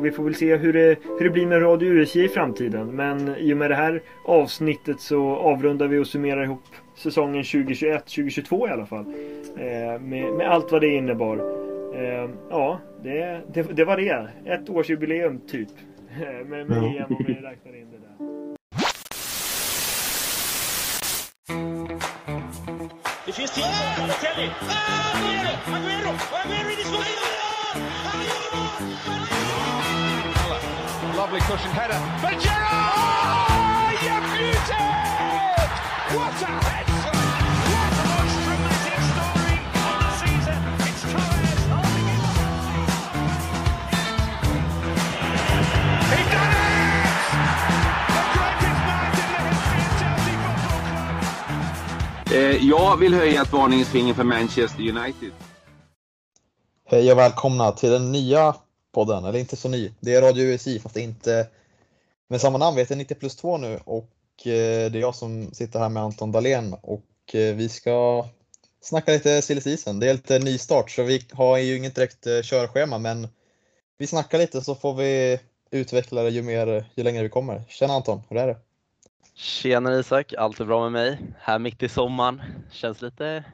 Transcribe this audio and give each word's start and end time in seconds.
och 0.00 0.06
vi 0.06 0.10
får 0.10 0.24
väl 0.24 0.34
se 0.34 0.56
hur 0.56 0.72
det, 0.72 0.98
hur 1.18 1.24
det 1.24 1.30
blir 1.30 1.46
med 1.46 1.62
Radio 1.62 1.88
USJ 1.88 2.24
i 2.24 2.28
framtiden. 2.28 2.96
Men 2.96 3.36
i 3.36 3.52
och 3.52 3.56
med 3.56 3.70
det 3.70 3.74
här 3.74 4.02
avsnittet 4.24 5.00
så 5.00 5.36
avrundar 5.36 5.88
vi 5.88 5.98
och 5.98 6.06
summerar 6.06 6.44
ihop 6.44 6.62
säsongen 6.96 7.42
2021-2022 7.42 8.68
i 8.68 8.70
alla 8.70 8.86
fall. 8.86 9.04
Eh, 9.56 10.00
med, 10.00 10.34
med, 10.34 10.48
allt 10.48 10.72
vad 10.72 10.80
det 10.80 10.88
innebar. 10.88 11.36
Eh, 11.94 12.30
ja, 12.50 12.80
det, 13.02 13.40
det, 13.52 13.62
det, 13.62 13.84
var 13.84 13.96
det. 13.96 14.28
Ett 14.44 14.70
årsjubileum 14.70 15.40
typ. 15.46 15.68
med, 16.46 16.68
med 16.68 16.78
EM 16.78 17.04
om 17.08 17.24
vi 17.26 17.34
räknar 17.34 17.76
in 17.76 17.90
det 17.90 17.98
där. 17.98 18.10
Det 23.26 23.32
finns 23.32 23.54
tid 23.54 23.64
för 23.64 24.00
Balotelli. 24.00 24.50
Ah, 24.68 25.16
Aguero! 25.16 25.52
Aguero! 25.76 26.12
Aguero 26.44 26.70
in 26.70 26.78
his 26.78 26.90
Lovely 31.20 31.40
cushion 31.40 31.70
header. 31.72 32.00
But 32.22 32.40
Gerrard! 32.40 33.52
Oh, 33.52 33.92
you 34.04 34.16
beauty! 34.32 34.88
What 36.16 36.32
a 36.40 36.52
head! 36.64 36.86
What 37.72 37.90
the 37.98 38.04
most 38.12 38.36
dramatic 38.46 39.00
story 39.12 39.56
of 39.84 40.00
the 40.00 40.10
season. 40.20 40.58
It's 40.88 41.02
Torres 41.12 41.64
holding 41.72 42.08
it. 42.16 42.24
He 46.12 46.20
done 46.32 46.52
it! 46.56 47.04
The 48.16 48.24
greatest 48.34 48.80
night 48.88 49.16
in 49.20 49.36
the 49.36 49.52
history 49.76 49.76
of 49.76 49.92
Chelsea 50.00 50.36
Football 50.40 50.80
Club. 52.24 52.32
Eh, 52.32 52.56
jag 52.68 52.96
vill 52.96 53.14
höja 53.14 53.42
ett 53.42 53.52
varningens 53.52 53.88
finger 53.88 54.14
för 54.14 54.24
Manchester 54.24 54.80
United. 54.88 55.32
Hej 56.86 57.12
och 57.12 57.18
välkomna 57.18 57.72
till 57.72 57.90
den 57.90 58.12
nya 58.12 58.54
podden, 58.92 59.24
eller 59.24 59.38
inte 59.38 59.56
så 59.56 59.68
ny. 59.68 59.92
Det 60.00 60.14
är 60.14 60.22
Radio 60.22 60.44
USI 60.44 60.78
fast 60.78 60.94
det 60.94 61.00
är 61.00 61.04
inte 61.04 61.46
med 62.28 62.40
samma 62.40 62.58
namn. 62.58 62.76
Vi 62.76 62.82
heter 62.82 62.96
90 62.96 63.14
plus 63.14 63.36
2 63.36 63.56
nu 63.56 63.80
och 63.84 64.10
eh, 64.46 64.90
det 64.90 64.98
är 64.98 65.00
jag 65.00 65.14
som 65.14 65.54
sitter 65.54 65.78
här 65.78 65.88
med 65.88 66.02
Anton 66.02 66.32
Dahlén 66.32 66.76
och 66.80 67.34
eh, 67.34 67.54
vi 67.54 67.68
ska 67.68 68.26
snacka 68.80 69.12
lite 69.12 69.42
silly 69.42 69.60
season. 69.60 70.00
Det 70.00 70.08
är 70.08 70.12
lite 70.12 70.38
nystart 70.38 70.90
så 70.90 71.02
vi 71.02 71.22
har 71.32 71.58
ju 71.58 71.76
inget 71.76 71.94
direkt 71.94 72.26
eh, 72.26 72.42
körschema 72.42 72.98
men 72.98 73.28
vi 73.98 74.06
snackar 74.06 74.38
lite 74.38 74.60
så 74.60 74.74
får 74.74 74.94
vi 74.94 75.40
utveckla 75.70 76.22
det 76.22 76.30
ju, 76.30 76.42
mer, 76.42 76.84
ju 76.94 77.02
längre 77.02 77.22
vi 77.22 77.28
kommer. 77.28 77.62
Tjena 77.68 77.94
Anton, 77.94 78.22
hur 78.28 78.38
är 78.38 78.46
det? 78.46 78.56
Tjena 79.34 79.98
Isak, 79.98 80.34
allt 80.38 80.60
är 80.60 80.64
bra 80.64 80.82
med 80.82 80.92
mig. 80.92 81.18
Här 81.38 81.58
mitt 81.58 81.82
i 81.82 81.88
sommaren. 81.88 82.42
Känns 82.70 83.02
lite 83.02 83.44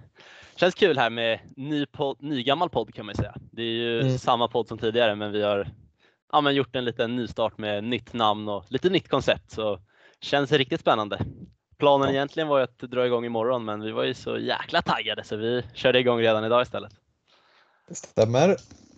Känns 0.57 0.75
kul 0.75 0.99
här 0.99 1.11
med 1.11 1.39
ny, 1.57 1.87
podd, 1.87 2.17
ny 2.21 2.43
gammal 2.43 2.71
podd 2.71 2.95
kan 2.95 3.07
man 3.07 3.15
säga. 3.15 3.35
Det 3.51 3.63
är 3.63 3.67
ju 3.67 4.01
mm. 4.01 4.19
samma 4.19 4.49
podd 4.49 4.69
som 4.69 4.79
tidigare 4.79 5.15
men 5.15 5.33
vi 5.33 5.43
har 5.43 5.69
ja, 6.33 6.41
men 6.41 6.55
gjort 6.55 6.77
en 6.77 6.85
liten 6.85 7.17
nystart 7.17 7.59
med 7.59 7.85
nytt 7.85 8.13
namn 8.13 8.49
och 8.49 8.65
lite 8.69 8.91
nytt 8.91 9.09
koncept 9.09 9.51
så 9.51 9.81
känns 10.21 10.53
riktigt 10.53 10.81
spännande. 10.81 11.19
Planen 11.79 12.09
ja. 12.09 12.15
egentligen 12.15 12.49
var 12.49 12.59
ju 12.59 12.65
att 12.65 12.79
dra 12.79 13.07
igång 13.07 13.25
imorgon 13.25 13.65
men 13.65 13.81
vi 13.81 13.91
var 13.91 14.05
ju 14.05 14.15
så 14.15 14.39
jäkla 14.39 14.83
taggade 14.83 15.25
så 15.25 15.37
vi 15.37 15.63
körde 15.75 15.99
igång 15.99 16.21
redan 16.21 16.45
idag 16.45 16.63
istället. 16.63 16.93
Det 17.89 17.95
stämmer. 17.95 18.49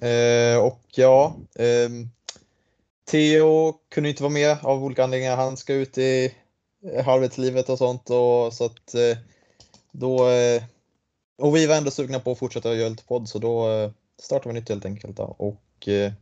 Eh, 0.01 0.65
och 0.65 0.83
ja, 0.95 1.37
eh, 1.55 1.91
Theo 3.11 3.73
kunde 3.89 4.09
inte 4.09 4.23
vara 4.23 4.33
med 4.33 4.57
av 4.63 4.85
olika 4.85 5.05
anledningar. 5.05 5.37
Han 5.37 5.57
ska 5.57 5.75
ut 5.75 5.99
i 5.99 6.35
arbetslivet 7.07 7.69
och 7.69 7.79
sånt 7.79 8.11
och 8.11 8.53
så 8.53 8.65
att 8.65 8.95
eh, 8.95 9.19
då 9.93 10.29
eh, 10.29 10.63
och 11.39 11.57
vi 11.57 11.67
var 11.67 11.77
ändå 11.77 11.91
sugna 11.91 12.21
på 12.21 12.33
att 12.33 12.39
fortsätta 12.39 12.75
göra 12.75 12.89
lite 12.89 13.05
podd 13.05 13.29
så 13.29 13.39
då 13.39 13.71
eh, 13.71 13.91
startar 14.19 14.51
vi 14.51 14.55
nytt 14.55 14.69
helt 14.69 14.85
enkelt. 14.85 15.17
Då. 15.17 15.23
Och 15.23 15.89
eh, 15.89 16.13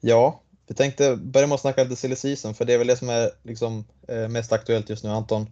ja, 0.00 0.40
vi 0.66 0.74
tänkte 0.74 1.16
börja 1.16 1.46
med 1.46 1.54
att 1.54 1.60
snacka 1.60 1.82
lite 1.82 1.96
silly 1.96 2.16
season 2.16 2.54
för 2.54 2.64
det 2.64 2.74
är 2.74 2.78
väl 2.78 2.86
det 2.86 2.96
som 2.96 3.08
är 3.08 3.30
liksom 3.42 3.84
eh, 4.08 4.28
mest 4.28 4.52
aktuellt 4.52 4.90
just 4.90 5.04
nu. 5.04 5.10
Anton, 5.10 5.46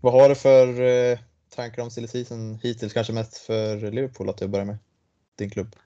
vad 0.00 0.12
har 0.12 0.28
du 0.28 0.34
för 0.34 1.18
tankar 1.56 1.82
om 1.82 1.90
silly 1.90 2.08
season 2.08 2.58
hittills? 2.62 2.92
Kanske 2.92 3.12
mest 3.12 3.36
för 3.38 3.90
Liverpool 3.90 4.28
att 4.28 4.38
du 4.38 4.48
börjar 4.48 4.66
med 4.66 4.78
din 5.36 5.50
klubb? 5.50 5.76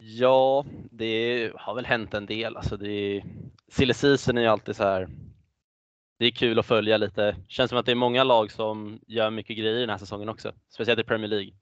Ja, 0.00 0.64
det 0.90 1.50
har 1.54 1.74
väl 1.74 1.86
hänt 1.86 2.14
en 2.14 2.26
del. 2.26 2.56
Alltså 2.56 2.76
det 2.76 3.22
silly 3.68 3.94
season 3.94 4.38
är 4.38 4.42
ju 4.42 4.48
alltid 4.48 4.76
så 4.76 4.82
här. 4.82 5.08
Det 6.18 6.26
är 6.26 6.30
kul 6.30 6.58
att 6.58 6.66
följa 6.66 6.96
lite. 6.96 7.36
Känns 7.48 7.68
som 7.68 7.78
att 7.78 7.86
det 7.86 7.92
är 7.92 7.96
många 7.96 8.24
lag 8.24 8.52
som 8.52 9.00
gör 9.06 9.30
mycket 9.30 9.56
grejer 9.56 9.80
den 9.80 9.90
här 9.90 9.98
säsongen 9.98 10.28
också, 10.28 10.52
speciellt 10.68 11.00
i 11.00 11.04
Premier 11.04 11.28
League 11.28 11.52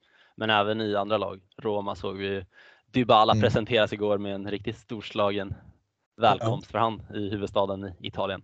men 0.41 0.51
även 0.51 0.81
i 0.81 0.97
andra 0.97 1.19
lag. 1.19 1.41
Roma 1.57 1.95
såg 1.95 2.17
vi 2.17 2.45
Dybala 2.93 3.33
mm. 3.33 3.43
presenteras 3.43 3.93
igår 3.93 4.19
med 4.19 4.35
en 4.35 4.51
riktigt 4.51 4.79
storslagen 4.79 5.55
välkomst 6.17 6.69
ja. 6.69 6.73
för 6.73 6.79
han 6.79 7.03
i 7.15 7.31
huvudstaden 7.31 7.85
i 7.85 8.07
Italien. 8.07 8.43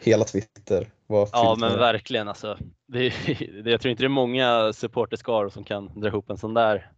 Hela 0.00 0.24
Twitter 0.24 0.90
var 1.06 1.28
Ja 1.32 1.56
men 1.58 1.78
verkligen 1.78 2.28
alltså. 2.28 2.58
Det, 2.86 3.08
det, 3.62 3.70
jag 3.70 3.80
tror 3.80 3.90
inte 3.90 4.02
det 4.02 4.06
är 4.06 4.08
många 4.08 4.72
supporterskaror 4.72 5.48
som 5.48 5.64
kan 5.64 6.00
dra 6.00 6.08
ihop 6.08 6.30
en 6.30 6.38
sån 6.38 6.54
där 6.54 6.90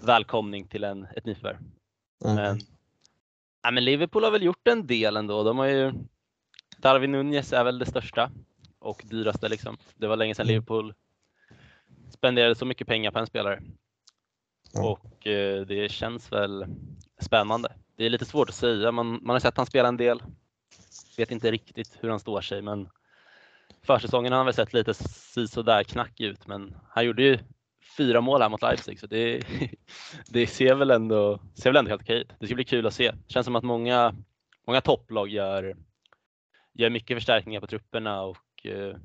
välkomning 0.00 0.68
till 0.68 0.84
en, 0.84 1.06
ett 1.16 1.24
nyförvärv. 1.24 1.56
Mm. 2.24 2.36
Men, 2.36 2.60
ja, 3.62 3.70
men 3.70 3.84
Liverpool 3.84 4.24
har 4.24 4.30
väl 4.30 4.42
gjort 4.42 4.68
en 4.68 4.86
del 4.86 5.16
ändå. 5.16 5.42
De 5.42 5.58
har 5.58 5.66
ju, 5.66 5.92
Darwin 6.78 7.12
Nunez 7.12 7.52
är 7.52 7.64
väl 7.64 7.78
det 7.78 7.86
största 7.86 8.30
och 8.78 9.02
dyraste 9.04 9.48
liksom. 9.48 9.76
Det 9.96 10.06
var 10.06 10.16
länge 10.16 10.34
sedan 10.34 10.46
mm. 10.46 10.52
Liverpool 10.52 10.94
spenderade 12.16 12.54
så 12.54 12.64
mycket 12.64 12.86
pengar 12.86 13.10
på 13.10 13.18
en 13.18 13.26
spelare. 13.26 13.62
Ja. 14.72 14.90
Och 14.90 15.26
eh, 15.26 15.66
det 15.66 15.92
känns 15.92 16.32
väl 16.32 16.66
spännande. 17.20 17.72
Det 17.96 18.06
är 18.06 18.10
lite 18.10 18.24
svårt 18.24 18.48
att 18.48 18.54
säga. 18.54 18.92
Man, 18.92 19.06
man 19.22 19.34
har 19.34 19.40
sett 19.40 19.56
han 19.56 19.66
spela 19.66 19.88
en 19.88 19.96
del. 19.96 20.22
Vet 21.16 21.30
inte 21.30 21.50
riktigt 21.50 21.98
hur 22.00 22.08
han 22.08 22.20
står 22.20 22.40
sig, 22.40 22.62
men 22.62 22.88
försäsongen 23.82 24.32
har 24.32 24.36
han 24.36 24.46
väl 24.46 24.54
sett 24.54 24.72
lite 24.72 24.94
sådär 25.48 25.82
knackig 25.82 26.24
ut, 26.24 26.46
men 26.46 26.76
han 26.88 27.06
gjorde 27.06 27.22
ju 27.22 27.38
fyra 27.96 28.20
mål 28.20 28.42
här 28.42 28.48
mot 28.48 28.62
Leipzig, 28.62 29.00
så 29.00 29.06
det, 29.06 29.42
det 30.28 30.46
ser, 30.46 30.74
väl 30.74 30.90
ändå, 30.90 31.40
ser 31.54 31.70
väl 31.70 31.76
ändå 31.76 31.88
helt 31.88 32.02
okej 32.02 32.20
ut. 32.20 32.32
Det 32.38 32.46
ska 32.46 32.54
bli 32.54 32.64
kul 32.64 32.86
att 32.86 32.94
se. 32.94 33.12
Känns 33.28 33.44
som 33.44 33.56
att 33.56 33.64
många, 33.64 34.14
många 34.66 34.80
topplag 34.80 35.28
gör, 35.28 35.76
gör 36.72 36.90
mycket 36.90 37.16
förstärkningar 37.16 37.60
på 37.60 37.66
trupperna 37.66 38.22
och 38.22 38.66
eh, 38.66 38.96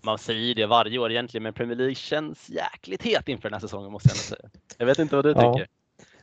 man 0.00 0.18
säger 0.18 0.54
det 0.54 0.66
varje 0.66 0.98
år 0.98 1.10
egentligen, 1.10 1.42
men 1.42 1.52
Premier 1.52 1.76
League 1.76 1.94
känns 1.94 2.48
jäkligt 2.48 3.02
het 3.02 3.28
inför 3.28 3.48
den 3.48 3.52
här 3.52 3.60
säsongen 3.60 3.92
måste 3.92 4.08
jag 4.08 4.16
säga. 4.16 4.50
Jag 4.78 4.86
vet 4.86 4.98
inte 4.98 5.16
vad 5.16 5.24
du 5.24 5.30
ja. 5.30 5.54
tycker? 5.54 5.68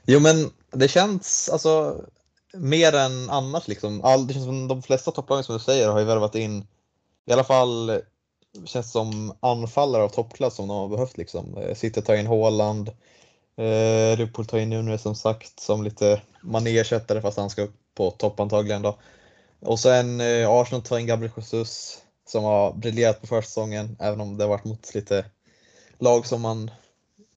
Jo 0.05 0.19
men 0.19 0.51
det 0.71 0.87
känns 0.87 1.49
alltså 1.49 2.01
mer 2.53 2.95
än 2.95 3.29
annars 3.29 3.67
liksom. 3.67 4.03
All, 4.03 4.27
det 4.27 4.33
känns 4.33 4.45
som 4.45 4.67
de 4.67 4.81
flesta 4.81 5.11
topplagen 5.11 5.43
som 5.43 5.57
du 5.57 5.63
säger 5.63 5.89
har 5.89 5.99
ju 5.99 6.05
värvat 6.05 6.35
in 6.35 6.67
i 7.25 7.33
alla 7.33 7.43
fall 7.43 8.01
känns 8.65 8.91
som 8.91 9.37
anfallare 9.39 10.03
av 10.03 10.09
toppklass 10.09 10.55
som 10.55 10.67
de 10.67 10.77
har 10.77 10.87
behövt 10.87 11.17
liksom. 11.17 11.73
City 11.75 12.01
tar 12.01 12.15
in 12.15 12.27
Haaland, 12.27 12.89
eh, 13.57 14.17
Liverpool 14.17 14.45
tar 14.45 14.57
in 14.57 14.69
Nunes 14.69 15.01
som 15.01 15.15
sagt 15.15 15.59
som 15.59 15.83
lite 15.83 16.21
manéersättare 16.41 17.21
fast 17.21 17.37
han 17.37 17.49
ska 17.49 17.61
upp 17.61 17.75
på 17.95 18.11
topp 18.11 18.39
antagligen 18.39 18.81
då. 18.81 18.97
Och 19.59 19.79
sen 19.79 20.21
eh, 20.21 20.49
Arsenal 20.49 20.81
tar 20.81 20.97
in 20.97 21.07
Gabriel 21.07 21.33
Jesus 21.37 22.01
som 22.25 22.43
har 22.43 22.73
briljerat 22.73 23.21
på 23.21 23.27
försäsongen, 23.27 23.97
även 23.99 24.21
om 24.21 24.37
det 24.37 24.43
har 24.43 24.49
varit 24.49 24.65
mot 24.65 24.95
lite 24.95 25.25
lag 25.99 26.25
som 26.25 26.41
man 26.41 26.71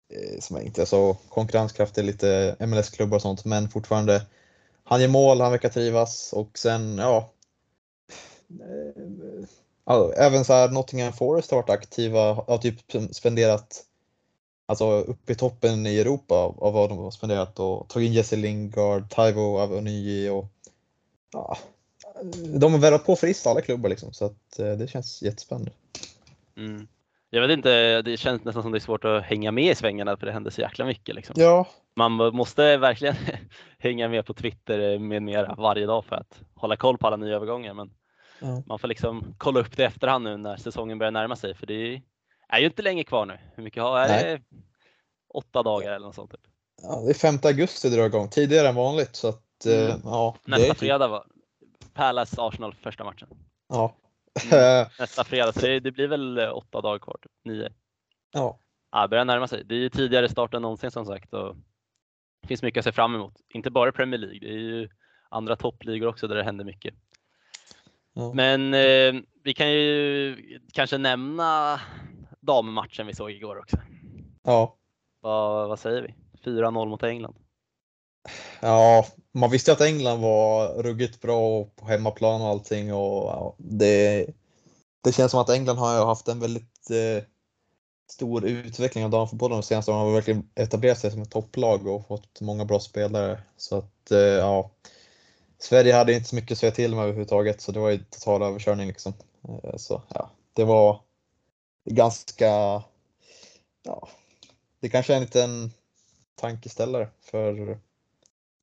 eh, 0.09 0.41
som 0.41 0.61
inte 0.61 0.83
är 0.83 0.87
så 0.87 1.17
konkurrenskraftiga, 1.29 2.05
lite 2.05 2.57
MLS-klubbar 2.61 3.17
och 3.17 3.23
sånt, 3.23 3.45
men 3.45 3.69
fortfarande 3.69 4.27
han 4.85 5.01
gör 5.01 5.09
mål, 5.09 5.41
han 5.41 5.51
verkar 5.51 5.69
trivas 5.69 6.33
och 6.33 6.59
sen, 6.59 6.99
ja, 6.99 7.31
Alltså, 9.85 10.21
även 10.21 10.45
så 10.45 10.53
här 10.53 10.69
Nottingham 10.69 11.13
Forest 11.13 11.51
har 11.51 11.59
varit 11.59 11.71
aktiva, 11.71 12.35
har 12.35 12.59
typ 12.59 12.81
spenderat 13.11 13.85
alltså 14.67 15.01
uppe 15.01 15.33
i 15.33 15.37
toppen 15.37 15.87
i 15.87 15.99
Europa 15.99 16.35
av 16.35 16.73
vad 16.73 16.89
de 16.89 16.99
har 16.99 17.11
spenderat 17.11 17.59
och 17.59 17.89
tagit 17.89 18.07
in 18.07 18.13
Jesse 18.13 18.37
Lingard, 18.37 19.11
Taivo 19.11 19.59
Avonyi 19.59 20.29
och 20.29 20.47
ja, 21.33 21.59
de 22.61 22.73
har 22.73 22.81
värvat 22.81 23.07
på 23.07 23.17
friskt 23.17 23.47
alla 23.47 23.61
klubbar 23.61 23.89
liksom, 23.89 24.13
så 24.13 24.25
att 24.25 24.59
eh, 24.59 24.73
det 24.73 24.89
känns 24.89 25.23
jättespännande. 25.23 25.71
Mm. 26.57 26.89
Jag 27.31 27.41
vet 27.41 27.51
inte, 27.51 28.03
det 28.03 28.17
känns 28.17 28.45
nästan 28.45 28.63
som 28.63 28.73
det 28.73 28.79
är 28.79 28.81
svårt 28.81 29.05
att 29.05 29.23
hänga 29.23 29.53
med 29.53 29.73
i 29.73 29.75
svängarna 29.75 30.17
för 30.17 30.27
det 30.27 30.33
händer 30.33 30.51
så 30.51 30.61
jäkla 30.61 30.85
mycket. 30.85 31.15
Liksom. 31.15 31.35
Ja. 31.39 31.69
Man 31.97 32.13
måste 32.13 32.77
verkligen 32.77 33.15
hänga 33.79 34.09
med 34.09 34.27
på 34.27 34.35
Twitter 34.35 34.99
med 34.99 35.23
mera 35.23 35.55
varje 35.55 35.87
dag 35.87 36.05
för 36.05 36.17
att 36.17 36.41
hålla 36.55 36.77
koll 36.77 36.99
på 36.99 37.07
alla 37.07 37.17
nya 37.17 37.37
övergångar. 37.37 37.75
Men 37.75 37.91
ja. 38.41 38.63
man 38.67 38.79
får 38.79 38.89
liksom 38.89 39.35
kolla 39.39 39.61
upp 39.61 39.77
det 39.77 39.83
i 39.83 39.87
efterhand 39.87 40.25
nu 40.25 40.37
när 40.37 40.57
säsongen 40.57 40.99
börjar 40.99 41.11
närma 41.11 41.37
sig 41.37 41.55
för 41.55 41.67
det 41.67 42.03
är 42.49 42.59
ju 42.59 42.67
inte 42.67 42.83
länge 42.83 43.05
kvar 43.05 43.27
nu. 43.27 43.39
Hur 43.55 43.63
mycket 43.63 43.83
har 43.83 43.99
är 43.99 44.09
det? 44.09 44.41
Åtta 45.35 45.63
dagar 45.63 45.93
eller 45.93 46.07
något 46.07 46.15
sånt? 46.15 46.31
Typ. 46.31 46.41
Ja, 46.83 47.01
det 47.05 47.11
är 47.11 47.15
5 47.15 47.39
augusti 47.43 47.91
det 47.91 47.97
drar 47.97 48.07
igång, 48.07 48.29
tidigare 48.29 48.69
än 48.69 48.75
vanligt. 48.75 49.17
Så 49.17 49.29
att, 49.29 49.67
eh, 49.67 49.85
mm. 49.85 50.01
ja, 50.05 50.37
Nästa 50.45 50.67
är 50.67 50.71
typ- 50.71 50.79
fredag 50.79 51.09
var, 51.09 51.25
Palace 51.99 52.43
Arsenal 52.43 52.75
första 52.75 53.05
matchen. 53.05 53.29
Ja. 53.69 53.97
Mm. 54.53 54.87
Nästa 54.99 55.25
fredag, 55.25 55.53
så 55.53 55.61
det, 55.61 55.81
det, 55.81 55.93
blir 55.93 56.09
väl 56.09 56.39
eh, 56.39 56.57
åtta 56.57 56.81
dagar 56.81 56.99
kvar, 56.99 57.17
typ. 57.23 57.33
nio. 57.45 57.73
Ja. 58.33 58.59
Ja, 58.93 59.09
börjar 59.09 59.25
närma 59.25 59.49
sig. 59.49 59.65
Det 59.65 59.75
är 59.75 59.79
ju 59.79 59.89
tidigare 59.89 60.29
start 60.29 60.55
än 60.55 60.63
någonsin 60.63 60.91
som 60.91 61.07
sagt 61.07 61.35
och 61.35 61.57
det 62.43 62.49
finns 62.49 62.63
mycket 62.63 62.79
att 62.79 62.85
se 62.85 62.93
fram 62.93 63.15
emot. 63.15 63.35
Inte 63.55 63.71
bara 63.71 63.93
Premier 63.93 64.19
League, 64.19 64.39
det 64.39 64.49
är 64.49 64.59
ju 64.59 64.89
andra 65.29 65.57
toppligor 65.57 66.09
också 66.09 66.29
där 66.29 66.37
det 66.37 66.45
händer 66.45 66.65
mycket. 66.65 66.95
Ja. 68.13 68.33
Men 68.35 68.75
eh, 68.75 69.23
vi 69.43 69.55
kan 69.55 69.73
ju 69.73 70.61
kanske 70.73 70.99
nämna 70.99 71.81
dammatchen 72.41 73.07
vi 73.07 73.15
såg 73.15 73.31
igår 73.31 73.59
också. 73.59 73.77
Ja. 74.43 74.77
Vad, 75.21 75.69
vad 75.69 75.79
säger 75.79 76.03
vi? 76.03 76.15
4-0 76.51 76.87
mot 76.87 77.03
England. 77.03 77.37
Ja, 78.61 79.07
man 79.33 79.51
visste 79.51 79.73
att 79.73 79.81
England 79.81 80.21
var 80.21 80.83
ruggigt 80.83 81.21
bra 81.21 81.65
på 81.65 81.87
hemmaplan 81.87 82.43
och 82.43 82.49
allting 82.49 82.95
och 82.95 83.25
ja, 83.25 83.55
det, 83.59 84.27
det 85.05 85.13
känns 85.13 85.31
som 85.31 85.41
att 85.41 85.51
England 85.51 85.77
har 85.79 86.07
haft 86.07 86.29
en 86.29 86.41
väldigt 86.41 86.91
eh, 86.91 87.25
stor 88.11 88.45
utveckling 88.45 89.05
av 89.05 89.11
damfotbollen 89.11 89.57
de 89.57 89.63
senaste 89.63 89.91
åren. 89.91 90.01
De 90.01 90.07
har 90.07 90.15
verkligen 90.15 90.51
etablerat 90.55 90.99
sig 90.99 91.11
som 91.11 91.23
ett 91.23 91.31
topplag 91.31 91.87
och 91.87 92.07
fått 92.07 92.41
många 92.41 92.65
bra 92.65 92.81
spelare. 92.81 93.43
Så 93.57 93.79
att 93.79 94.11
eh, 94.11 94.19
ja, 94.19 94.71
Sverige 95.59 95.95
hade 95.95 96.13
inte 96.13 96.29
så 96.29 96.35
mycket 96.35 96.53
att 96.53 96.59
säga 96.59 96.73
till 96.73 96.95
med 96.95 97.03
överhuvudtaget 97.03 97.61
så 97.61 97.73
det 97.73 97.81
var 97.81 97.91
ju 97.91 98.05
total 98.05 98.43
överkörning 98.43 98.89
liksom. 98.89 99.13
Eh, 99.49 99.77
så 99.77 100.03
ja, 100.09 100.31
det 100.53 100.65
var 100.65 101.01
ganska, 101.85 102.83
ja, 103.83 104.09
det 104.81 104.89
kanske 104.89 105.13
är 105.13 105.17
en 105.17 105.23
liten 105.23 105.73
tankeställare 106.35 107.09
för, 107.21 107.79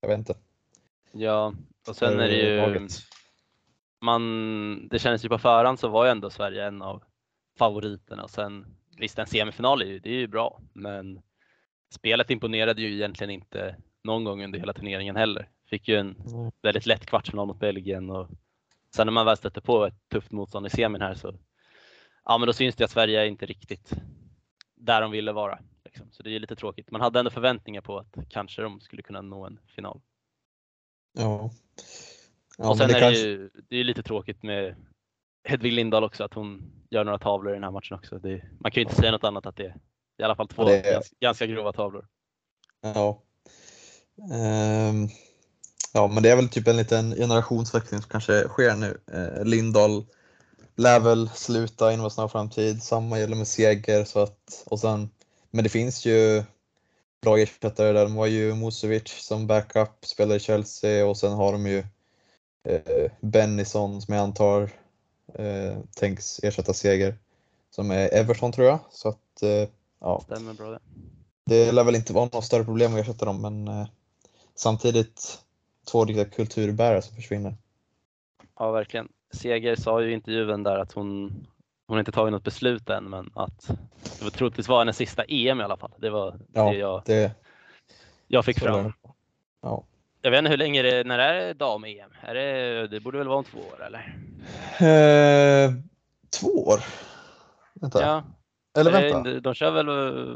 jag 0.06 0.18
vet 0.18 0.18
inte. 0.18 0.36
Ja, 1.12 1.54
och 1.88 1.96
sen 1.96 2.20
är 2.20 2.28
det 2.28 2.36
ju, 2.36 2.88
man, 4.02 4.88
det 4.88 5.00
kändes 5.00 5.26
ju 5.26 5.30
på 5.30 5.38
förhand 5.38 5.80
så 5.80 5.88
var 5.88 6.06
ju 6.06 6.12
ändå 6.12 6.30
Sverige 6.30 6.66
en 6.66 6.82
av 6.82 7.04
favoriterna 7.58 8.24
och 8.24 8.30
sen 8.30 8.66
visst 8.98 9.20
en 9.20 9.28
semifinal 9.28 9.82
är 9.82 9.86
ju, 9.86 10.00
det 10.00 10.10
är 10.10 10.18
ju 10.18 10.28
bra 10.28 10.62
men 10.74 11.22
spelet 11.90 12.32
imponerade 12.32 12.82
ju 12.82 12.94
egentligen 12.94 13.32
inte 13.32 13.76
någon 14.04 14.24
gång 14.24 14.44
under 14.44 14.60
hela 14.60 14.74
turneringen 14.74 15.16
heller. 15.16 15.50
Fick 15.70 15.88
ju 15.88 15.96
en 15.96 16.16
väldigt 16.62 16.86
lätt 16.86 17.06
kvartsfinal 17.06 17.48
mot 17.48 17.60
Belgien 17.60 18.10
och 18.10 18.28
sen 18.96 19.08
när 19.08 19.12
man 19.12 19.26
väl 19.26 19.38
stötte 19.38 19.62
på 19.62 19.86
ett 19.86 20.10
tufft 20.10 20.32
motstånd 20.32 20.68
i 20.68 20.70
semin 20.70 21.02
här 21.02 21.14
så 21.14 21.34
ja 22.26 22.38
men 22.38 22.48
då 22.48 22.54
syns 22.54 22.76
det 22.76 22.84
att 22.84 22.92
Sverige 22.92 23.22
är 23.22 23.26
inte 23.26 23.46
riktigt 23.46 23.94
där 24.76 25.02
de 25.02 25.12
ville 25.12 25.32
vara. 25.32 25.60
Liksom. 25.96 26.12
Så 26.12 26.24
det 26.24 26.36
är 26.36 26.40
lite 26.40 26.56
tråkigt. 26.56 26.92
Man 26.92 27.02
hade 27.02 27.20
ändå 27.20 27.32
förväntningar 27.32 27.82
på 27.82 27.98
att 27.98 28.18
kanske 28.30 28.62
de 28.62 28.82
skulle 28.82 29.02
kunna 29.02 29.22
nå 29.22 29.46
en 29.46 29.60
final. 29.76 30.02
Ja. 31.18 31.50
Ja, 32.58 32.70
och 32.70 32.78
sen 32.78 32.88
det 32.88 32.96
är 32.96 33.00
kanske, 33.00 33.24
det 33.24 33.30
ju 33.30 33.50
det 33.70 33.76
är 33.76 33.84
lite 33.84 34.04
tråkigt 34.04 34.44
med 34.44 34.76
Hedvig 35.44 35.74
Lindahl 35.74 36.04
också, 36.04 36.24
att 36.24 36.34
hon 36.34 36.72
gör 36.90 37.04
några 37.04 37.20
tavlor 37.20 37.52
i 37.52 37.56
den 37.56 37.64
här 37.64 37.72
matchen 37.72 37.98
också. 37.98 38.20
Det, 38.20 38.44
man 38.60 38.72
kan 38.72 38.82
ju 38.82 38.86
inte 38.86 38.96
säga 38.96 39.12
något 39.12 39.24
annat 39.24 39.46
att 39.46 39.56
det 39.56 39.66
är 39.66 39.76
i 40.18 40.24
alla 40.24 40.36
fall 40.36 40.48
två 40.48 40.64
Ja, 40.64 40.76
är- 40.76 40.94
ganska, 40.94 41.16
ganska 41.20 41.46
grova 41.46 41.74
tavlor. 41.74 42.08
Ja. 42.82 43.22
Ehm, 44.34 45.08
ja, 45.94 46.08
men 46.08 46.24
det 46.24 46.30
är 46.30 46.36
väl 46.36 46.50
typ 46.50 46.68
en 46.68 46.78
liten 46.78 47.16
generationsväxling 47.16 48.02
som 48.02 48.10
kanske 48.10 48.48
sker 48.48 48.76
nu. 48.76 48.98
Eh, 49.14 49.46
Lindahl 49.46 50.06
lär 50.76 51.00
väl 51.00 51.30
sluta 51.30 51.94
inom 51.94 52.06
en 52.06 52.12
snar 52.12 52.28
framtid. 52.28 52.84
Samma 52.84 53.20
gäller 53.20 53.36
med 53.36 53.48
Seger. 53.48 54.04
Så 54.04 54.20
att, 54.20 54.64
och 54.66 54.80
sen, 54.80 55.10
men 55.56 55.64
det 55.64 55.70
finns 55.70 56.06
ju 56.06 56.44
bra 57.22 57.38
ersättare 57.38 57.92
där. 57.92 58.04
De 58.04 58.16
har 58.16 58.26
ju 58.26 58.56
Musovic 58.56 59.08
som 59.08 59.48
backup, 59.48 60.06
spelar 60.06 60.36
i 60.36 60.40
Chelsea 60.40 61.06
och 61.06 61.18
sen 61.18 61.34
har 61.34 61.52
de 61.52 61.68
ju 61.68 61.84
eh, 62.68 63.12
Bennison 63.22 64.02
som 64.02 64.14
jag 64.14 64.24
antar 64.24 64.70
eh, 65.34 65.78
tänks 65.96 66.40
ersätta 66.44 66.74
Seger. 66.74 67.16
Som 67.70 67.92
är 67.92 68.14
Everton 68.14 68.52
tror 68.52 68.68
jag. 68.68 68.80
Så 68.92 69.10
att, 69.10 69.44
eh, 69.44 69.70
ja. 70.00 70.22
Stämmer 70.26 70.54
bra 70.54 70.72
det. 70.72 70.80
Det 71.46 71.72
lär 71.72 71.84
väl 71.84 71.96
inte 71.96 72.14
vara 72.14 72.30
något 72.34 72.46
större 72.46 72.64
problem 72.64 72.94
att 72.94 73.00
ersätta 73.00 73.26
dem 73.26 73.42
men 73.42 73.68
eh, 73.68 73.88
samtidigt 74.56 75.40
två 75.92 76.06
riktiga 76.06 76.26
kulturbärare 76.26 77.02
som 77.02 77.16
försvinner. 77.16 77.56
Ja, 78.60 78.72
verkligen. 78.72 79.08
Seger 79.32 79.76
sa 79.76 80.02
ju 80.02 80.12
i 80.12 80.14
intervjun 80.14 80.64
där 80.64 80.80
att 80.80 80.92
hon, 80.92 81.48
hon 81.88 82.00
inte 82.00 82.12
tagit 82.12 82.32
något 82.32 82.44
beslut 82.44 82.90
än, 82.90 83.10
men 83.10 83.30
att 83.36 83.68
det 84.20 84.24
var 84.24 84.30
troligtvis 84.30 84.68
var 84.68 84.80
hennes 84.80 84.98
sista 84.98 85.24
EM 85.24 85.62
i 85.62 85.64
alla 85.64 85.78
fall. 85.78 85.92
Det 85.98 86.10
var 86.10 86.40
Ja, 86.54 86.70
det 86.72 86.78
jag, 86.78 87.02
Det, 87.06 87.32
jag 88.28 88.46
fick 88.46 88.60
fram. 88.60 88.94
ja. 89.62 89.84
Jag 90.22 90.32
vet 90.32 90.38
inte 90.38 90.50
hur 90.50 90.58
länge 90.58 90.82
det 90.82 91.04
när 91.08 91.20
är 91.20 91.34
det 91.34 91.54
dam-EM? 91.54 92.10
Är 92.22 92.34
det, 92.36 92.88
det 92.88 93.00
borde 93.00 93.18
väl 93.18 93.28
vara 93.28 93.38
om 93.38 93.44
två 93.44 93.60
år 93.60 93.84
eller? 93.86 94.18
Eh, 94.80 95.72
två 96.42 96.48
år? 96.68 96.80
Vänta. 97.74 98.02
Ja, 98.02 98.24
Eller 98.78 98.92
vänta. 98.92 99.18
inte- 99.18 99.40
de 99.40 99.54
kör 99.54 99.72
väl 99.72 99.86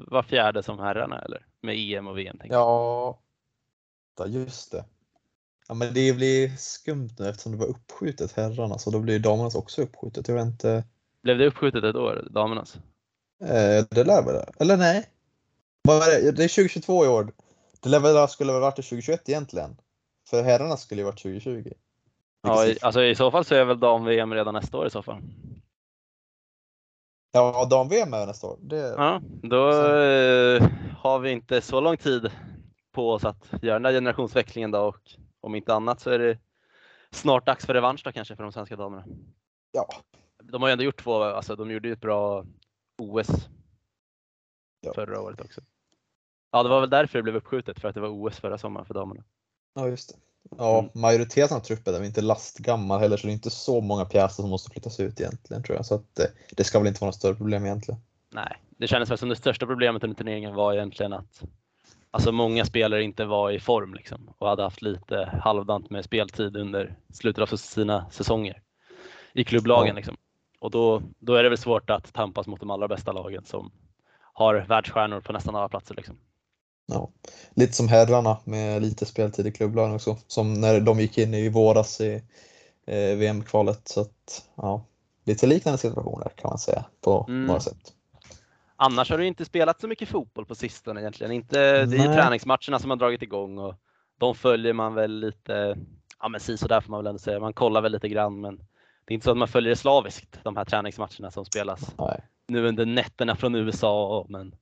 var 0.07 0.23
fjärde 0.23 0.63
som 0.63 0.79
herrarna 0.79 1.19
eller? 1.21 1.45
Med 1.61 1.75
EM 1.77 2.07
och 2.07 2.17
VM 2.17 2.37
tänker. 2.37 2.55
Ja, 2.55 3.19
just 4.27 4.71
det. 4.71 4.85
Ja, 5.67 5.73
men 5.73 5.93
det 5.93 6.13
blir 6.13 6.49
skumt 6.57 7.09
nu 7.19 7.29
eftersom 7.29 7.51
det 7.51 7.57
var 7.57 7.65
uppskjutet 7.67 8.31
herrarna 8.31 8.77
så 8.77 8.91
då 8.91 8.99
blir 8.99 9.19
damernas 9.19 9.55
också 9.55 9.81
uppskjutet. 9.81 10.27
Jag 10.27 10.35
vet 10.35 10.45
inte. 10.45 10.83
Blev 11.23 11.37
det 11.37 11.47
uppskjutet 11.47 11.83
ett 11.83 11.95
år, 11.95 12.27
damernas? 12.31 12.75
Eh, 13.43 13.85
det 13.89 14.03
lär 14.03 14.25
väl 14.25 14.33
det? 14.33 14.51
Eller 14.59 14.77
nej? 14.77 15.09
Det? 15.83 16.31
det 16.31 16.43
är 16.43 16.55
2022 16.55 17.05
i 17.05 17.07
år. 17.07 17.31
Det 17.79 17.89
lär 17.89 17.99
väl 17.99 18.27
skulle 18.27 18.51
väl 18.51 18.61
varit 18.61 18.75
2021 18.75 19.29
egentligen. 19.29 19.77
För 20.29 20.43
herrarna 20.43 20.77
skulle 20.77 21.01
ju 21.01 21.05
varit 21.05 21.21
2020. 21.21 21.71
Ja, 22.41 22.65
i, 22.65 22.77
alltså 22.81 23.03
i 23.03 23.15
så 23.15 23.31
fall 23.31 23.45
så 23.45 23.55
är 23.55 23.65
väl 23.65 23.79
dam-VM 23.79 24.33
redan 24.33 24.53
nästa 24.53 24.77
år 24.77 24.87
i 24.87 24.89
så 24.89 25.03
fall. 25.03 25.21
Ja, 27.31 27.67
dam-VM 27.69 28.13
är 28.13 28.25
nästa 28.25 28.47
år. 28.47 28.57
Det, 28.61 28.77
Ja, 28.77 29.21
då 29.43 29.69
eh, 29.69 30.69
har 30.97 31.19
vi 31.19 31.31
inte 31.31 31.61
så 31.61 31.79
lång 31.81 31.97
tid 31.97 32.31
på 32.91 33.11
oss 33.11 33.25
att 33.25 33.47
göra 33.61 33.73
den 33.73 33.83
där 33.83 33.91
generationsväxlingen 33.91 34.71
då 34.71 34.79
och 34.79 35.15
om 35.41 35.55
inte 35.55 35.73
annat 35.73 35.99
så 35.99 36.09
är 36.09 36.19
det 36.19 36.37
snart 37.11 37.45
dags 37.45 37.65
för 37.65 37.73
revansch 37.73 38.01
då 38.03 38.11
kanske 38.11 38.35
för 38.35 38.43
de 38.43 38.51
svenska 38.51 38.75
damerna. 38.75 39.03
ja, 39.71 39.87
De 40.51 40.61
har 40.61 40.69
ju 40.69 40.71
ändå 40.71 40.83
gjort 40.83 41.03
två, 41.03 41.23
alltså 41.23 41.55
de 41.55 41.71
gjorde 41.71 41.87
ju 41.87 41.93
ett 41.93 42.01
bra 42.01 42.45
OS 42.97 43.27
Ja. 44.81 44.93
förra 44.95 45.21
året 45.21 45.41
också. 45.41 45.61
Ja, 46.51 46.63
det 46.63 46.69
var 46.69 46.79
väl 46.81 46.89
därför 46.89 47.19
det 47.19 47.23
blev 47.23 47.35
uppskjutet, 47.35 47.79
för 47.79 47.87
att 47.87 47.95
det 47.95 48.01
var 48.01 48.09
OS 48.09 48.39
förra 48.39 48.57
sommaren 48.57 48.85
för 48.85 48.93
damerna. 48.93 49.23
Ja, 49.75 49.87
just 49.87 50.09
det. 50.09 50.15
Ja, 50.57 50.79
Mm. 50.79 50.91
majoriteten 50.93 51.57
av 51.57 51.61
truppen 51.61 51.95
är 51.95 52.03
inte 52.03 52.21
lastgammal 52.21 52.99
heller 52.99 53.17
så 53.17 53.27
det 53.27 53.31
är 53.31 53.33
inte 53.33 53.49
så 53.49 53.81
många 53.81 54.05
pjäser 54.05 54.43
som 54.43 54.49
måste 54.49 54.69
flyttas 54.71 54.99
ut 54.99 55.19
egentligen 55.21 55.63
tror 55.63 55.75
jag. 55.75 55.85
Så 55.85 55.95
att, 55.95 56.19
eh, 56.19 56.25
det 56.51 56.63
ska 56.63 56.79
väl 56.79 56.87
inte 56.87 57.01
vara 57.01 57.07
något 57.07 57.15
större 57.15 57.35
problem 57.35 57.65
egentligen. 57.65 58.01
Nej, 58.33 58.57
det 58.69 58.87
kändes 58.87 59.11
väl 59.11 59.17
som 59.17 59.29
det 59.29 59.35
största 59.35 59.65
problemet 59.65 60.03
under 60.03 60.17
turneringen 60.17 60.55
var 60.55 60.73
egentligen 60.73 61.13
att 61.13 61.43
alltså 62.11 62.31
många 62.31 62.65
spelare 62.65 63.03
inte 63.03 63.25
var 63.25 63.51
i 63.51 63.59
form 63.59 63.93
liksom 63.93 64.33
och 64.37 64.47
hade 64.49 64.63
haft 64.63 64.81
lite 64.81 65.39
halvdant 65.43 65.89
med 65.89 66.05
speltid 66.05 66.57
under 66.57 66.97
slutet 67.13 67.41
av 67.51 67.57
sina 67.57 68.09
säsonger 68.11 68.61
i 69.33 69.43
klubblagen. 69.43 69.87
Ja. 69.87 69.93
Liksom. 69.93 70.17
Och 70.59 70.71
då, 70.71 71.01
då 71.19 71.35
är 71.35 71.43
det 71.43 71.49
väl 71.49 71.57
svårt 71.57 71.89
att 71.89 72.13
tampas 72.13 72.47
mot 72.47 72.59
de 72.59 72.69
allra 72.71 72.87
bästa 72.87 73.11
lagen 73.11 73.45
som 73.45 73.71
har 74.33 74.65
världsstjärnor 74.69 75.19
på 75.21 75.33
nästan 75.33 75.55
alla 75.55 75.69
platser. 75.69 75.95
Liksom. 75.95 76.17
Ja. 76.85 77.09
Lite 77.53 77.73
som 77.73 77.87
herrarna 77.87 78.37
med 78.43 78.81
lite 78.81 79.05
speltid 79.05 79.47
i 79.47 79.51
klubblagen 79.51 79.95
också. 79.95 80.17
Som 80.27 80.53
när 80.53 80.79
de 80.79 80.99
gick 80.99 81.17
in 81.17 81.33
i 81.33 81.49
våras 81.49 82.01
i 82.01 82.23
eh, 82.85 83.17
VM-kvalet. 83.17 83.87
Så 83.87 84.01
att, 84.01 84.49
ja, 84.55 84.85
lite 85.23 85.47
liknande 85.47 85.77
situationer 85.77 86.31
kan 86.35 86.49
man 86.49 86.59
säga 86.59 86.85
på 87.01 87.25
Mm. 87.29 87.45
några 87.45 87.59
sätt. 87.59 87.93
Annars 88.75 89.09
har 89.11 89.17
du 89.17 89.27
inte 89.27 89.45
spelat 89.45 89.81
så 89.81 89.87
mycket 89.87 90.09
fotboll 90.09 90.45
på 90.45 90.55
sistone 90.55 91.01
egentligen. 91.01 91.31
Inte, 91.31 91.85
det 91.85 91.97
är 91.97 92.07
ju 92.07 92.13
träningsmatcherna 92.15 92.79
som 92.79 92.89
har 92.89 92.97
dragit 92.97 93.21
igång 93.21 93.57
och 93.57 93.75
de 94.17 94.35
följer 94.35 94.73
man 94.73 94.93
väl 94.93 95.11
lite, 95.19 95.77
ja 96.19 96.29
men 96.29 96.39
si 96.39 96.55
där 96.55 96.81
får 96.81 96.91
man 96.91 96.99
väl 96.99 97.07
ändå 97.07 97.19
säga. 97.19 97.39
Man 97.39 97.53
kollar 97.53 97.81
väl 97.81 97.91
lite 97.91 98.09
grann 98.09 98.41
men 98.41 98.59
det 99.09 99.13
är 99.13 99.15
inte 99.15 99.23
så 99.25 99.31
att 99.31 99.37
man 99.37 99.47
följer 99.47 99.69
det 99.69 99.75
slaviskt, 99.75 100.39
de 100.43 100.57
här 100.57 100.65
träningsmatcherna 100.65 101.31
som 101.31 101.45
spelas 101.45 101.81
Nej. 101.97 102.21
nu 102.47 102.67
under 102.67 102.85
nätterna 102.85 103.35
från 103.35 103.55
USA. 103.55 104.25
Men 104.29 104.55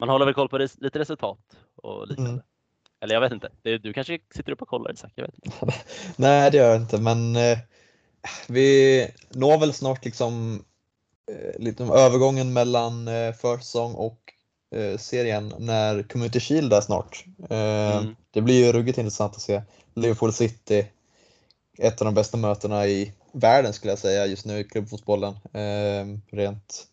man 0.00 0.08
håller 0.08 0.24
väl 0.24 0.34
koll 0.34 0.48
på 0.48 0.58
res- 0.58 0.80
lite 0.80 0.98
resultat 0.98 1.38
och 1.76 2.08
liknande. 2.08 2.30
Mm. 2.30 2.42
Eller 3.00 3.14
jag 3.14 3.20
vet 3.20 3.32
inte, 3.32 3.48
du 3.78 3.92
kanske 3.92 4.18
sitter 4.34 4.52
upp 4.52 4.62
och 4.62 4.68
kollar 4.68 4.92
Isak? 4.92 5.12
Jag 5.14 5.24
vet 5.24 5.34
inte. 5.34 5.74
Nej, 6.16 6.50
det 6.50 6.56
gör 6.56 6.68
jag 6.68 6.80
inte, 6.80 7.00
men 7.00 7.36
eh, 7.36 7.58
vi 8.48 9.06
når 9.30 9.58
väl 9.58 9.72
snart 9.72 10.04
liksom 10.04 10.64
eh, 11.32 11.60
lite 11.62 11.82
om 11.82 11.90
övergången 11.90 12.52
mellan 12.52 13.08
eh, 13.08 13.32
försäsong 13.32 13.94
och 13.94 14.18
eh, 14.74 14.98
serien 14.98 15.54
när 15.58 16.02
Community 16.02 16.40
Shield 16.40 16.72
är 16.72 16.80
snart. 16.80 17.24
Eh, 17.50 17.96
Mm. 17.96 18.16
Det 18.30 18.40
blir 18.40 18.66
ju 18.66 18.72
ruggigt 18.72 18.98
intressant 18.98 19.34
att 19.34 19.40
se 19.40 19.62
Liverpool 19.94 20.32
City, 20.32 20.86
ett 21.78 22.00
av 22.00 22.04
de 22.04 22.14
bästa 22.14 22.36
mötena 22.36 22.86
i 22.86 23.12
världen 23.34 23.72
skulle 23.72 23.92
jag 23.92 23.98
säga 23.98 24.26
just 24.26 24.46
nu 24.46 24.58
i 24.58 24.64
klubbfotbollen. 24.64 25.34
Eh, 25.52 26.36
rent 26.36 26.86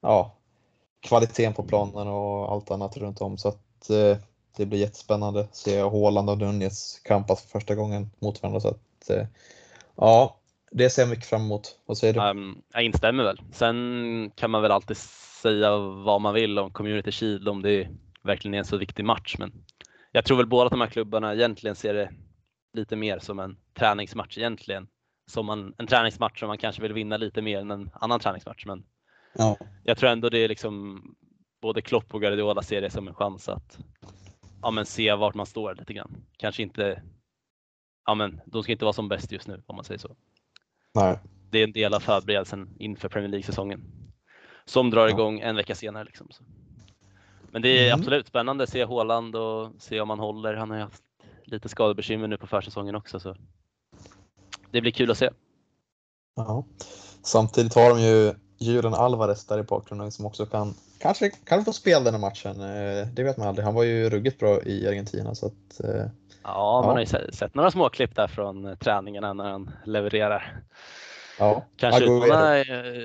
ja, 0.00 0.36
kvaliteten 1.00 1.54
på 1.54 1.62
planen 1.62 2.08
och 2.08 2.52
allt 2.52 2.70
annat 2.70 2.96
runt 2.96 3.20
om. 3.20 3.38
Så 3.38 3.48
att 3.48 3.90
eh, 3.90 4.16
det 4.56 4.66
blir 4.66 4.78
jättespännande 4.78 5.40
att 5.40 5.56
se 5.56 5.80
Haaland 5.80 6.30
och 6.30 6.38
Nunez 6.38 7.00
kampas 7.04 7.42
för 7.42 7.48
första 7.48 7.74
gången 7.74 8.10
mot 8.18 8.42
varandra. 8.42 8.60
Så 8.60 8.68
att, 8.68 9.10
eh, 9.10 9.26
ja, 9.96 10.36
det 10.70 10.90
ser 10.90 11.02
jag 11.02 11.08
mycket 11.08 11.26
fram 11.26 11.42
emot. 11.42 11.78
Vad 11.86 11.98
säger 11.98 12.14
du? 12.14 12.20
Um, 12.20 12.62
jag 12.72 12.82
instämmer 12.82 13.24
väl. 13.24 13.40
Sen 13.52 14.30
kan 14.34 14.50
man 14.50 14.62
väl 14.62 14.70
alltid 14.70 14.96
säga 15.42 15.76
vad 15.78 16.20
man 16.20 16.34
vill 16.34 16.58
om 16.58 16.70
Community 16.70 17.12
Shield 17.12 17.48
om 17.48 17.62
det 17.62 17.88
verkligen 18.22 18.54
är 18.54 18.58
en 18.58 18.64
så 18.64 18.76
viktig 18.76 19.04
match. 19.04 19.36
Men 19.38 19.52
jag 20.12 20.24
tror 20.24 20.36
väl 20.36 20.46
båda 20.46 20.70
de 20.70 20.80
här 20.80 20.88
klubbarna 20.88 21.34
egentligen 21.34 21.76
ser 21.76 21.94
det 21.94 22.10
lite 22.72 22.96
mer 22.96 23.18
som 23.18 23.38
en 23.38 23.56
träningsmatch 23.78 24.38
egentligen. 24.38 24.88
Som 25.30 25.48
en, 25.50 25.74
en 25.78 25.86
träningsmatch 25.86 26.40
som 26.40 26.48
man 26.48 26.58
kanske 26.58 26.82
vill 26.82 26.92
vinna 26.92 27.16
lite 27.16 27.42
mer 27.42 27.58
än 27.60 27.70
en 27.70 27.90
annan 27.94 28.20
träningsmatch. 28.20 28.66
Men 28.66 28.84
Ja. 29.34 29.56
jag 29.84 29.98
tror 29.98 30.10
ändå 30.10 30.28
det 30.28 30.38
är 30.38 30.48
liksom 30.48 31.02
både 31.62 31.82
Klopp 31.82 32.14
och 32.14 32.20
Guardiola 32.20 32.62
ser 32.62 32.80
det 32.80 32.90
som 32.90 33.08
en 33.08 33.14
chans 33.14 33.48
att 33.48 33.78
ja, 34.62 34.70
men 34.70 34.86
se 34.86 35.14
vart 35.14 35.34
man 35.34 35.46
står 35.46 35.74
lite 35.74 35.92
grann. 35.92 36.16
Kanske 36.38 36.62
inte, 36.62 37.02
ja 38.06 38.14
men 38.14 38.40
de 38.46 38.62
ska 38.62 38.72
inte 38.72 38.84
vara 38.84 38.92
som 38.92 39.08
bäst 39.08 39.32
just 39.32 39.48
nu 39.48 39.62
om 39.66 39.76
man 39.76 39.84
säger 39.84 39.98
så. 39.98 40.16
Nej. 40.94 41.18
Det 41.50 41.58
är 41.58 41.64
en 41.64 41.72
del 41.72 41.94
av 41.94 42.00
förberedelsen 42.00 42.74
inför 42.78 43.08
Premier 43.08 43.28
League-säsongen. 43.30 43.82
Som 44.64 44.90
drar 44.90 45.08
igång 45.08 45.40
en 45.40 45.56
vecka 45.56 45.74
senare. 45.74 46.04
Liksom. 46.04 46.28
Men 47.50 47.62
det 47.62 47.68
är 47.68 47.86
Mm. 47.86 48.00
absolut 48.00 48.26
spännande 48.26 48.64
att 48.64 48.70
se 48.70 48.84
Haaland 48.84 49.36
och 49.36 49.72
se 49.78 50.00
om 50.00 50.10
han 50.10 50.18
håller. 50.18 50.54
Han 50.54 50.70
har 50.70 50.76
ju 50.76 50.82
haft 50.82 51.02
lite 51.44 51.68
skadebekymmer 51.68 52.28
nu 52.28 52.36
på 52.36 52.46
försäsongen 52.46 52.94
också. 52.94 53.20
Så. 53.20 53.36
Det 54.70 54.80
blir 54.80 54.92
kul 54.92 55.10
att 55.10 55.18
se. 55.18 55.30
Ja. 56.36 56.64
Samtidigt 57.22 57.74
har 57.74 57.90
de 57.90 58.00
ju 58.00 58.34
Julian 58.58 58.94
Alvarez 58.94 59.46
där 59.46 59.58
i 59.58 59.62
bakgrunden 59.62 60.12
som 60.12 60.26
också 60.26 60.46
kan 60.46 60.74
kanske 60.98 61.30
kan 61.30 61.64
få 61.64 61.72
spela 61.72 62.04
den 62.04 62.14
här 62.14 62.20
matchen. 62.20 62.60
Eh, 62.60 63.06
Det 63.14 63.22
vet 63.24 63.36
man 63.36 63.48
aldrig. 63.48 63.64
Han 63.64 63.74
var 63.74 63.82
ju 63.82 64.10
ruggigt 64.10 64.38
bra 64.38 64.62
i 64.62 64.88
Argentina 64.88 65.34
så 65.34 65.46
att 65.46 65.80
eh, 65.84 66.06
Ja, 66.42 66.82
man 66.84 66.88
Ja. 66.88 66.92
har 66.92 67.00
ju 67.00 67.06
se- 67.06 67.32
sett 67.32 67.54
några 67.54 67.70
små 67.70 67.88
klipp 67.88 68.14
där 68.16 68.28
från 68.28 68.64
eh, 68.64 68.74
träningarna 68.76 69.32
när 69.32 69.50
han 69.50 69.70
levererar. 69.84 70.62
ja. 71.38 71.64
Kanske 71.76 72.04
utmana, 72.04 72.58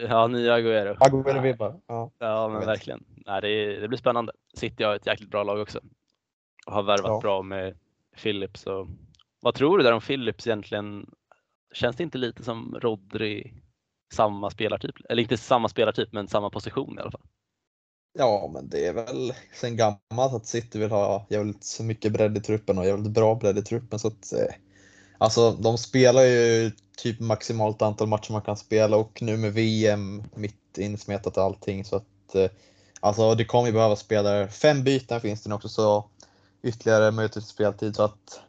ja, 0.10 0.28
nya 0.28 0.58
Agüero. 0.58 0.98
Agüero-vibbar. 0.98 1.80
Ja. 1.88 2.12
Ja, 2.20 2.48
men 2.50 2.66
verkligen. 2.66 3.04
Nej, 3.26 3.42
det, 3.42 3.80
det 3.80 3.88
blir 3.88 3.98
spännande. 3.98 4.34
City 4.54 4.84
har 4.84 4.96
ett 4.96 5.06
jäkligt 5.08 5.30
bra 5.32 5.44
lag 5.44 5.60
också. 5.60 5.80
Och 6.68 6.74
har 6.74 6.84
värvat 6.84 7.08
Ja. 7.08 7.20
bra 7.22 7.42
med 7.42 7.78
Philips. 8.24 8.66
Och... 8.68 8.88
Vad 9.42 9.54
tror 9.56 9.78
du 9.78 9.84
där 9.84 9.92
om 9.94 10.02
Philips 10.02 10.48
egentligen? 10.48 11.10
Känns 11.74 11.96
det 11.96 12.04
inte 12.04 12.18
lite 12.18 12.44
som 12.44 12.80
Rodri, 12.82 13.54
samma 14.14 14.50
spelartyp? 14.52 14.96
Eller 15.10 15.22
inte 15.24 15.38
samma 15.38 15.70
spelartyp, 15.70 16.10
men 16.12 16.28
samma 16.28 16.50
position 16.50 16.98
i 16.98 17.02
alla 17.02 17.12
fall. 17.12 17.28
ja, 18.18 18.50
men 18.54 18.70
det 18.70 18.86
är 18.88 18.94
väl 18.94 19.34
sen 19.54 19.78
gammalt 19.78 20.34
att 20.34 20.46
City 20.46 20.80
vill 20.80 20.92
ha 20.92 21.26
jävligt 21.30 21.78
mycket 21.82 22.12
bredd 22.14 22.38
i 22.38 22.42
truppen 22.42 22.78
och 22.78 22.86
jävligt 22.86 23.12
bra 23.12 23.36
bredd 23.36 23.58
i 23.58 23.62
truppen 23.62 24.00
så 24.00 24.08
att 24.08 24.34
eh, 24.34 24.56
Alltså 25.18 25.52
de 25.52 25.78
spelar 25.78 26.22
ju 26.24 26.72
typ 26.98 27.20
maximalt 27.20 27.82
antal 27.82 28.08
matcher 28.08 28.32
man 28.32 28.42
kan 28.42 28.58
spela 28.58 28.98
och 28.98 29.22
nu 29.22 29.38
med 29.38 29.54
VM 29.54 30.24
mitt 30.36 30.78
insmetat 30.78 31.38
och 31.38 31.44
allting 31.44 31.86
så 31.86 31.96
att 31.96 32.36
eh, 32.36 32.50
Alltså 33.04 33.36
det 33.36 33.46
kommer 33.46 33.68
ju 33.68 33.74
behöva 33.74 33.96
spelare. 33.96 34.48
Fem 34.48 34.84
byten 34.84 35.22
finns 35.22 35.44
det 35.44 35.50
nu 35.50 35.56
också 35.56 35.70
så 35.70 36.10
ytterligare 36.64 37.12
möjlighet 37.12 37.34
till 37.34 37.42
speltid 37.42 37.96
så 37.96 38.04
att 38.04 38.42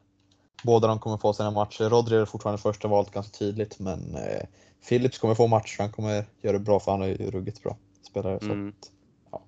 båda 0.62 0.88
de 0.88 0.98
kommer 0.98 1.16
få 1.16 1.32
sina 1.32 1.50
matcher. 1.50 1.90
Rodri 1.90 2.16
är 2.16 2.24
fortfarande 2.24 2.62
första 2.62 2.88
valet 2.88 3.10
ganska 3.10 3.38
tydligt 3.38 3.78
men 3.78 4.14
eh, 4.14 4.42
Philips 4.88 5.18
kommer 5.18 5.34
få 5.34 5.46
matcher. 5.46 5.76
Han 5.78 5.92
kommer 5.92 6.24
göra 6.42 6.52
det 6.52 6.64
bra 6.64 6.80
för 6.80 6.92
han 6.92 7.02
är 7.02 7.06
ju 7.06 7.30
ruggigt 7.30 7.62
bra 7.62 7.76
spelare. 8.02 8.38
Så 8.40 8.44
Mm. 8.46 8.68
att, 8.68 8.90
ja. 9.30 9.42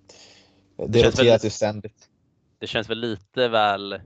Det, 0.86 1.00
känns 1.00 1.18
roteras 1.18 1.44
ju 1.44 1.50
ständigt. 1.50 2.08
Det 2.58 2.66
känns 2.66 2.90
väl 2.90 2.98
lite 2.98 3.48
väl 3.48 4.00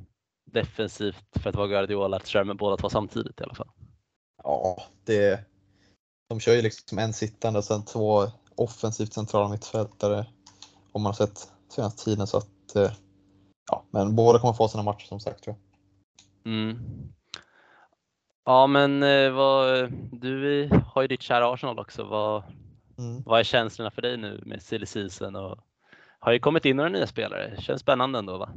defensivt 0.53 1.39
för 1.43 1.51
att 1.51 1.57
vara 1.57 1.67
Guardiola 1.67 2.17
att 2.17 2.27
köra 2.27 2.45
med 2.45 2.57
båda 2.57 2.77
två 2.77 2.91
samtidigt 2.91 3.41
i 3.41 3.43
alla 3.45 3.55
fall. 3.55 3.71
Ja, 4.43 4.83
det, 5.05 5.45
de 6.29 6.41
kör 6.41 6.55
ju 6.55 6.63
liksom 6.63 6.99
en 6.99 7.13
sittande 7.13 7.59
och 7.59 7.65
sen 7.65 7.85
två 7.85 8.27
offensivt 8.55 9.13
centrala 9.13 9.49
mittfältare. 9.49 10.27
Om 10.93 11.03
man 11.03 11.11
har 11.11 11.27
sett 11.27 11.53
senaste 11.69 12.05
tiden 12.05 12.27
så 12.27 12.37
att 12.37 12.77
eh, 12.77 12.93
ja, 13.71 13.85
men 13.91 14.17
båda 14.17 14.39
kommer 14.39 14.55
få 14.55 14.69
sina 14.69 14.83
matcher 14.83 15.07
som 15.07 15.21
sagt 15.21 15.45
tror 15.45 15.57
jag. 15.57 15.68
Mm. 16.49 16.79
Ja, 18.45 18.67
men 18.67 19.03
eh, 19.03 19.31
vad, 19.31 19.93
du 20.13 20.69
har 20.87 21.03
ju 21.03 21.09
ditt 21.09 21.23
kära 21.23 21.53
Arsenal 21.53 21.79
också. 21.79 22.05
Vad, 22.05 22.43
Mm. 22.99 23.23
vad 23.27 23.41
är 23.41 23.45
känslorna 23.45 23.91
för 23.91 24.03
dig 24.03 24.17
nu 24.17 24.43
med 24.47 24.63
silly 24.63 24.87
season? 24.87 25.37
Och 25.37 25.59
har 26.19 26.33
ju 26.33 26.39
kommit 26.39 26.65
in 26.65 26.77
några 26.77 26.89
nya 26.89 27.07
spelare. 27.07 27.57
Känns 27.61 27.81
spännande 27.81 28.19
ändå 28.19 28.39
va? 28.39 28.51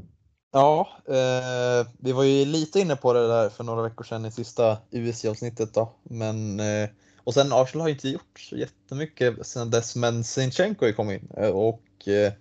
Ja, 0.52 0.90
eh, 1.08 1.88
vi 2.00 2.12
var 2.12 2.24
ju 2.24 2.46
lite 2.46 2.80
inne 2.80 2.96
på 2.96 3.14
det 3.14 3.28
där 3.28 3.50
för 3.50 3.64
några 3.64 3.82
veckor 3.82 4.04
sedan 4.04 4.26
i 4.26 4.32
sista 4.32 4.78
USC-avsnittet 4.92 5.74
då. 5.74 5.92
Men, 6.04 6.60
eh, 6.60 6.90
och 7.24 7.34
sen 7.34 7.54
Arsenal 7.54 7.82
har 7.82 7.88
ju 7.88 7.94
inte 7.94 8.10
gjort 8.10 8.40
så 8.40 8.56
jättemycket 8.56 9.48
sedan 9.48 9.70
dess, 9.70 9.96
men 9.96 10.24
Sinchenko 10.24 10.86
har 10.86 10.88
ju 10.88 10.94
kommit 10.94 11.22
in 11.22 11.30
eh, 11.38 11.50
och 11.50 12.08
eh, 12.08 12.34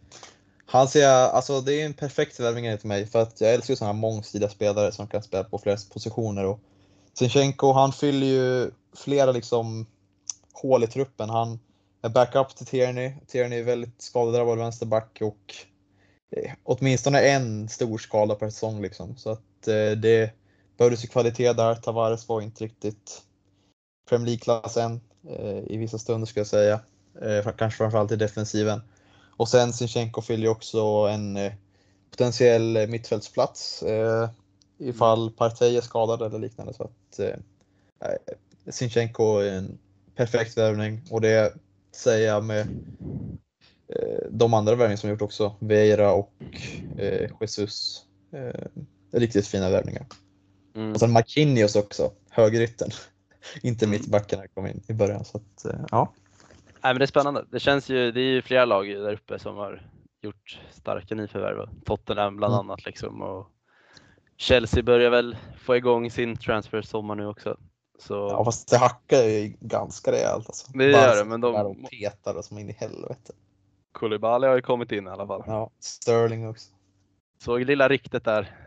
han 0.70 0.88
ser 0.88 1.00
jag, 1.00 1.30
alltså 1.30 1.60
det 1.60 1.82
är 1.82 1.86
en 1.86 1.94
perfekt 1.94 2.40
värvning 2.40 2.66
enligt 2.66 2.84
mig 2.84 3.06
för 3.06 3.22
att 3.22 3.40
jag 3.40 3.54
älskar 3.54 3.72
ju 3.72 3.76
sådana 3.76 3.92
här 3.92 4.00
mångsidiga 4.00 4.48
spelare 4.48 4.92
som 4.92 5.06
kan 5.06 5.22
spela 5.22 5.44
på 5.44 5.58
flera 5.58 5.76
positioner 5.92 6.44
och 6.44 6.60
Sinchenko 7.14 7.72
han 7.72 7.92
fyller 7.92 8.26
ju 8.26 8.70
flera 8.96 9.32
liksom 9.32 9.86
hål 10.52 10.84
i 10.84 10.86
truppen. 10.86 11.30
Han 11.30 11.58
är 12.02 12.08
backup 12.08 12.56
till 12.56 12.66
Tierney. 12.66 13.12
Tierney 13.26 13.58
är 13.58 13.64
väldigt 13.64 14.02
skadedrabbad 14.02 14.58
vänsterback 14.58 15.18
och 15.22 15.54
eh, 16.36 16.52
åtminstone 16.62 17.20
en 17.20 17.68
stor 17.68 17.98
skada 17.98 18.34
per 18.34 18.50
säsong 18.50 18.82
liksom. 18.82 19.16
Så 19.16 19.30
att 19.30 19.68
eh, 19.68 19.90
det 19.90 20.30
behövdes 20.78 21.04
ju 21.04 21.08
kvalitet 21.08 21.52
där. 21.52 21.74
Tavares 21.74 22.28
var 22.28 22.40
inte 22.40 22.64
riktigt 22.64 23.22
Premier 24.08 24.26
League-klass 24.26 24.76
än 24.76 25.00
eh, 25.28 25.58
i 25.66 25.76
vissa 25.76 25.98
stunder 25.98 26.26
skulle 26.26 26.40
jag 26.40 26.46
säga. 26.46 26.80
Eh, 27.22 27.52
kanske 27.56 27.76
framförallt 27.76 28.12
i 28.12 28.16
defensiven. 28.16 28.80
Och 29.40 29.48
sen 29.48 29.72
Sinchenko 29.72 30.22
fyller 30.22 30.42
ju 30.42 30.48
också 30.48 30.80
en 31.10 31.36
eh, 31.36 31.52
potentiell 32.10 32.88
mittfältsplats 32.88 33.82
eh, 33.82 34.30
ifall 34.78 35.30
Partey 35.30 35.76
är 35.76 35.80
skadad 35.80 36.22
eller 36.22 36.38
liknande. 36.38 36.74
Så 36.74 36.82
att 36.82 37.18
eh, 37.18 37.36
Sinchenko 38.68 39.38
är 39.38 39.52
en 39.52 39.78
perfekt 40.14 40.58
värvning 40.58 41.02
och 41.10 41.20
det 41.20 41.54
säger 41.92 42.28
jag 42.28 42.44
med 42.44 42.60
eh, 43.88 44.26
de 44.30 44.54
andra 44.54 44.74
värvningar 44.74 44.96
som 44.96 45.10
gjort 45.10 45.22
också. 45.22 45.54
Veira 45.58 46.12
och 46.12 46.34
eh, 46.98 47.30
Jesus. 47.40 48.04
Eh, 48.32 48.66
riktigt 49.12 49.46
fina 49.46 49.70
värvningar. 49.70 50.06
Mm. 50.74 50.92
Och 50.92 51.00
sen 51.00 51.12
Marquinhos 51.12 51.76
också, 51.76 52.12
högerytten. 52.30 52.90
Inte 53.62 53.84
Mm. 53.84 54.00
mittbacken 54.00 54.38
när 54.38 54.46
kom 54.46 54.66
in 54.66 54.82
i 54.88 54.92
början. 54.92 55.24
Så 55.24 55.36
att, 55.36 55.66
ja. 55.90 56.12
Nej, 56.82 56.92
men 56.94 56.98
det 56.98 57.04
är 57.04 57.06
spännande. 57.06 57.44
Det 57.50 57.60
känns 57.60 57.88
ju, 57.88 58.12
det 58.12 58.20
är 58.20 58.24
ju 58.32 58.42
flera 58.42 58.64
lag 58.64 58.86
där 58.88 59.12
uppe 59.12 59.38
som 59.38 59.56
har 59.56 59.82
gjort 60.22 60.60
starka 60.70 61.14
nyförvärv. 61.14 61.68
Tottenham 61.84 62.36
bland 62.36 62.54
Mm. 62.54 62.60
annat 62.70 62.84
liksom. 62.84 63.22
Och 63.22 63.46
Chelsea 64.36 64.82
börjar 64.82 65.10
väl 65.10 65.36
få 65.64 65.76
igång 65.76 66.10
sin 66.10 66.36
transfer 66.36 66.82
sommar 66.82 67.14
nu 67.14 67.26
också. 67.26 67.56
Så 67.98 68.14
ja, 68.14 68.44
fast 68.44 68.70
det 68.70 68.76
hackar 68.78 69.22
ju 69.22 69.56
ganska 69.60 70.12
rejält. 70.12 70.46
Alltså. 70.46 70.72
Det 70.72 70.90
gör 70.90 71.16
det, 71.16 71.24
men 71.24 71.40
de- 71.40 71.54
och 71.54 71.76
petar 71.90 72.34
och 72.34 72.44
som 72.44 72.58
in 72.58 72.70
i 72.70 72.72
helvete. 72.72 73.32
Koulibaly 73.92 74.46
har 74.46 74.54
ju 74.56 74.62
kommit 74.62 74.92
in 74.92 75.06
i 75.06 75.10
alla 75.10 75.26
fall. 75.26 75.42
Ja, 75.46 75.70
Sterling 75.80 76.48
också. 76.48 76.68
Såg 77.38 77.60
lilla 77.64 77.88
riktet 77.88 78.24
där. 78.24 78.59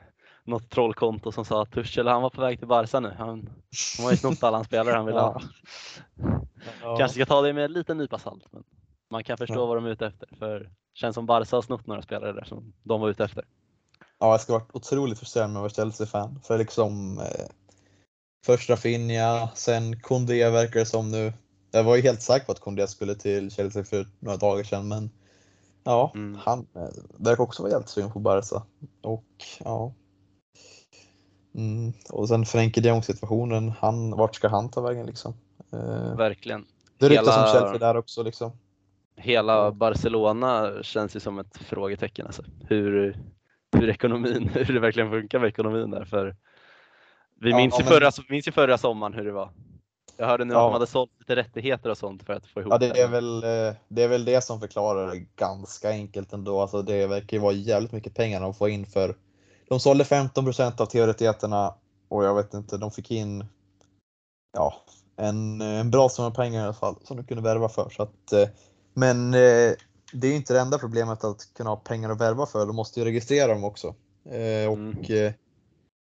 Något 0.45 0.69
trollkonto 0.69 1.31
som 1.31 1.45
sa 1.45 1.61
att 1.61 1.71
Tuchel 1.71 2.07
han 2.07 2.21
var 2.21 2.29
på 2.29 2.41
väg 2.41 2.59
till 2.59 2.67
Barca 2.67 2.99
nu. 2.99 3.13
Han, 3.17 3.27
han 3.97 4.05
har 4.05 4.11
ju 4.11 4.17
snott 4.17 4.43
alla 4.43 4.57
hans 4.57 4.67
spelare 4.67 4.95
han 4.95 5.05
ville 5.05 5.19
ha. 5.19 5.41
Ja. 6.81 6.97
Kanske 6.97 7.15
ska 7.15 7.25
ta 7.25 7.41
det 7.41 7.53
med 7.53 7.65
en 7.65 7.73
liten 7.73 7.97
nypa 7.97 8.19
salt. 8.19 8.43
Men 8.51 8.63
man 9.11 9.23
kan 9.23 9.37
förstå 9.37 9.53
Ja. 9.55 9.65
vad 9.65 9.77
de 9.77 9.85
är 9.85 9.89
ute 9.89 10.05
efter. 10.07 10.29
För 10.39 10.59
det 10.59 10.69
känns 10.93 11.13
som 11.15 11.25
Barca 11.25 11.55
har 11.57 11.61
snott 11.61 11.87
några 11.87 12.01
spelare 12.01 12.33
där 12.33 12.43
som 12.43 12.73
de 12.83 13.01
var 13.01 13.09
ute 13.09 13.23
efter. 13.23 13.45
Ja, 14.19 14.31
jag 14.31 14.41
ska 14.41 14.53
vara 14.53 14.63
otroligt 14.73 15.19
frustrerad 15.19 15.49
med 15.49 15.57
att 15.57 15.61
vara 15.61 15.69
Chelsea-fan. 15.85 16.39
För 16.43 16.57
liksom 16.57 17.17
eh, 17.17 17.45
först 18.45 18.69
Rafinha, 18.69 19.49
sen 19.55 19.99
Koundé 19.99 20.49
verkar 20.49 20.79
det 20.79 20.85
som 20.85 21.11
nu. 21.11 21.33
Jag 21.71 21.83
var 21.83 21.95
ju 21.95 22.01
helt 22.01 22.21
säker 22.21 22.45
på 22.45 22.51
att 22.51 22.59
Koundé 22.59 22.87
skulle 22.87 23.15
till 23.15 23.51
Chelsea 23.51 23.83
för 23.83 24.07
några 24.19 24.37
dagar 24.37 24.63
sedan, 24.63 24.87
men 24.87 25.09
ja, 25.83 26.11
Mm. 26.15 26.39
han 26.43 26.67
eh, 26.75 26.87
verkar 27.17 27.43
också 27.43 27.63
vara 27.63 27.73
helt 27.73 27.89
sugen 27.89 28.11
på 28.11 28.19
Barca. 28.19 28.63
Och 29.01 29.25
ja. 29.63 29.93
Mm. 31.55 31.93
Och 32.09 32.27
sen 32.27 32.45
Frenkie 32.45 32.83
de 32.83 33.01
situationen, 33.01 33.69
han, 33.79 34.11
vart 34.11 34.35
ska 34.35 34.47
han 34.47 34.69
ta 34.71 34.81
vägen 34.81 35.05
liksom? 35.05 35.33
Eh, 35.73 36.15
Verkligen. 36.17 36.65
det 36.97 37.09
ryktas 37.09 37.27
hela- 37.35 37.45
om 37.47 37.51
Chelsea 37.53 37.77
där 37.77 37.97
också 37.97 38.23
liksom. 38.23 38.51
Hela 39.15 39.53
Ja. 39.53 39.71
Barcelona 39.71 40.71
känns 40.83 41.15
ju 41.15 41.19
som 41.19 41.39
ett 41.39 41.57
frågetecken. 41.57 42.25
Alltså. 42.25 42.43
Hur, 42.67 43.17
hur 43.77 43.89
ekonomin, 43.89 44.49
hur 44.53 44.73
det 44.73 44.79
verkligen 44.79 45.09
funkar 45.11 45.39
med 45.39 45.47
ekonomin 45.47 45.91
där. 45.91 46.05
För 46.05 46.35
vi 47.39 47.49
Ja, 47.49 47.57
minns, 47.57 47.79
ju 47.79 47.83
men- 47.83 47.93
förra, 47.93 48.11
minns 48.29 48.47
ju 48.47 48.51
förra 48.51 48.77
sommaren 48.77 49.13
hur 49.13 49.25
det 49.25 49.31
var. 49.31 49.49
Jag 50.17 50.27
hörde 50.27 50.45
nu 50.45 50.53
Ja. 50.53 50.59
att 50.59 50.69
de 50.69 50.73
hade 50.73 50.87
sålt 50.87 51.11
lite 51.19 51.35
rättigheter 51.35 51.89
och 51.89 51.97
sånt 51.97 52.23
för 52.23 52.33
att 52.33 52.47
få 52.47 52.59
ihop 52.61 52.71
Ja, 52.73 52.77
det 52.77 52.99
är, 53.01 53.07
väl, 53.07 53.43
eh, 53.43 53.75
det 53.87 54.03
är 54.03 54.07
väl 54.07 54.25
det 54.25 54.41
som 54.43 54.59
förklarar 54.59 55.07
det 55.11 55.19
ganska 55.35 55.89
enkelt 55.89 56.33
ändå. 56.33 56.61
Alltså 56.61 56.81
det 56.81 57.07
verkar 57.07 57.37
ju 57.37 57.43
vara 57.43 57.53
jävligt 57.53 57.91
mycket 57.91 58.15
pengar 58.15 58.41
de 58.41 58.53
får 58.53 58.69
in 58.69 58.85
för. 58.85 59.15
De 59.73 59.79
sålde 59.79 60.03
15% 60.03 60.81
av 60.81 60.85
tv-rättigheterna 60.85 61.73
och 62.09 62.23
jag 62.23 62.35
vet 62.35 62.53
inte, 62.53 62.77
de 62.77 62.91
fick 62.91 63.11
in 63.11 63.45
ja, 64.53 64.73
en, 65.15 65.61
en 65.61 65.91
bra 65.91 66.09
summa 66.09 66.31
pengar 66.31 66.61
i 66.61 66.63
alla 66.63 66.73
fall 66.73 66.95
som 67.03 67.17
de 67.17 67.23
kunde 67.23 67.43
värva 67.43 67.69
för. 67.69 67.89
Så 67.89 68.03
att, 68.03 68.33
eh, 68.33 68.49
men 68.93 69.33
eh, 69.33 69.73
det 70.13 70.27
är 70.27 70.29
ju 70.29 70.35
inte 70.35 70.53
det 70.53 70.59
enda 70.59 70.77
problemet 70.77 71.23
att 71.23 71.53
kunna 71.53 71.69
ha 71.69 71.77
pengar 71.77 72.09
att 72.09 72.21
värva 72.21 72.45
för. 72.45 72.65
De 72.65 72.75
måste 72.75 72.99
ju 72.99 73.05
registrera 73.05 73.53
dem 73.53 73.63
också. 73.63 73.87
Eh, 74.25 74.71
Och 74.71 75.09
Mm. 75.09 75.33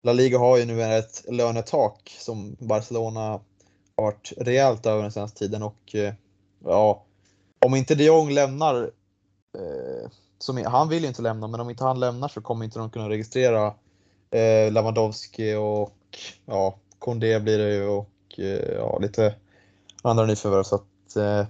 La 0.02 0.12
Liga 0.12 0.38
har 0.38 0.58
ju 0.58 0.64
nu 0.64 0.82
ett 0.82 1.25
lönetak 1.28 2.16
som 2.18 2.56
Barcelona 2.58 3.20
har 3.96 4.04
varit 4.04 4.32
rejält 4.37 4.87
över 4.87 5.02
den 5.02 5.12
senaste 5.12 5.38
tiden 5.38 5.62
och 5.62 5.94
ja, 6.64 7.04
om 7.66 7.75
inte 7.75 7.94
de 7.94 8.04
Jong 8.04 8.30
lämnar, 8.30 8.82
eh, 9.58 10.10
som, 10.38 10.64
han 10.66 10.88
vill 10.88 11.02
ju 11.02 11.09
inte 11.09 11.23
lämna, 11.23 11.47
men 11.47 11.61
om 11.61 11.71
inte 11.71 11.85
han 11.85 12.00
lämnar 12.00 12.28
så 12.28 12.40
kommer 12.40 12.64
inte 12.64 12.78
de 12.78 12.90
kunna 12.90 13.09
registrera 13.09 13.66
eh, 14.30 14.73
Lewandowski 14.73 15.54
och 15.54 15.97
ja, 16.47 16.78
Kondé 16.99 17.40
blir 17.40 17.59
det 17.59 17.75
ju 17.75 17.88
och 17.88 18.11
eh, 18.38 18.73
ja, 18.75 18.99
lite 18.99 19.35
andra 20.02 20.26
nyförvärv 20.26 20.62
så 20.62 20.75
att 20.75 21.16
eh, 21.16 21.47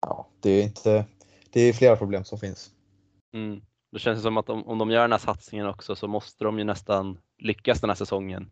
ja, 0.00 0.28
det 0.40 0.50
är 0.50 0.62
inte, 0.62 1.04
det 1.50 1.60
är 1.60 1.72
flera 1.72 1.96
problem 1.96 2.24
som 2.24 2.38
finns. 2.38 2.70
Mm. 3.34 3.60
Det 3.92 3.98
känns 3.98 4.22
som 4.22 4.36
att 4.36 4.50
om, 4.50 4.68
om 4.68 4.78
de 4.78 4.90
gör 4.90 5.00
den 5.02 5.12
här 5.12 5.18
satsningen 5.18 5.66
också 5.66 5.96
så 5.96 6.08
måste 6.08 6.44
de 6.44 6.58
ju 6.58 6.64
nästan 6.64 7.18
lyckas 7.38 7.80
den 7.80 7.90
här 7.90 7.94
säsongen 7.94 8.50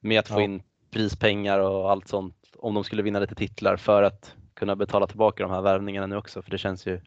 med 0.00 0.18
att 0.18 0.28
få 0.28 0.40
Ja. 0.40 0.44
in 0.44 0.62
prispengar 0.90 1.58
och 1.58 1.90
allt 1.90 2.08
sånt 2.08 2.36
om 2.58 2.74
de 2.74 2.84
skulle 2.84 3.02
vinna 3.02 3.18
lite 3.18 3.34
titlar 3.34 3.76
för 3.76 4.02
att 4.02 4.34
kunna 4.54 4.76
betala 4.76 5.06
tillbaka 5.06 5.42
de 5.42 5.52
här 5.52 5.62
värvningarna 5.62 6.06
nu 6.06 6.16
också 6.16 6.42
för 6.42 6.50
det 6.50 6.58
känns 6.58 6.86
ju 6.86 7.00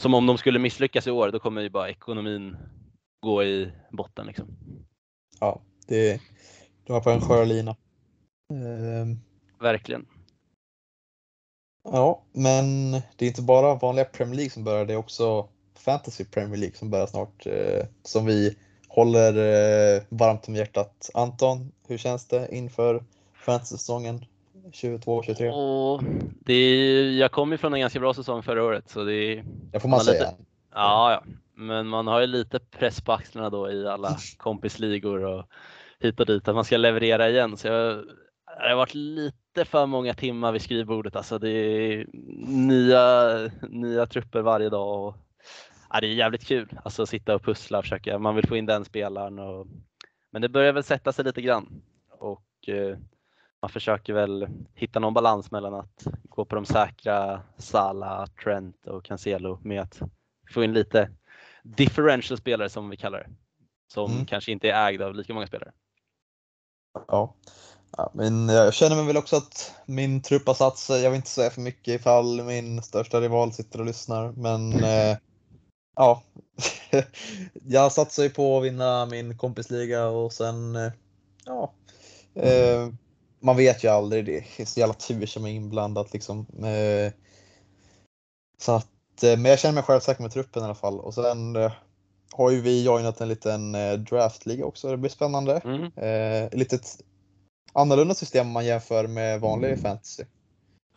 som 0.00 0.14
om 0.14 0.26
de 0.26 0.38
skulle 0.38 0.58
misslyckas 0.58 1.06
i 1.06 1.10
år 1.10 1.30
då 1.30 1.38
kommer 1.38 1.62
ju 1.62 1.70
bara 1.70 1.90
ekonomin 1.90 2.56
gå 3.20 3.44
i 3.44 3.72
botten 3.90 4.26
liksom. 4.26 4.46
Ja, 5.40 5.62
det, 5.86 6.20
de 6.86 6.92
var 6.92 7.00
på 7.00 7.10
en 7.10 7.20
skör 7.20 7.46
lina. 7.46 7.76
Ehm, 8.52 9.18
Verkligen. 9.60 10.06
Ja, 11.84 12.22
men 12.32 12.92
det 12.92 13.24
är 13.24 13.28
inte 13.28 13.42
bara 13.42 13.74
vanliga 13.74 14.04
Premier 14.04 14.36
League 14.36 14.50
som 14.50 14.64
börjar, 14.64 14.84
det 14.84 14.92
är 14.92 14.96
också 14.96 15.48
Fantasy 15.74 16.24
Premier 16.24 16.56
League 16.56 16.76
som 16.76 16.90
börjar 16.90 17.06
snart, 17.06 17.46
eh, 17.46 17.86
som 18.02 18.26
vi 18.26 18.56
håller 18.88 19.34
eh, 19.36 20.02
varmt 20.08 20.48
om 20.48 20.54
hjärtat. 20.54 21.10
Anton, 21.14 21.72
hur 21.86 21.98
känns 21.98 22.28
det 22.28 22.54
inför 22.56 23.04
fantasy-säsongen 23.34 24.24
22-23? 24.72 25.50
Och 25.50 26.02
det 26.40 26.52
är, 26.54 27.10
jag 27.10 27.32
kom 27.32 27.52
ju 27.52 27.58
från 27.58 27.74
en 27.74 27.80
ganska 27.80 28.00
bra 28.00 28.14
säsong 28.14 28.42
förra 28.42 28.64
året 28.64 28.88
så 28.90 29.04
det 29.04 29.14
är, 29.14 29.44
Det 29.72 29.80
får 29.80 29.88
man 29.88 29.96
man 29.98 30.06
har 30.06 30.12
lite- 30.12 30.24
säga. 30.24 30.36
ja, 30.74 31.12
ja, 31.12 31.22
men 31.54 31.86
man 31.88 32.06
har 32.06 32.20
ju 32.20 32.26
lite 32.26 32.58
press 32.60 33.00
på 33.00 33.12
axlarna 33.12 33.50
då 33.50 33.70
i 33.70 33.88
alla 33.88 34.16
kompisligor 34.36 35.24
och 35.24 35.44
hit 36.00 36.20
och 36.20 36.26
dit 36.26 36.48
att 36.48 36.54
man 36.54 36.64
ska 36.64 36.76
leverera 36.76 37.28
igen. 37.30 37.56
Så 37.56 37.68
jag, 37.68 37.96
det 38.62 38.68
har 38.68 38.76
varit 38.76 38.94
lite 38.94 39.64
för 39.64 39.86
många 39.86 40.14
timmar 40.14 40.52
vid 40.52 40.62
skrivbordet. 40.62 41.16
Alltså 41.16 41.38
det 41.38 41.50
är 41.50 42.06
nya, 42.46 43.34
nya 43.68 44.06
trupper 44.06 44.40
varje 44.40 44.68
dag. 44.68 45.06
Och, 45.06 45.16
ja, 45.90 46.00
det 46.00 46.06
är 46.06 46.12
jävligt 46.14 46.46
kul 46.46 46.68
alltså 46.84 47.02
att 47.02 47.08
sitta 47.08 47.34
och 47.34 47.42
pussla 47.42 47.78
och 47.78 47.84
försöka. 47.84 48.18
Man 48.18 48.34
vill 48.36 48.48
få 48.48 48.56
in 48.56 48.66
den 48.66 48.84
spelaren. 48.84 49.38
Och, 49.38 49.66
men 50.32 50.42
det 50.42 50.48
börjar 50.48 50.72
väl 50.72 50.82
sätta 50.84 51.12
sig 51.12 51.24
lite 51.24 51.42
grann. 51.42 51.82
Och 52.18 52.68
eh, 52.68 52.98
man 53.62 53.68
försöker 53.70 54.12
väl 54.12 54.48
hitta 54.74 54.98
någon 54.98 55.14
balans 55.14 55.50
mellan 55.50 55.74
att 55.74 56.06
gå 56.28 56.44
på 56.44 56.54
de 56.54 56.66
säkra 56.66 57.42
Sala, 57.58 58.26
Trent 58.44 58.86
och 58.86 59.04
Cancelo 59.04 59.58
med 59.62 59.82
att 59.82 60.00
få 60.50 60.64
in 60.64 60.72
lite 60.72 61.10
differential 61.62 62.38
spelare 62.38 62.68
som 62.68 62.90
vi 62.90 62.96
kallar 62.96 63.18
det. 63.18 63.30
Som 63.92 64.12
Mm. 64.12 64.26
kanske 64.26 64.52
inte 64.52 64.70
är 64.70 64.88
ägda 64.88 65.06
av 65.06 65.14
lika 65.14 65.34
många 65.34 65.46
spelare. 65.46 65.72
Ja. 67.08 67.34
ja, 67.96 68.10
men 68.14 68.48
jag 68.48 68.74
känner 68.74 68.96
mig 68.96 69.06
väl 69.06 69.16
också 69.16 69.36
att 69.36 69.74
min 69.86 70.22
trupp 70.22 70.46
har 70.46 70.54
satt 70.54 70.78
sig. 70.78 71.02
Jag 71.02 71.10
vill 71.10 71.16
inte 71.16 71.28
säga 71.28 71.50
för 71.50 71.60
mycket 71.60 72.00
ifall 72.00 72.42
min 72.44 72.82
största 72.82 73.20
rival 73.20 73.52
sitter 73.52 73.80
och 73.80 73.86
lyssnar, 73.86 74.32
men 74.32 74.72
eh, 74.72 75.16
ja, 75.96 76.22
jag 77.52 77.92
satsar 77.92 78.22
ju 78.22 78.30
på 78.30 78.58
att 78.58 78.64
vinna 78.64 79.06
min 79.06 79.38
kompisliga 79.38 80.06
och 80.08 80.32
sen 80.32 80.76
eh, 80.76 80.92
ja, 81.44 81.72
eh, 82.34 82.88
man 83.40 83.56
vet 83.56 83.84
ju 83.84 83.88
aldrig. 83.88 84.24
Det 84.24 84.62
är 84.62 84.64
så 84.64 84.80
jävla 84.80 84.94
tur 84.94 85.26
som 85.26 85.44
är 85.44 85.50
inblandat 85.50 86.12
liksom. 86.12 86.46
Eh, 86.64 87.12
så 88.58 88.72
att, 88.72 89.22
eh, 89.22 89.36
men 89.36 89.44
jag 89.44 89.58
känner 89.58 89.74
mig 89.74 89.82
självsäker 89.82 90.22
med 90.22 90.32
truppen 90.32 90.62
i 90.62 90.64
alla 90.64 90.74
fall 90.74 91.00
och 91.00 91.14
sen 91.14 91.56
eh, 91.56 91.72
har 92.32 92.50
ju 92.50 92.60
vi 92.60 92.84
joinat 92.84 93.20
en 93.20 93.28
liten 93.28 93.72
draftliga 94.10 94.64
också. 94.64 94.90
Det 94.90 94.96
blir 94.96 95.10
spännande. 95.10 95.60
Mm. 95.64 96.48
Lite 96.52 96.78
annorlunda 97.72 98.14
system 98.14 98.46
om 98.46 98.52
man 98.52 98.66
jämför 98.66 99.06
med 99.06 99.40
vanlig 99.40 99.78
fantasy. 99.78 100.24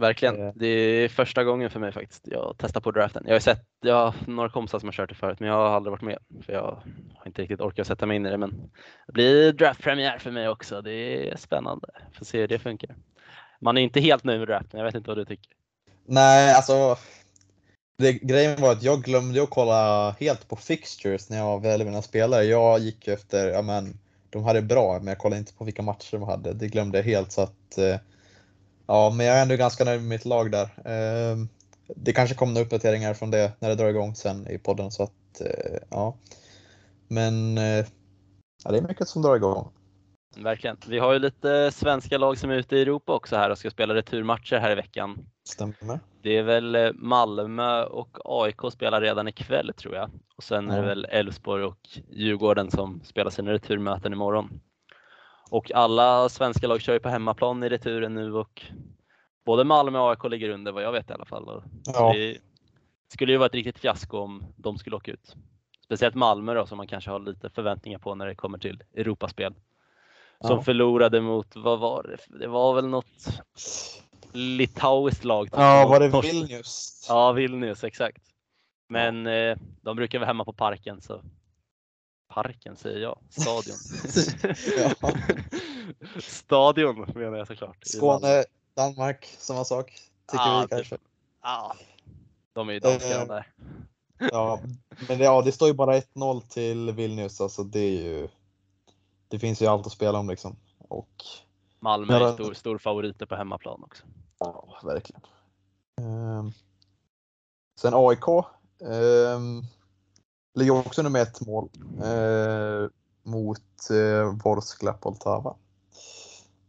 Verkligen. 0.01 0.47
Eh. 0.47 0.53
Det 0.55 0.67
är 0.67 1.09
första 1.09 1.43
gången 1.43 1.69
för 1.69 1.79
mig 1.79 1.91
faktiskt. 1.91 2.27
Jag 2.27 2.55
testar 2.57 2.81
på 2.81 2.91
draften. 2.91 3.23
Jag 3.27 3.35
har 3.35 3.39
sett, 3.39 3.65
jag 3.81 3.95
har 3.95 4.15
några 4.27 4.49
kompisar 4.49 4.79
som 4.79 4.87
har 4.87 4.93
kört 4.93 5.09
det 5.09 5.15
förut 5.15 5.39
men 5.39 5.49
jag 5.49 5.55
har 5.55 5.69
aldrig 5.69 5.91
varit 5.91 6.01
med. 6.01 6.17
För 6.45 6.53
jag 6.53 6.83
har 7.15 7.27
inte 7.27 7.41
riktigt 7.41 7.61
orkat 7.61 7.87
sätta 7.87 8.05
mig 8.05 8.15
in 8.15 8.25
i 8.25 8.29
det 8.29 8.37
men 8.37 8.71
det 9.07 9.13
blir 9.13 9.53
draftpremiär 9.53 10.17
för 10.17 10.31
mig 10.31 10.49
också. 10.49 10.81
Det 10.81 10.91
är 11.29 11.35
spännande. 11.35 11.87
Får 12.17 12.25
se 12.25 12.39
hur 12.39 12.47
det 12.47 12.59
funkar. 12.59 12.95
Man 13.61 13.77
är 13.77 13.81
inte 13.81 13.99
helt 13.99 14.23
nöjd 14.23 14.39
med 14.39 14.47
draften. 14.47 14.77
Jag 14.77 14.85
vet 14.85 14.95
inte 14.95 15.09
vad 15.09 15.17
du 15.17 15.25
tycker. 15.25 15.51
Nej, 16.05 16.53
alltså. 16.55 16.97
Det, 17.97 18.13
grejen 18.13 18.61
var 18.61 18.71
att 18.71 18.83
jag 18.83 19.03
glömde 19.03 19.43
att 19.43 19.49
kolla 19.49 20.11
helt 20.19 20.47
på 20.47 20.55
fixtures 20.55 21.29
när 21.29 21.37
jag 21.37 21.61
väljer 21.61 21.85
mina 21.85 22.01
spelare. 22.01 22.43
Jag 22.43 22.79
gick 22.79 23.07
efter, 23.07 23.49
ja 23.49 23.61
men, 23.61 23.99
de 24.29 24.43
hade 24.43 24.61
bra, 24.61 24.97
men 24.97 25.07
jag 25.07 25.17
kollade 25.17 25.39
inte 25.39 25.53
på 25.53 25.63
vilka 25.63 25.81
matcher 25.81 26.11
de 26.11 26.23
hade. 26.23 26.53
Det 26.53 26.67
glömde 26.67 26.97
jag 26.97 27.05
helt 27.05 27.31
så 27.31 27.41
att. 27.41 27.77
Ja, 28.87 29.13
men 29.17 29.25
jag 29.25 29.37
är 29.37 29.41
ändå 29.41 29.55
ganska 29.55 29.83
nöjd 29.83 30.01
med 30.01 30.09
mitt 30.09 30.25
lag 30.25 30.51
där. 30.51 30.63
Eh, 30.85 31.37
det 31.95 32.13
kanske 32.13 32.35
kommer 32.35 32.53
några 32.53 32.65
uppdateringar 32.65 33.13
från 33.13 33.31
det 33.31 33.51
när 33.59 33.69
det 33.69 33.75
drar 33.75 33.89
igång 33.89 34.15
sen 34.15 34.47
i 34.47 34.57
podden 34.57 34.91
så 34.91 35.03
att 35.03 35.41
eh, 35.41 35.77
ja. 35.89 36.17
Men 37.07 37.57
eh, 37.57 37.85
ja, 38.63 38.71
det 38.71 38.77
är 38.77 38.81
mycket 38.81 39.07
som 39.07 39.21
drar 39.21 39.35
igång. 39.35 39.71
Verkligen. 40.37 40.77
Vi 40.87 40.99
har 40.99 41.13
ju 41.13 41.19
lite 41.19 41.71
svenska 41.71 42.17
lag 42.17 42.37
som 42.37 42.49
är 42.49 42.55
ute 42.55 42.75
i 42.75 42.81
Europa 42.81 43.13
också 43.13 43.35
här 43.35 43.49
och 43.49 43.57
ska 43.57 43.69
spela 43.69 43.95
returmatcher 43.95 44.55
här 44.59 44.71
i 44.71 44.75
veckan. 44.75 45.25
Stämmer. 45.49 45.99
Det 46.21 46.37
är 46.37 46.43
väl 46.43 46.75
eh, 46.75 46.91
Malmö 46.93 47.83
och 47.83 48.17
AIK 48.25 48.61
spelar 48.71 49.01
redan 49.01 49.27
ikväll 49.27 49.73
tror 49.77 49.95
jag. 49.95 50.09
Och 50.35 50.43
sen 50.43 50.71
är 50.71 50.81
det 50.81 50.87
väl 50.87 51.05
Elfsborg 51.05 51.63
och 51.63 51.89
Djurgården 52.09 52.71
som 52.71 53.01
spelar 53.03 53.31
sina 53.31 53.51
returmöten 53.51 54.13
imorgon. 54.13 54.59
Och 55.51 55.71
alla 55.71 56.29
svenska 56.29 56.67
lag 56.67 56.81
kör 56.81 56.93
ju 56.93 56.99
på 56.99 57.09
hemmaplan 57.09 57.63
i 57.63 57.69
returen 57.69 58.13
nu 58.13 58.33
och 58.33 58.61
både 59.45 59.63
Malmö 59.63 59.99
och 59.99 60.09
AIK 60.09 60.31
ligger 60.31 60.49
under 60.49 60.71
vad 60.71 60.83
jag 60.83 60.91
vet 60.91 61.09
i 61.09 61.13
alla 61.13 61.25
fall. 61.25 61.63
Ja. 61.85 62.13
Det 62.13 62.37
skulle 63.07 63.31
ju 63.31 63.37
vara 63.37 63.45
ett 63.45 63.53
riktigt 63.53 63.79
fiasko 63.79 64.17
om 64.17 64.45
de 64.57 64.77
skulle 64.77 64.95
åka 64.95 65.11
ut. 65.11 65.35
Speciellt 65.85 66.15
Malmö 66.15 66.53
då 66.53 66.65
som 66.65 66.77
man 66.77 66.87
kanske 66.87 67.11
har 67.11 67.19
lite 67.19 67.49
förväntningar 67.49 67.99
på 67.99 68.15
när 68.15 68.25
det 68.27 68.35
kommer 68.35 68.57
till 68.57 68.83
Europaspel. 68.95 69.53
Som 70.41 70.57
Ja. 70.57 70.61
förlorade 70.63 71.21
mot, 71.21 71.55
vad 71.55 71.79
var 71.79 72.03
det? 72.03 72.39
Det 72.39 72.47
var 72.47 72.73
väl 72.73 72.87
något 72.87 73.41
litauiskt 74.33 75.23
lag. 75.23 75.49
Ja, 75.51 75.87
var 75.89 75.99
det 75.99 76.21
Vilnius? 76.21 77.05
Ja, 77.09 77.31
Vilnius, 77.31 77.83
exakt. 77.83 78.21
Men 78.89 79.27
eh, 79.27 79.57
de 79.81 79.95
brukar 79.95 80.19
vara 80.19 80.27
hemma 80.27 80.45
på 80.45 80.53
parken 80.53 81.01
så 81.01 81.21
Parken 82.33 82.75
säger 82.77 82.99
jag, 82.99 83.19
stadion. 83.29 83.77
Ja. 85.01 85.11
Stadion 86.21 87.11
menar 87.15 87.37
jag 87.37 87.47
såklart. 87.47 87.77
Skåne, 87.81 88.43
Danmark, 88.75 89.35
samma 89.39 89.63
sak. 89.65 89.91
Tycker 90.31 90.45
Ja, 90.45 90.57
vi 90.59 90.61
typ. 90.67 90.69
kanske. 90.69 90.97
Ja, 91.41 91.75
de 92.53 92.69
är 92.69 92.73
ju 92.73 92.79
danska 92.79 93.09
Eh, 93.09 93.19
de 93.19 93.27
där. 93.27 93.47
Ja, 94.31 94.59
men 95.07 95.17
det, 95.17 95.23
ja, 95.23 95.41
det 95.41 95.51
står 95.51 95.67
ju 95.67 95.73
bara 95.73 95.99
1-0 95.99 96.41
till 96.41 96.91
Vilnius, 96.91 97.41
alltså 97.41 97.63
det 97.63 97.79
är 97.79 98.01
ju. 98.03 98.27
Det 99.27 99.39
finns 99.39 99.61
ju 99.61 99.65
allt 99.65 99.85
att 99.85 99.91
spela 99.91 100.19
om 100.19 100.29
liksom. 100.29 100.55
Och 100.77 101.23
Malmö 101.79 102.13
är 102.15 102.33
stor, 102.33 102.53
stor 102.53 102.77
favoriter 102.77 103.25
på 103.25 103.35
hemmaplan 103.35 103.83
också. 103.83 104.03
ja, 104.39 104.79
verkligen. 104.83 105.21
Ehm, 106.01 106.51
sen 107.79 107.93
AIK. 107.95 108.27
Um, 108.79 109.63
ligger 110.55 110.71
också 110.87 111.01
nummer 111.01 111.19
ett 111.21 111.41
mål 111.47 111.69
eh, 112.03 112.89
mot 113.23 113.61
uh, 113.91 114.35
Vorskla 114.43 114.93
Poltava. 114.93 115.55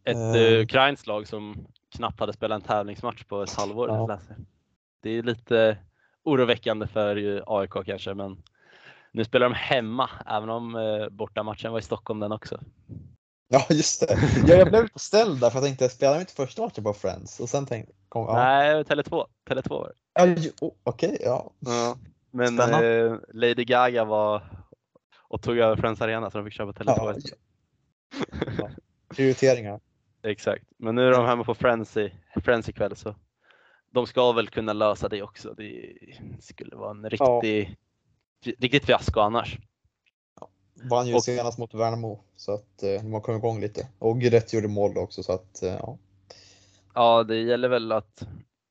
Ett 0.05 0.17
Eh. 0.17 0.35
eh, 0.43 0.61
ukrainskt 0.63 1.07
lag 1.07 1.29
som 1.29 1.67
knappt 1.97 2.21
hade 2.21 2.33
spelat 2.33 2.63
en 2.63 2.69
tävlingsmatch 2.69 3.25
på 3.25 3.43
ett 3.43 3.53
halvår. 3.55 3.89
Ja. 3.89 4.19
Det 5.03 5.11
är 5.11 5.23
lite 5.23 5.79
oroväckande 6.25 6.87
för 6.87 7.43
AIK 7.47 7.71
kanske, 7.87 8.15
men 8.15 8.43
nu 9.13 9.25
spelar 9.25 9.49
de 9.49 9.55
hemma, 9.55 10.11
även 10.27 10.51
om 10.51 10.75
eh, 10.77 11.09
bortamatchen 11.09 11.73
var 11.73 11.79
i 11.79 11.83
Stockholm 11.83 12.21
den 12.21 12.33
också. 12.33 12.61
Ja, 13.49 13.67
just 13.71 14.01
det. 14.09 14.17
Ja, 14.47 14.55
jag 14.55 14.69
blev 14.69 14.89
ställd 14.97 15.41
där 15.41 15.51
för 15.51 15.57
jag 15.59 15.65
tänkte, 15.65 15.89
spela 15.89 16.21
inte 16.21 16.33
första 16.33 16.63
matchen 16.63 16.85
på 16.85 16.93
Friends? 16.93 17.41
Och 17.41 17.49
sen 17.49 17.67
tänkte 17.67 17.93
kom, 18.09 18.25
ja. 18.27 18.35
Nej, 18.35 18.83
Tele2. 18.83 19.27
Tele2 19.49 19.69
var 19.69 19.89
det. 19.89 19.95
Ja, 20.15 20.27
ju- 20.27 20.53
oh, 20.61 20.73
Okej, 20.85 21.19
ja. 21.21 21.51
Men 22.33 22.59
eh, 22.59 23.19
Lady 23.33 23.65
Gaga 23.65 24.05
var 24.05 24.43
och 25.19 25.43
tog 25.43 25.59
över 25.59 25.77
Friends 25.77 26.01
Arena 26.01 26.31
så 26.31 26.39
de 26.39 26.45
fick 26.45 26.55
köpa 26.55 26.73
Tele2 26.73 26.95
Ja, 26.97 27.15
ja. 28.59 28.71
Prioriteringar. 29.09 29.81
Exakt. 30.23 30.65
Men 30.77 30.95
nu 30.95 31.07
är 31.07 31.11
de 31.11 31.27
hemma 31.27 31.45
på 31.45 31.55
Friends, 31.55 31.97
i, 31.97 32.13
Friends 32.45 32.69
ikväll 32.69 32.97
så 32.97 33.15
de 33.91 34.07
ska 34.07 34.33
väl 34.33 34.49
kunna 34.49 34.73
lösa 34.73 35.09
det 35.09 35.23
också. 35.23 35.55
Det 35.55 35.97
skulle 36.41 36.77
vara 36.77 36.91
en 36.91 37.11
riktig, 37.11 37.77
riktigt 38.59 38.85
fiasko 38.85 39.21
annars. 39.21 39.59
vann 40.91 41.07
ju 41.07 41.15
Och- 41.15 41.25
senast 41.25 41.59
mot 41.59 41.75
Värnamo 41.75 42.25
så 42.37 42.55
att 42.55 42.83
eh, 42.83 43.03
de 43.03 43.13
har 43.13 43.21
kommit 43.21 43.39
igång 43.39 43.61
lite. 43.61 43.89
Och 43.99 44.21
Guidetti 44.21 44.57
gjorde 44.57 44.69
mål 44.69 44.99
också 44.99 45.23
så 45.23 45.33
att 45.33 45.63
eh, 45.63 45.73
ja. 45.73 45.99
Ja, 46.95 47.23
det 47.23 47.37
gäller 47.37 47.69
väl 47.69 47.93
att 47.93 48.27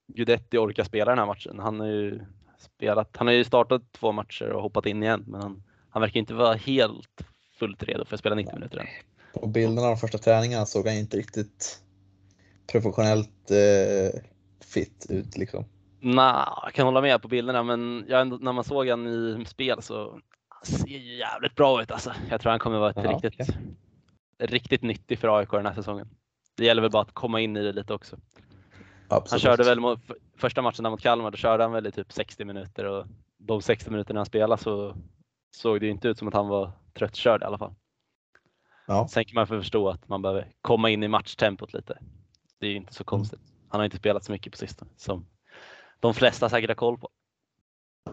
Gudetti 0.08 0.58
orkar 0.58 0.84
spela 0.84 1.12
den 1.12 1.20
här 1.20 1.26
matchen. 1.26 1.60
Han 1.60 1.80
har 1.80 1.88
ju 1.88 2.22
spelat, 2.62 3.18
han 3.18 3.28
har 3.28 3.34
ju 3.34 3.44
startat 3.44 3.82
två 3.92 4.12
matcher 4.12 4.50
och 4.50 4.62
hoppat 4.62 4.86
in 4.86 5.04
igen, 5.04 5.24
men 5.28 5.42
han, 5.42 5.64
han 5.90 6.02
verkar 6.02 6.20
inte 6.20 6.34
vara 6.34 6.54
helt 6.54 7.22
fullt 7.60 7.84
redo 7.84 8.06
för 8.06 8.16
att 8.16 8.20
spela 8.20 8.36
90 8.36 8.56
minuter 8.56 8.78
än. 8.78 8.88
På 9.34 9.48
bilderna 9.48 9.88
av 9.88 9.94
de 9.94 9.98
första 9.98 10.18
träningarna 10.18 10.66
såg 10.66 10.88
han 10.88 10.96
inte 10.96 11.18
riktigt 11.18 11.80
professionellt 12.72 13.52
eh, 13.52 14.22
fit 14.74 15.06
ut 15.10 15.38
liksom. 15.38 15.66
Nej, 16.00 16.46
jag 16.64 16.74
kan 16.74 16.86
hålla 16.86 17.02
med 17.02 17.22
på 17.22 17.28
bilderna, 17.28 17.64
men 17.64 18.06
jag 18.08 18.42
när 18.42 18.54
man 18.54 18.64
såg 18.64 18.88
han 18.88 19.08
i 19.08 19.46
spel 19.46 19.82
så 19.82 20.20
han 20.50 20.66
ser 20.66 20.88
ju 20.88 21.18
jävligt 21.18 21.56
bra 21.56 21.82
ut 21.82 21.92
alltså. 21.92 22.14
Jag 22.30 22.42
tror 22.42 22.50
han 22.50 22.60
kommer 22.60 22.80
vara 22.80 22.90
ett 22.90 22.98
Ja, 23.04 23.12
riktigt, 23.12 23.56
riktigt 24.40 24.82
nyttig 24.82 25.20
för 25.20 25.40
AIK 25.40 25.52
den 25.52 25.66
här 25.66 25.74
säsongen. 25.74 26.10
Det 26.58 26.66
gäller 26.66 26.82
väl 26.82 26.92
bara 26.92 27.02
att 27.02 27.14
komma 27.14 27.42
in 27.42 27.58
i 27.58 27.64
det 27.64 27.74
lite 27.74 27.94
också. 27.94 28.18
Absolut. 29.12 29.32
Han 29.32 29.40
körde 29.40 29.64
väl 29.70 29.80
mot, 29.80 30.00
första 30.38 30.62
matchen 30.62 30.84
där 30.84 30.90
mot 30.90 31.02
Kalmar, 31.02 31.32
då 31.32 31.38
körde 31.38 31.64
han 31.64 31.72
väl 31.72 31.88
i 31.88 31.92
typ 31.92 32.12
60 32.12 32.46
minuter 32.46 32.86
och 32.86 33.06
de 33.38 33.62
60 33.62 33.92
minuterna 33.92 34.20
han 34.20 34.26
spelade 34.26 34.62
så 34.62 34.96
såg 35.52 35.80
det 35.80 35.88
inte 35.88 36.08
ut 36.08 36.18
som 36.18 36.28
att 36.28 36.34
han 36.34 36.48
var 36.48 36.72
tröttkörd 36.94 37.42
i 37.42 37.46
alla 37.46 37.58
fall. 37.58 37.74
Ja. 38.88 39.08
Sen 39.08 39.26
kan 39.26 39.36
man 39.36 39.48
förstå 39.48 39.90
att 39.90 40.08
man 40.08 40.22
behöver 40.22 40.48
komma 40.62 40.90
in 40.90 41.04
i 41.04 41.08
matchtempot 41.08 41.74
lite. 41.74 41.98
Det 42.60 42.66
är 42.66 42.70
ju 42.70 42.78
inte 42.78 42.94
så 42.94 43.04
konstigt. 43.04 43.40
Han 43.70 43.80
har 43.80 43.86
inte 43.86 43.98
spelat 43.98 44.24
så 44.24 44.32
mycket 44.32 44.52
på 44.52 44.58
sistone 44.58 44.92
som 44.98 45.26
de 46.00 46.14
flesta 46.14 46.50
säkert 46.50 46.70
har 46.70 46.76
koll 46.76 46.98
på. 46.98 47.10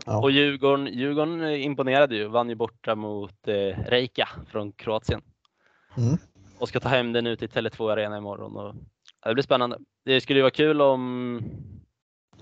Ja. 0.07 0.19
Och 0.19 0.31
Djurgården, 0.31 0.87
Djurgården 0.87 1.41
eh, 1.41 1.65
imponerade 1.65 2.17
ju, 2.17 2.29
vann 2.29 2.49
ju 2.49 2.55
borta 2.55 2.95
mot 2.95 3.49
eh, 3.49 3.85
Reika 3.87 4.29
från 4.47 4.73
Kroatien. 4.73 5.23
Mm. 5.97 6.19
Och 6.59 6.69
ska 6.69 6.81
ta 6.81 6.89
hem 6.89 7.13
den 7.13 7.27
ut 7.27 7.43
i 7.43 7.47
Tele2 7.47 7.93
Arena 7.93 8.19
imorgon. 8.19 8.57
Och, 8.57 8.75
det 9.25 9.35
blir 9.35 9.45
spännande. 9.45 9.79
Det 10.05 10.21
skulle 10.21 10.39
ju 10.39 10.43
vara 10.43 10.51
kul 10.51 10.81
om 10.81 11.43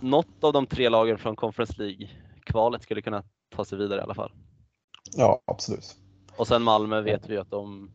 något 0.01 0.45
av 0.45 0.53
de 0.53 0.67
tre 0.67 0.89
lagen 0.89 1.19
från 1.19 1.37
Conference 1.37 1.75
League-kvalet 1.83 2.83
skulle 2.83 3.03
kunna 3.03 3.23
ta 3.57 3.65
sig 3.65 3.79
vidare 3.79 4.01
i 4.01 4.03
alla 4.03 4.15
fall. 4.15 4.33
ja, 5.17 5.41
absolut. 5.45 5.97
Och 6.37 6.47
sen 6.49 6.63
Malmö 6.63 7.01
vet 7.01 7.29
vi 7.29 7.35
ju 7.35 7.41
att 7.41 7.51
de 7.51 7.91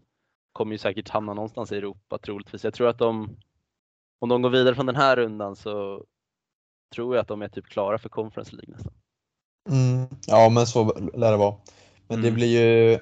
kommer 0.53 0.71
ju 0.71 0.77
säkert 0.77 1.09
hamna 1.09 1.33
någonstans 1.33 1.71
i 1.71 1.77
Europa 1.77 2.17
troligtvis. 2.17 2.63
Jag 2.63 2.73
tror 2.73 2.87
att 2.87 2.97
de, 2.97 3.37
om 4.19 4.29
de 4.29 4.41
går 4.41 4.49
vidare 4.49 4.75
från 4.75 4.85
den 4.85 4.95
här 4.95 5.15
rundan 5.15 5.55
så 5.55 6.05
tror 6.95 7.15
jag 7.15 7.21
att 7.21 7.27
de 7.27 7.41
är 7.41 7.47
typ 7.49 7.65
klara 7.65 7.97
för 7.97 8.09
Conference 8.09 8.55
League 8.55 8.73
nästan. 8.75 8.93
Mm. 9.69 10.07
Ja, 10.27 10.49
men 10.49 10.67
så 10.67 10.99
lär 11.13 11.31
det 11.31 11.37
vara. 11.37 11.55
Men 12.07 12.21
det 12.21 12.27
Mm. 12.27 12.35
blir 12.35 12.59
ju 12.61 12.99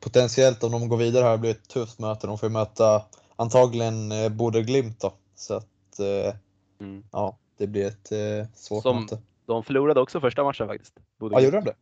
potentiellt 0.00 0.64
om 0.64 0.72
de 0.72 0.88
går 0.88 0.96
vidare 0.96 1.24
här 1.24 1.36
blir 1.36 1.52
det 1.54 1.58
ett 1.58 1.68
tufft 1.68 1.98
möte. 1.98 2.26
De 2.26 2.38
får 2.38 2.48
ju 2.48 2.52
möta 2.52 3.02
antagligen 3.36 4.12
eh, 4.12 4.28
Bode 4.28 4.62
Glimt 4.62 5.00
då. 5.00 5.12
Så 5.34 5.54
att 5.54 5.98
eh, 5.98 6.34
Mm. 6.80 7.04
ja, 7.12 7.36
det 7.58 7.66
blir 7.66 7.86
ett 7.86 8.12
eh, 8.12 8.46
svårt 8.54 8.82
Som- 8.82 9.00
möte. 9.02 9.18
De 9.46 9.64
förlorade 9.64 10.00
också 10.00 10.20
första 10.20 10.44
matchen 10.44 10.66
faktiskt. 10.66 10.94
Bodø 11.18 11.34
Ja, 11.34 11.40
gjorde 11.40 11.56
de 11.56 11.64
det? 11.64 11.74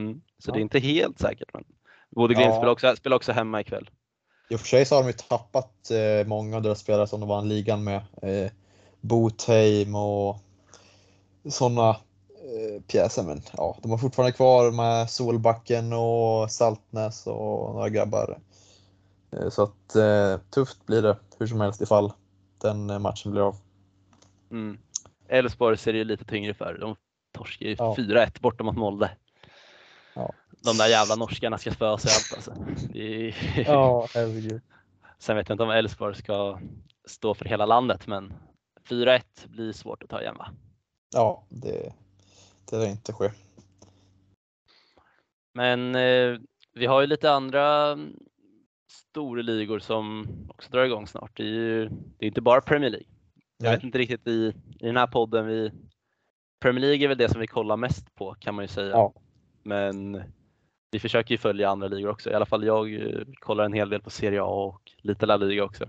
Mm. 0.00 0.20
Så 0.38 0.50
Ja. 0.50 0.54
det 0.54 0.58
är 0.60 0.62
inte 0.62 0.78
helt 0.78 1.18
säkert. 1.18 1.48
Men 1.54 1.64
Bodø 2.10 2.34
Glimt 2.34 2.48
Ja. 2.50 2.56
spelar, 2.56 2.72
också, 2.72 2.96
spelar 2.96 3.16
också 3.16 3.32
hemma 3.32 3.60
ikväll. 3.60 3.90
I 4.50 4.54
och 4.54 4.60
för 4.60 4.66
sig 4.66 4.84
så 4.84 4.94
har 4.94 5.02
de 5.02 5.06
ju 5.08 5.12
tappat 5.12 5.90
eh, 5.90 6.26
många 6.26 6.56
av 6.56 6.62
deras 6.62 6.78
spelare 6.78 7.06
som 7.06 7.20
de 7.20 7.28
vann 7.28 7.48
ligan 7.48 7.84
med. 7.84 8.02
Eh, 8.22 8.50
Botheim 9.00 9.94
och 9.94 10.36
sådana 11.48 11.88
eh, 11.90 12.82
pjäser. 12.86 13.22
Men 13.22 13.42
ja, 13.56 13.76
de 13.82 13.90
har 13.90 13.98
fortfarande 13.98 14.32
kvar 14.32 14.70
med 14.70 15.10
Solbacken 15.10 15.92
och 15.92 16.50
Saltnäs 16.50 17.26
och 17.26 17.74
några 17.74 17.88
grabbar. 17.88 18.38
Eh, 19.32 19.48
så 19.48 19.62
att 19.62 19.96
eh, 19.96 20.40
tufft 20.50 20.86
blir 20.86 21.02
det 21.02 21.16
hur 21.38 21.46
som 21.46 21.60
helst 21.60 21.80
ifall 21.80 22.12
den 22.58 22.90
eh, 22.90 22.98
matchen 22.98 23.32
blir 23.32 23.42
av. 23.42 23.56
Mm. 24.50 24.78
Elfsborg 25.28 25.76
ser 25.76 25.92
det 25.92 25.98
ju 25.98 26.04
lite 26.04 26.24
tyngre 26.24 26.54
för. 26.54 26.78
De 26.80 26.96
torskar 27.32 27.66
ju 27.66 27.76
Ja. 27.78 27.94
4-1 27.98 28.40
borta 28.40 28.64
mot 28.64 28.76
Molde. 28.76 29.10
Ja. 30.14 30.32
De 30.64 30.76
där 30.76 30.88
jävla 30.88 31.16
norskarna 31.16 31.58
ska 31.58 31.72
spöa 31.72 31.98
sig 31.98 32.10
allt 32.14 32.32
alltså. 32.36 32.50
Är... 32.98 33.30
herregud. 34.14 34.62
Sen 35.18 35.36
vet 35.36 35.48
jag 35.48 35.54
inte 35.54 35.62
om 35.62 35.70
Elfsborg 35.70 36.14
ska 36.14 36.60
stå 37.04 37.34
för 37.34 37.44
hela 37.44 37.66
landet, 37.66 38.06
men 38.06 38.32
4-1 38.88 39.22
blir 39.48 39.72
svårt 39.72 40.02
att 40.02 40.10
ta 40.10 40.20
igen 40.20 40.36
va? 40.38 40.50
Ja, 41.14 41.44
det, 41.48 41.92
det 42.70 42.76
lär 42.76 42.86
inte 42.86 43.12
ske. 43.12 43.30
Men 45.54 45.94
eh, 45.94 46.38
vi 46.74 46.86
har 46.86 47.00
ju 47.00 47.06
lite 47.06 47.32
andra 47.32 47.92
mm, 47.92 48.16
storligor 49.12 49.78
som 49.78 50.26
också 50.48 50.70
drar 50.70 50.84
igång 50.84 51.06
snart. 51.06 51.36
Det 51.36 51.42
är 51.42 51.46
ju 51.46 51.88
det 51.88 52.24
är 52.24 52.28
inte 52.28 52.40
bara 52.40 52.60
Premier 52.60 52.90
League. 52.90 53.06
Jag 53.58 53.70
vet 53.70 53.84
inte 53.84 53.98
riktigt 53.98 54.28
i, 54.28 54.54
i 54.80 54.86
den 54.86 54.96
här 54.96 55.06
podden, 55.06 55.46
vi, 55.46 55.72
Premier 56.60 56.80
League 56.80 57.04
är 57.04 57.08
väl 57.08 57.18
det 57.18 57.28
som 57.28 57.40
vi 57.40 57.46
kollar 57.46 57.76
mest 57.76 58.14
på 58.14 58.34
kan 58.34 58.54
man 58.54 58.64
ju 58.64 58.68
säga. 58.68 58.90
Ja. 58.90 59.14
Men 59.62 60.22
vi 60.90 61.00
försöker 61.00 61.34
ju 61.34 61.38
följa 61.38 61.70
andra 61.70 61.88
ligor 61.88 62.10
också. 62.10 62.30
I 62.30 62.34
alla 62.34 62.46
fall 62.46 62.66
jag 62.66 62.94
eh, 62.94 63.22
kollar 63.40 63.64
en 63.64 63.72
hel 63.72 63.88
del 63.88 64.02
på 64.02 64.10
Serie 64.10 64.42
A 64.42 64.46
och 64.46 64.92
lite 65.02 65.26
La 65.26 65.36
Liga 65.36 65.64
också. 65.64 65.84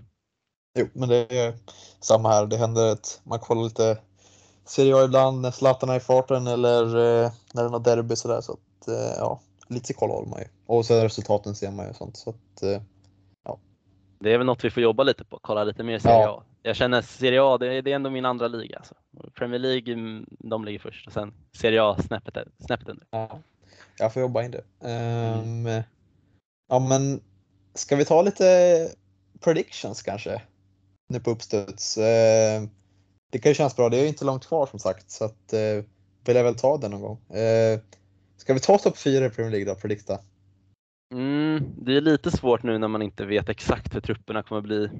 Jo, 0.78 0.86
men 0.92 1.08
det 1.08 1.32
är 1.32 1.54
samma 2.00 2.28
här. 2.28 2.46
Det 2.46 2.56
händer 2.56 2.92
att 2.92 3.20
man 3.24 3.38
kollar 3.38 3.62
lite 3.62 3.98
Serie 4.64 4.96
A 4.96 5.04
ibland 5.04 5.40
när 5.40 5.50
Zlatan 5.50 5.88
är 5.88 5.96
i 5.96 6.00
farten 6.00 6.46
eller 6.46 6.84
eh, 6.86 7.32
när 7.54 7.62
det 7.62 7.68
är 7.68 7.70
något 7.70 7.84
derby 7.84 8.16
sådär. 8.16 8.40
Så 8.40 8.52
att, 8.52 8.88
eh, 8.88 9.16
ja, 9.18 9.40
lite 9.68 9.92
koll 9.92 10.10
håller 10.10 10.28
man 10.28 10.40
ju. 10.40 10.46
Och 10.66 10.86
sen 10.86 11.02
resultaten 11.02 11.54
ser 11.54 11.70
man 11.70 11.84
ju 11.84 11.90
och 11.90 11.96
sånt. 11.96 12.16
Så 12.16 12.30
att, 12.30 12.62
Det 14.24 14.32
är 14.32 14.38
väl 14.38 14.46
något 14.46 14.64
vi 14.64 14.70
får 14.70 14.82
jobba 14.82 15.02
lite 15.02 15.24
på, 15.24 15.38
kolla 15.42 15.64
lite 15.64 15.82
mer 15.82 15.98
Serie 15.98 16.14
Ja. 16.14 16.30
A. 16.30 16.42
Jag 16.62 16.76
känner 16.76 17.02
Serie 17.02 17.42
A, 17.42 17.58
det 17.58 17.74
är, 17.74 17.82
det 17.82 17.90
är 17.90 17.94
ändå 17.96 18.10
min 18.10 18.24
andra 18.24 18.48
liga. 18.48 18.76
Alltså. 18.78 18.94
Premier 19.34 19.58
League, 19.58 19.92
mm, 19.94 20.26
de 20.38 20.64
ligger 20.64 20.78
först 20.78 21.06
och 21.06 21.12
sen 21.12 21.32
Serie 21.56 21.82
A 21.82 21.96
snäppet, 22.06 22.48
snäppet 22.66 22.88
under. 22.88 23.06
ja, 23.10 23.40
jag 23.98 24.12
får 24.12 24.22
jobba 24.22 24.42
in 24.42 24.50
det. 24.50 24.64
Ehm, 24.88 25.82
Ja, 26.68 26.78
men 26.78 27.20
ska 27.74 27.96
vi 27.96 28.04
ta 28.04 28.22
lite 28.22 28.44
predictions 29.40 30.02
kanske? 30.02 30.42
Nu 31.08 31.20
på 31.20 31.30
uppstuds. 31.30 31.98
Ehm, 31.98 32.70
det 33.32 33.38
kan 33.38 33.50
ju 33.50 33.54
kännas 33.54 33.76
bra. 33.76 33.88
Det 33.88 33.96
är 33.96 34.02
ju 34.02 34.08
inte 34.08 34.24
långt 34.24 34.46
kvar 34.46 34.66
som 34.66 34.78
sagt 34.78 35.10
så 35.10 35.24
att 35.24 35.52
eh, 35.52 35.84
vill 36.24 36.36
jag 36.36 36.44
väl 36.44 36.58
ta 36.58 36.76
den 36.78 36.90
någon 36.90 37.00
gång. 37.00 37.36
Eh, 37.38 37.80
ska 38.36 38.54
vi 38.54 38.60
ta 38.60 38.78
topp 38.78 38.98
4 38.98 39.26
i 39.26 39.30
Premier 39.30 39.50
League 39.50 39.74
då? 39.74 39.80
Predikta. 39.80 40.18
Mm, 41.14 41.74
det 41.76 41.96
är 41.96 42.00
lite 42.00 42.30
svårt 42.30 42.62
nu 42.62 42.78
när 42.78 42.88
man 42.88 43.02
inte 43.02 43.24
vet 43.26 43.48
exakt 43.48 43.94
hur 43.94 44.00
trupperna 44.00 44.42
kommer 44.42 44.60
bli. 44.60 44.90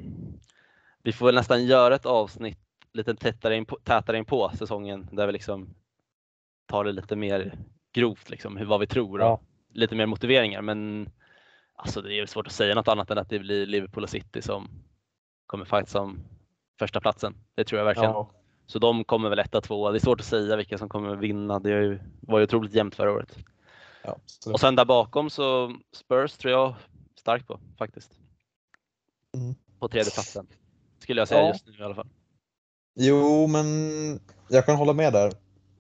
Vi 1.03 1.13
får 1.13 1.27
väl 1.27 1.35
nästan 1.35 1.65
göra 1.67 1.95
ett 1.95 2.07
avsnitt 2.07 2.59
lite 2.93 3.15
tätare 3.15 3.57
in 3.57 3.67
på, 3.67 3.79
tätare 3.85 4.19
in 4.19 4.25
på 4.25 4.51
säsongen 4.59 5.09
där 5.13 5.27
vi 5.27 5.33
liksom 5.33 5.75
tar 6.67 6.85
det 6.85 6.93
lite 6.93 7.17
mer 7.17 7.59
grovt, 7.95 8.31
liksom, 8.31 8.57
hur, 8.57 8.67
vad 8.67 8.81
vi 8.81 8.87
tror 8.87 9.19
och 9.21 9.27
Ja. 9.27 9.41
lite 9.73 9.95
mer 9.95 10.07
motiveringar. 10.07 10.63
Men 10.63 11.09
alltså, 11.75 12.03
det 12.03 12.15
är 12.19 12.27
svårt 12.27 12.47
att 12.47 12.53
säga 12.53 12.75
något 12.75 12.89
annat 12.89 13.11
än 13.11 13.19
att 13.19 13.29
det 13.29 13.39
blir 13.39 13.67
Liverpool 13.67 14.03
och 14.03 14.11
City 14.11 14.43
som 14.43 14.69
kommer 15.47 15.65
fighta 15.65 16.01
om 16.01 16.21
första 16.79 17.01
platsen. 17.01 17.35
Det 17.55 17.65
tror 17.65 17.79
jag 17.79 17.85
verkligen. 17.87 18.11
Ja. 18.11 18.31
Så 18.67 18.79
de 18.79 19.05
kommer 19.05 19.29
väl 19.31 19.39
etta, 19.39 19.61
tvåa. 19.61 19.91
Det 19.91 19.99
är 19.99 20.01
svårt 20.01 20.21
att 20.21 20.27
säga 20.27 20.57
vilka 20.57 20.79
som 20.79 20.89
kommer 20.89 21.17
vinna. 21.17 21.59
Det 21.59 22.01
var 22.21 22.39
ju 22.39 22.45
otroligt 22.45 22.75
jämnt 22.75 22.95
förra 22.95 23.13
året. 23.13 23.39
Ja. 24.05 24.17
Och 24.53 24.61
sen 24.61 24.77
där 24.77 24.85
bakom 24.85 25.31
så 25.31 25.77
Spurs 25.97 26.33
tror 26.37 26.53
jag 26.53 26.75
starkt 27.21 27.47
på 27.47 27.61
faktiskt. 27.79 28.11
Mm. 29.37 29.55
På 29.79 29.89
tredje 29.89 30.11
platsen 30.11 30.47
Skulle 30.99 31.21
jag 31.21 31.29
säga 31.29 31.41
Ja. 31.41 31.49
just 31.49 31.67
nu 31.67 31.73
i 31.79 31.83
alla 31.83 31.95
fall. 31.95 32.09
Jo, 32.97 33.47
men 33.47 33.67
jag 34.49 34.67
kan 34.67 34.77
hålla 34.77 34.93
med 34.93 35.13
där. 35.13 35.33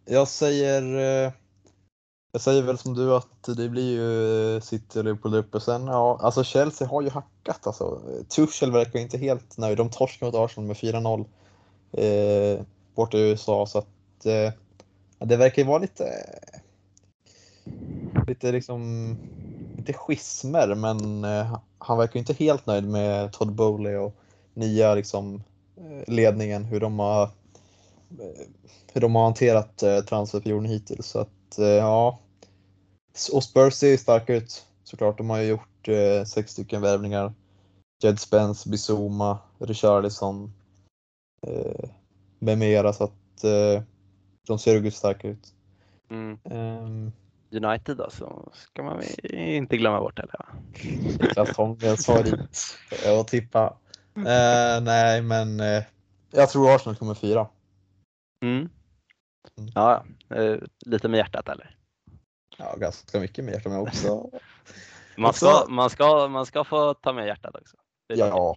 Jag 0.04 0.28
säger, 0.28 0.82
eh, 1.26 1.32
jag 2.32 2.40
säger 2.40 2.62
väl 2.62 2.78
som 2.78 2.94
du 2.94 3.14
att 3.14 3.42
det 3.56 3.68
blir 3.68 3.92
ju 3.92 4.60
City 4.60 4.98
och 5.00 5.04
Liverpool 5.04 5.34
uppe. 5.34 5.60
Sen, 5.60 5.86
ja, 5.86 6.18
alltså 6.22 6.44
Chelsea 6.44 6.88
har 6.88 7.02
ju 7.02 7.10
hackat 7.10 7.66
alltså. 7.66 8.00
Tuchel 8.28 8.72
verkar 8.72 8.98
inte 8.98 9.18
helt 9.18 9.58
nöjd. 9.58 9.78
De 9.78 9.90
torskade 9.90 10.32
mot 10.32 10.40
Arsenal 10.40 10.66
med 10.66 10.76
4-0 10.76 11.24
eh, 11.92 12.64
borta 12.94 13.18
i 13.18 13.30
USA 13.30 13.66
så 13.66 13.78
att 13.78 14.26
eh, 14.26 14.52
det 15.18 15.36
verkar 15.36 15.62
ju 15.62 15.68
vara 15.68 15.78
lite 15.78 16.04
lite 18.26 18.52
liksom 18.52 18.82
inte 19.78 19.92
schismer 19.92 20.74
men 20.74 21.24
eh, 21.24 21.58
han 21.78 21.98
verkar 21.98 22.20
inte 22.20 22.32
helt 22.32 22.66
nöjd 22.66 22.84
med 22.84 23.32
Todd 23.32 23.54
Bowley 23.54 23.96
och 23.96 24.16
nya 24.54 24.94
liksom 24.94 25.42
eh, 25.76 26.14
ledningen, 26.14 26.64
hur 26.64 26.80
de 26.80 26.98
har 26.98 27.22
eh, 27.22 28.46
hur 28.92 29.00
de 29.00 29.14
har 29.14 29.24
hanterat 29.24 29.82
transferperioden 30.08 30.70
hittills. 30.70 31.06
Så 31.06 31.18
att 31.18 31.58
ja. 31.58 32.18
Och 33.32 33.44
Spurs 33.44 33.74
ser 33.74 33.88
ju 33.88 33.98
starka 33.98 34.34
ut 34.34 34.66
såklart. 34.84 35.18
De 35.18 35.30
har 35.30 35.38
ju 35.38 35.48
gjort 35.48 35.88
sex 36.26 36.52
stycken 36.52 36.82
värvningar. 36.82 37.32
Jed 38.04 38.20
Spence, 38.20 38.68
Bizuma, 38.68 39.38
Richarlison 39.58 40.52
eh, 41.46 41.90
med 42.38 42.58
mera 42.58 42.92
så 42.92 43.04
att 43.04 43.44
eh, 43.44 43.82
de 44.46 44.58
ser 44.58 44.74
riktigt 44.74 44.94
starka 44.94 45.28
ut. 45.28 45.54
Mm. 46.10 46.38
Ehm, 46.44 47.12
United 47.54 47.96
då 47.96 48.10
så 48.10 48.48
ska 48.52 48.82
man 48.82 49.02
inte 49.32 49.76
glömma 49.76 50.00
bort 50.00 50.18
heller. 50.18 51.54
Holmgrens 51.56 52.06
favorit 52.06 52.34
att 53.20 53.28
tippa. 53.28 53.76
Eh, 54.16 54.82
nej, 54.82 55.22
men 55.22 55.60
eh, 55.60 55.82
jag 56.30 56.50
tror 56.50 56.74
Arsenal 56.74 56.96
kommer 56.96 57.14
fyra. 57.14 57.48
Mm. 58.42 58.68
Ja, 59.74 60.04
eh, 60.30 60.56
lite 60.86 61.08
med 61.08 61.18
hjärtat 61.18 61.48
eller? 61.48 61.76
Ja, 62.56 62.76
ganska 62.76 63.20
mycket 63.20 63.44
mer 63.44 63.60
som 63.60 63.72
jag 63.72 63.82
också. 63.82 64.30
Man 65.16 65.32
ska, 65.32 65.66
man, 65.68 65.90
ska, 65.90 66.28
man 66.28 66.46
ska 66.46 66.64
få 66.64 66.94
ta 66.94 67.12
med 67.12 67.26
hjärtat 67.26 67.54
också. 67.54 67.76
Ja, 68.06 68.56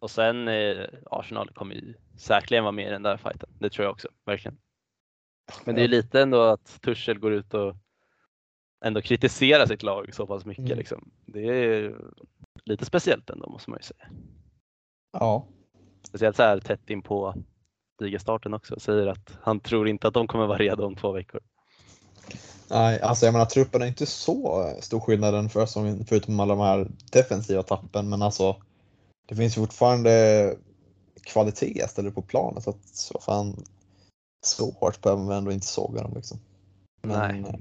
Och 0.00 0.10
sen 0.10 0.48
eh, 0.48 0.84
Arsenal 1.10 1.50
kommer 1.50 1.74
ju 1.74 1.94
säkerligen 2.16 2.64
vara 2.64 2.72
med 2.72 2.86
i 2.86 2.90
den 2.90 3.02
där 3.02 3.16
fighten. 3.16 3.48
Det 3.58 3.70
tror 3.70 3.84
jag 3.84 3.92
också, 3.92 4.08
verkligen. 4.24 4.58
Men 5.64 5.74
det 5.74 5.80
är 5.80 5.82
ju 5.82 5.88
lite 5.88 6.20
ändå 6.22 6.42
att 6.42 6.80
Tuchel 6.80 7.18
går 7.18 7.32
ut 7.32 7.54
och 7.54 7.76
ändå 8.84 9.00
kritiserar 9.02 9.66
sitt 9.66 9.82
lag 9.82 10.14
så 10.14 10.26
pass 10.26 10.44
mycket. 10.44 10.64
Mm. 10.64 10.78
Liksom. 10.78 11.10
Det 11.26 11.40
är 11.40 11.96
lite 12.64 12.84
speciellt 12.84 13.30
ändå 13.30 13.50
måste 13.50 13.70
man 13.70 13.78
ju 13.78 13.82
säga. 13.82 14.08
ja. 15.12 15.46
Speciellt 16.08 16.36
så 16.36 16.42
här 16.42 16.60
tätt 16.60 16.90
in 16.90 17.02
på 17.02 17.34
ligastarten 18.00 18.54
också. 18.54 18.80
Säger 18.80 19.06
att 19.06 19.38
han 19.42 19.60
tror 19.60 19.88
inte 19.88 20.08
att 20.08 20.14
de 20.14 20.26
kommer 20.26 20.46
vara 20.46 20.58
redo 20.58 20.84
om 20.86 20.96
två 20.96 21.12
veckor. 21.12 21.40
Nej, 22.70 23.00
alltså 23.00 23.26
jag 23.26 23.32
menar 23.32 23.46
truppen 23.46 23.82
är 23.82 23.86
inte 23.86 24.06
så 24.06 24.72
stor 24.80 25.00
skillnad 25.00 25.34
än 25.34 25.48
förra 25.48 25.66
säsongen 25.66 26.04
förutom 26.04 26.40
alla 26.40 26.54
de 26.54 26.62
här 26.62 26.90
defensiva 27.12 27.62
tappen. 27.62 28.08
Men 28.08 28.22
alltså 28.22 28.56
det 29.28 29.36
finns 29.36 29.54
fortfarande 29.54 30.56
kvalitet 31.22 31.88
ställer 31.88 32.10
på 32.10 32.22
planen 32.22 32.62
så 32.62 32.70
att 32.70 33.10
vad 33.14 33.22
fan 33.22 33.64
så 34.46 34.70
hårt 34.70 35.02
behöver 35.02 35.22
man 35.22 35.36
ändå 35.36 35.52
inte 35.52 35.66
såga 35.66 36.02
dem 36.02 36.12
liksom. 36.14 36.38
Men, 37.02 37.42
Nej 37.42 37.54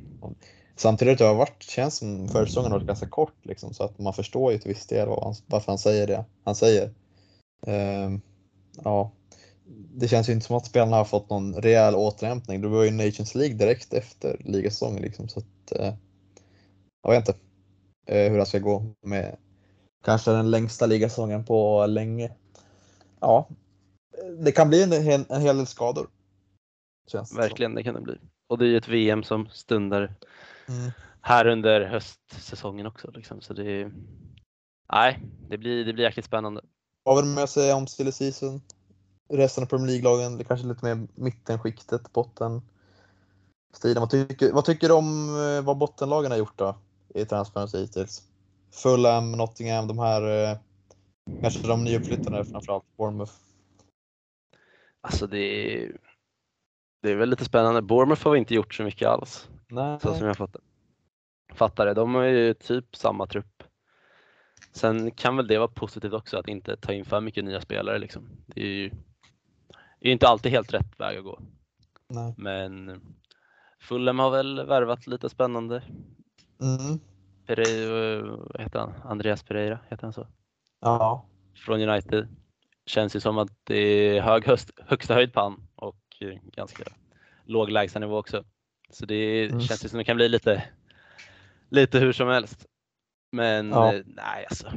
samtidigt 0.79 1.19
har 1.19 1.27
det 1.27 1.33
varit, 1.33 1.63
känns 1.63 1.97
som 1.97 2.27
förra 2.27 2.45
säsongen 2.45 2.71
har 2.71 2.79
varit 2.79 2.87
ganska 2.87 3.07
kort 3.09 3.45
liksom 3.45 3.73
så 3.73 3.83
att 3.83 3.99
man 3.99 4.13
förstår 4.13 4.51
ju 4.51 4.57
till 4.57 4.69
viss 4.73 4.87
del 4.87 5.07
vad 5.07 5.23
han, 5.23 5.35
varför 5.45 5.71
han 5.71 5.79
säger 5.79 6.07
det 6.07 6.25
han 6.43 6.55
säger. 6.55 6.93
Ehm, 7.67 8.21
ja, 8.83 9.11
det 9.93 10.07
känns 10.07 10.29
ju 10.29 10.33
inte 10.33 10.45
som 10.45 10.55
att 10.55 10.65
spelarna 10.65 10.97
har 10.97 11.05
fått 11.05 11.29
någon 11.29 11.55
rejäl 11.55 11.95
återhämtning. 11.95 12.61
Det 12.61 12.67
var 12.67 12.83
ju 12.83 12.91
Nations 12.91 13.35
League 13.35 13.57
direkt 13.57 13.93
efter 13.93 14.41
ligasäsongen 14.45 15.01
liksom 15.01 15.27
så 15.27 15.39
att 15.39 15.71
eh, 15.71 15.93
jag 17.03 17.11
vet 17.11 17.27
inte 17.27 17.39
eh, 18.05 18.31
hur 18.31 18.37
det 18.37 18.45
ska 18.45 18.59
gå 18.59 18.85
med 19.01 19.37
kanske 20.03 20.31
den 20.31 20.51
längsta 20.51 20.85
ligasäsongen 20.85 21.45
på 21.45 21.85
länge. 21.85 22.31
Ja, 23.19 23.47
det 24.39 24.51
kan 24.51 24.69
bli 24.69 24.83
en, 24.83 24.91
hel- 24.91 25.25
en 25.29 25.41
hel 25.41 25.57
del 25.57 25.67
skador. 25.67 26.07
Känns 27.11 27.29
som. 27.29 27.37
Verkligen, 27.37 27.75
det 27.75 27.83
kan 27.83 27.93
det 27.93 28.01
bli. 28.01 28.17
Och 28.47 28.57
det 28.57 28.65
är 28.65 28.69
ju 28.69 28.77
ett 28.77 28.87
VM 28.87 29.23
som 29.23 29.49
stundar 29.49 30.15
Mm. 30.69 30.91
här 31.21 31.47
under 31.47 31.81
höstsäsongen 31.81 32.87
också. 32.87 33.11
Liksom. 33.11 33.41
Så 33.41 33.53
det, 33.53 33.71
är- 33.81 33.91
nej, 34.93 35.19
det 35.49 35.57
blir, 35.57 35.85
det 35.85 35.93
blir 35.93 36.03
jäkligt 36.05 36.25
spännande. 36.25 36.61
Vad 37.03 37.25
med 37.25 37.43
att 37.43 37.49
säga 37.49 37.75
om 37.75 37.87
silly 37.87 38.11
season? 38.11 38.61
Resten 39.29 39.63
av 39.63 39.67
Premier 39.67 39.87
League-lagen, 39.87 40.43
kanske 40.43 40.67
lite 40.67 40.85
mer 40.85 41.07
mittenskiktet, 41.15 42.13
botten. 42.13 42.61
Stilen. 43.73 44.01
Vad, 44.01 44.09
tycker, 44.09 44.51
vad 44.51 44.65
tycker 44.65 44.87
du 44.87 44.93
om 44.93 45.29
eh, 45.39 45.61
vad 45.65 45.77
bottenlagen 45.77 46.31
har 46.31 46.37
gjort 46.37 46.57
då 46.57 46.77
i 47.15 47.25
transfers 47.25 47.75
hittills? 47.75 48.23
Fulham, 48.71 49.31
Nottingham, 49.31 49.87
de 49.87 49.99
här 49.99 50.51
eh, 50.51 50.57
kanske 51.41 51.67
de 51.67 51.83
nyuppflyttade 51.83 52.45
framförallt, 52.45 52.97
Bournemouth. 52.97 53.33
Alltså 55.01 55.27
det 55.27 55.39
är, 55.39 55.97
det 57.01 57.11
är 57.11 57.15
väl 57.15 57.29
lite 57.29 57.45
spännande. 57.45 57.81
Bournemouth 57.81 58.23
har 58.23 58.35
inte 58.35 58.55
gjort 58.55 58.73
så 58.73 58.83
mycket 58.83 59.07
alls, 59.07 59.49
Nej. 59.69 59.99
så 59.99 60.13
som 60.13 60.27
jag 60.27 60.37
fattar, 60.37 60.61
fattar 61.53 61.85
det. 61.85 61.93
De 61.93 62.15
har 62.15 62.23
ju 62.23 62.53
typ 62.53 62.95
samma 62.95 63.27
trupp. 63.27 63.63
Sen 64.71 65.11
kan 65.11 65.37
väl 65.37 65.47
det 65.47 65.57
vara 65.57 65.67
positivt 65.67 66.13
också 66.13 66.37
att 66.37 66.47
inte 66.47 66.77
ta 66.77 66.93
in 66.93 67.05
för 67.05 67.21
mycket 67.21 67.43
nya 67.43 67.61
spelare. 67.61 67.99
Liksom. 67.99 68.29
Det 68.45 68.61
är 68.61 68.65
ju 68.65 68.91
det 69.99 70.09
är 70.09 70.13
inte 70.13 70.27
alltid 70.27 70.51
helt 70.51 70.73
rätt 70.73 70.99
väg 70.99 71.17
att 71.17 71.23
gå. 71.23 71.39
Nej. 72.07 72.33
Men 72.37 73.01
Fulham 73.79 74.19
har 74.19 74.31
väl 74.31 74.65
värvat 74.65 75.07
lite 75.07 75.29
spännande. 75.29 75.83
Mm. 76.61 76.99
Pereira, 77.45 78.21
vad 78.25 78.61
heter 78.61 78.79
han? 78.79 78.93
Andreas 79.03 79.43
Pereira, 79.43 79.79
heter 79.89 80.03
han 80.03 80.13
så? 80.13 80.27
Ja. 80.79 81.25
Från 81.55 81.81
United. 81.81 82.27
Känns 82.85 83.15
ju 83.15 83.19
som 83.19 83.37
att 83.37 83.51
det 83.63 83.77
är 83.77 84.21
hög 84.21 84.45
höst, 84.45 84.71
högsta 84.85 85.13
höjd 85.13 85.33
på 85.33 85.39
han 85.39 85.67
och 85.75 86.23
ganska 86.55 86.83
låg 87.45 87.69
lägstanivå 87.69 88.17
också. 88.17 88.43
Så 88.93 89.05
det 89.05 89.45
Mm. 89.45 89.61
känns 89.61 89.85
ju 89.85 89.89
som 89.89 89.97
det 89.97 90.03
kan 90.03 90.15
bli 90.15 90.29
lite, 90.29 90.63
lite 91.69 91.99
hur 91.99 92.13
som 92.13 92.27
helst. 92.27 92.65
Men 93.31 93.69
Ja. 93.69 93.93
eh, 93.93 94.01
nej 94.05 94.45
alltså. 94.49 94.69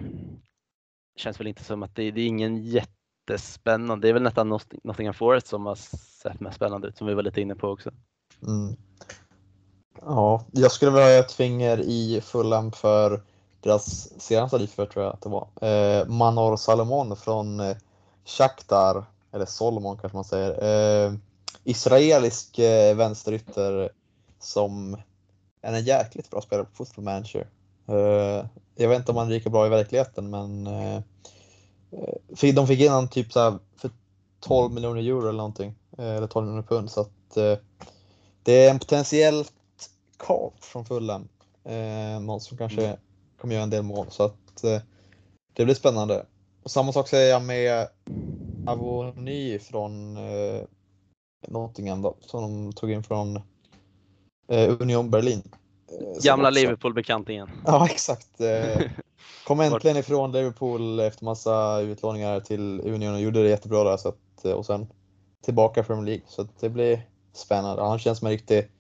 Det 1.14 1.20
känns 1.20 1.40
väl 1.40 1.46
inte 1.46 1.64
som 1.64 1.82
att 1.82 1.94
det, 1.96 2.10
det 2.10 2.20
är 2.20 2.26
ingen 2.26 2.56
jättespännande. 2.62 4.06
Det 4.06 4.08
är 4.08 4.12
väl 4.12 4.22
nästan 4.22 4.48
Notting- 4.52 4.80
Nottingham 4.84 5.14
Forest 5.14 5.46
som 5.46 5.66
har 5.66 5.74
sett 5.74 6.40
mest 6.40 6.56
spännande 6.56 6.88
ut 6.88 6.96
som 6.96 7.06
vi 7.06 7.14
var 7.14 7.22
lite 7.22 7.40
inne 7.40 7.54
på 7.54 7.68
också. 7.68 7.90
Mm. 8.46 8.76
Ja, 10.02 10.44
jag 10.52 10.72
skulle 10.72 10.90
vilja 10.90 11.04
ha 11.06 11.12
ett 11.12 11.32
finger 11.32 11.80
i 11.80 12.20
Fulham 12.24 12.72
för 12.72 13.22
deras 13.60 14.20
senaste 14.22 14.58
livför 14.58 14.86
tror 14.86 15.04
jag 15.04 15.14
att 15.14 15.20
det 15.22 15.28
var. 15.28 15.48
Eh, 15.62 16.06
Manor 16.06 16.56
Salomon 16.56 17.16
från 17.16 17.60
eh, 17.60 17.76
Shakhtar, 18.24 19.04
eller 19.32 19.46
Solomon 19.46 19.98
kanske 19.98 20.16
man 20.16 20.24
säger. 20.24 21.06
Eh, 21.06 21.12
israelisk 21.64 22.58
eh, 22.58 22.96
vänsterytter 22.96 23.90
som 24.40 24.96
är 25.62 25.72
en 25.72 25.84
jäkligt 25.84 26.30
bra 26.30 26.40
spelare 26.40 26.66
på 26.66 26.72
Football 26.72 27.04
Manager. 27.04 27.46
Eh, 27.88 28.46
jag 28.74 28.88
vet 28.88 28.98
inte 28.98 29.12
om 29.12 29.16
han 29.16 29.26
är 29.26 29.30
lika 29.30 29.50
bra 29.50 29.66
i 29.66 29.70
verkligheten 29.70 30.30
men 30.30 30.66
eh, 30.66 31.00
de 32.54 32.66
fick 32.66 32.80
in 32.80 32.90
han 32.90 33.08
typ 33.08 33.32
så 33.32 33.58
för 33.76 33.90
12 34.40 34.72
miljoner 34.72 35.00
euro 35.00 35.20
eller 35.20 35.32
någonting. 35.32 35.74
Eh, 35.98 36.16
eller 36.16 36.26
12 36.26 36.46
miljoner 36.46 36.66
pund 36.66 36.90
så 36.90 37.00
att 37.00 37.34
det 38.42 38.66
är 38.66 38.70
en 38.70 38.78
potentiellt 38.78 39.52
kap 40.18 40.64
från 40.64 40.84
Fulham. 40.84 41.28
Någon 42.20 42.40
som 42.40 42.56
kanske 42.56 42.96
kommer 43.40 43.54
göra 43.54 43.62
en 43.62 43.70
del 43.70 43.82
mål 43.82 44.06
så 44.10 44.22
att 44.22 44.62
det 45.52 45.64
blir 45.64 45.74
spännande. 45.74 46.26
Och 46.62 46.70
samma 46.70 46.92
sak 46.92 47.08
säger 47.08 47.30
jag 47.30 47.42
med 47.42 47.88
Avony 48.66 49.58
från 49.58 50.16
eh, 50.16 50.62
Nottingham 51.48 52.02
då, 52.02 52.16
som 52.20 52.42
de 52.42 52.72
tog 52.72 52.90
in 52.90 53.02
från 53.02 53.40
Union 54.50 55.10
Berlin. 55.10 55.42
Eh, 55.88 56.22
Gamla 56.22 56.50
Liverpool-bekantingen. 56.50 57.50
Ja 57.66 57.86
exakt. 57.86 58.40
Eh, 58.40 58.80
kom 59.46 59.60
äntligen 59.60 59.96
ifrån 59.96 60.32
Liverpool 60.32 61.00
efter 61.00 61.24
massa 61.24 61.80
utlåningar 61.80 62.40
till 62.40 62.80
Union 62.80 63.14
och 63.14 63.20
gjorde 63.20 63.42
det 63.42 63.48
jättebra 63.48 63.84
där. 63.84 63.96
Så 63.96 64.08
att, 64.08 64.44
eh, 64.44 64.52
och 64.52 64.66
sen 64.66 64.86
tillbaka 65.44 65.82
Premier 65.82 66.06
League. 66.06 66.24
Så 66.26 66.46
det 66.60 66.68
blir 66.68 67.08
spännande. 67.32 67.82
Han 67.82 67.98
känns 67.98 68.18
som 68.18 68.26
en 68.26 68.32
riktigt 68.32 68.70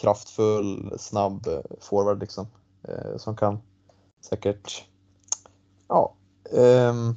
kraftfull, 0.00 0.94
snabb 0.98 1.46
eh, 1.46 1.60
forward 1.80 2.20
liksom. 2.20 2.46
Eh, 2.88 3.16
som 3.16 3.36
kan 3.36 3.58
säkert, 4.20 4.84
ja, 5.88 6.14
ehm, 6.56 7.16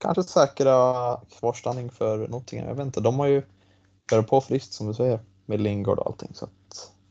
kanske 0.00 0.22
säkra 0.22 1.20
kvarstanning 1.38 1.90
för 1.90 2.28
Nottingham. 2.28 2.68
Jag 2.68 2.74
vet 2.74 2.86
inte, 2.86 3.00
de 3.00 3.18
har 3.18 3.26
ju 3.26 3.42
börjat 4.10 4.26
på 4.26 4.40
friskt 4.40 4.72
som 4.72 4.86
du 4.86 4.94
säger 4.94 5.20
med 5.46 5.60
Lingard 5.60 5.98
och 5.98 6.06
allting. 6.06 6.30
Så 6.34 6.48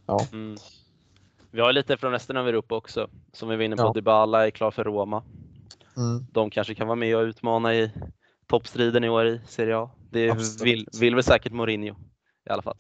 ja. 0.06 0.20
Mm. 0.34 0.58
Vi 1.52 1.62
har 1.62 1.74
lite 1.74 1.98
från 1.98 2.12
resten 2.12 2.38
av 2.38 2.48
Europa 2.48 2.76
också. 2.76 3.10
Som 3.34 3.50
vi 3.50 3.56
var 3.56 3.64
inne 3.64 3.76
på, 3.76 3.82
Ja. 3.84 3.94
Dybala 3.94 4.48
är 4.48 4.52
klar 4.52 4.72
för 4.72 4.84
Roma. 4.84 5.24
Mm. 5.98 6.26
De 6.32 6.50
kanske 6.50 6.76
kan 6.76 6.88
vara 6.88 6.96
med 6.96 7.16
och 7.18 7.22
utmana 7.24 7.76
i 7.76 7.92
toppstriden 8.48 9.04
i 9.04 9.10
år 9.10 9.26
i 9.28 9.42
Serie 9.48 9.78
A. 9.78 9.90
Det 10.10 10.30
Absolut. 10.32 10.62
vill, 10.62 10.88
vill 11.00 11.16
väl 11.16 11.24
säkert 11.24 11.54
Mourinho 11.54 11.96
i 12.46 12.50
alla 12.50 12.62
fall. 12.62 12.78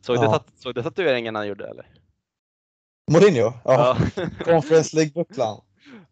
Såg, 0.00 0.16
du, 0.16 0.22
Ja. 0.22 0.32
tat- 0.32 0.52
såg 0.58 0.74
du 0.74 0.82
tatueringen 0.82 1.34
han 1.34 1.48
gjorde 1.48 1.68
eller? 1.68 1.86
Mourinho? 3.10 3.52
Ja. 3.64 3.96
Ja. 4.16 4.26
Conference 4.44 4.96
League-bucklan. 4.96 5.60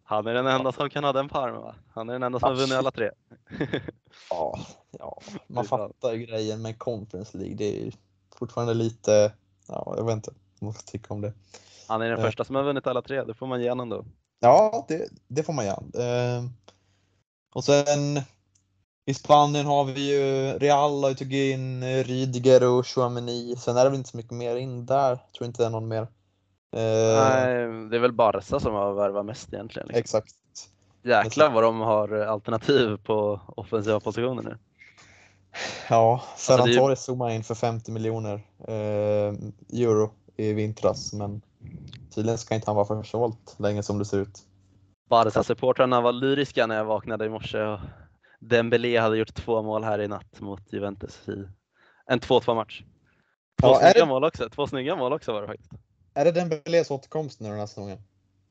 Han 0.03 0.27
är 0.27 0.33
den 0.33 0.47
enda 0.47 0.71
som 0.71 0.89
kan 0.89 1.03
ha 1.03 1.13
den 1.13 1.29
på 1.29 1.37
armen 1.39 1.61
va? 1.61 1.75
Han 1.93 2.09
är 2.09 2.13
den 2.13 2.23
enda 2.23 2.39
som 2.39 2.49
har 2.49 2.55
vunnit 2.55 2.73
alla 2.73 2.91
tre. 2.91 3.09
Ja, 4.29 4.59
ja, 4.99 5.21
man 5.47 5.65
fattar 5.65 6.11
ju 6.13 6.25
grejen 6.25 6.61
med 6.61 6.79
Conference 6.79 7.37
League. 7.37 7.55
Det 7.55 7.87
är 7.87 7.93
fortfarande 8.35 8.73
lite, 8.73 9.33
ja, 9.67 9.93
jag 9.97 10.05
vet 10.05 10.13
inte 10.15 10.31
vad 10.59 10.65
man 10.67 10.73
ska 10.73 10.83
tycka 10.91 11.13
om 11.13 11.21
det. 11.21 11.33
Han 11.87 12.01
är 12.01 12.09
den 12.09 12.19
Eh. 12.19 12.25
första 12.25 12.43
som 12.45 12.55
har 12.55 12.63
vunnit 12.63 12.87
alla 12.87 13.01
tre, 13.01 13.23
det 13.23 13.33
får 13.33 13.47
man 13.47 13.61
ge 13.61 13.69
honom 13.69 13.89
då. 13.89 14.05
Ja, 14.39 14.85
det, 14.87 15.09
det 15.27 15.43
får 15.43 15.53
man 15.53 15.65
göra. 15.65 15.83
Eh, 16.37 16.43
och 17.53 17.63
sen 17.63 18.21
i 19.05 19.13
Spanien 19.13 19.65
har 19.65 19.83
vi 19.85 20.11
ju 20.17 20.53
Real 20.59 21.03
har 21.03 21.09
ju 21.09 21.15
tagit 21.15 21.53
in 21.53 21.83
Rydiger 22.03 22.63
och 22.69 22.87
Chouameni. 22.87 23.55
Sen 23.55 23.77
är 23.77 23.83
det 23.83 23.89
väl 23.89 23.97
inte 23.97 24.09
så 24.09 24.17
mycket 24.17 24.31
mer 24.31 24.55
in 24.55 24.85
där. 24.85 25.09
Jag 25.09 25.31
tror 25.37 25.45
inte 25.47 25.63
det 25.63 25.65
är 25.65 25.69
någon 25.69 25.87
mer. 25.87 26.01
Eh, 26.75 27.23
Nej, 27.23 27.67
det 27.89 27.95
är 27.95 27.99
väl 27.99 28.11
Barca 28.13 28.59
som 28.59 28.73
har 28.73 28.93
värvat 28.93 29.25
mest 29.25 29.53
egentligen. 29.53 29.87
Liksom. 29.87 29.99
Exakt. 29.99 30.35
Jäklar 31.03 31.49
vad 31.51 31.63
de 31.63 31.79
har 31.79 32.13
alternativ 32.13 32.97
på 33.03 33.39
offensiva 33.47 33.99
positioner 33.99 34.43
nu. 34.43 34.57
Ja, 35.89 36.23
är 36.49 36.67
ju- 36.67 36.75
Torres 36.75 37.03
zoomar 37.03 37.29
in 37.29 37.43
för 37.43 37.55
50 37.55 37.91
miljoner 37.91 38.33
eh, 38.67 39.33
euro 39.81 40.11
i 40.37 40.53
vintras 40.53 41.13
men 41.13 41.41
tydligen 42.15 42.37
ska 42.37 42.55
inte 42.55 42.69
han 42.69 42.75
vara 42.75 43.01
försvalt 43.03 43.55
länge 43.59 43.83
som 43.83 43.99
det 43.99 44.05
ser 44.05 44.17
ut. 44.17 44.39
Barca-supportrarna 45.09 46.01
var 46.01 46.11
lyriska 46.11 46.67
när 46.67 46.75
jag 46.75 46.85
vaknade 46.85 47.25
i 47.25 47.29
morse 47.29 47.61
och 47.63 47.79
Dembélé 48.39 48.97
hade 48.99 49.17
gjort 49.17 49.33
två 49.35 49.61
mål 49.61 49.83
här 49.83 49.99
i 50.01 50.07
natt 50.07 50.39
mot 50.41 50.73
Juventus 50.73 51.19
i 51.29 51.47
en 52.05 52.19
2-2 52.19 52.55
match. 52.55 52.83
Två, 53.61 53.67
Ja, 53.67 53.79
snygga 53.79 53.93
det- 53.93 54.05
mål 54.09 54.23
också. 54.23 54.49
Två 54.49 54.67
snygga 54.67 54.95
mål 54.95 55.13
också 55.13 55.33
var 55.33 55.41
det 55.41 55.47
faktiskt. 55.47 55.71
Är 56.13 56.25
det 56.25 56.31
Dembélés 56.31 56.91
återkomst 56.91 57.39
nu 57.39 57.49
den 57.49 57.59
här 57.59 57.65
säsongen? 57.65 57.97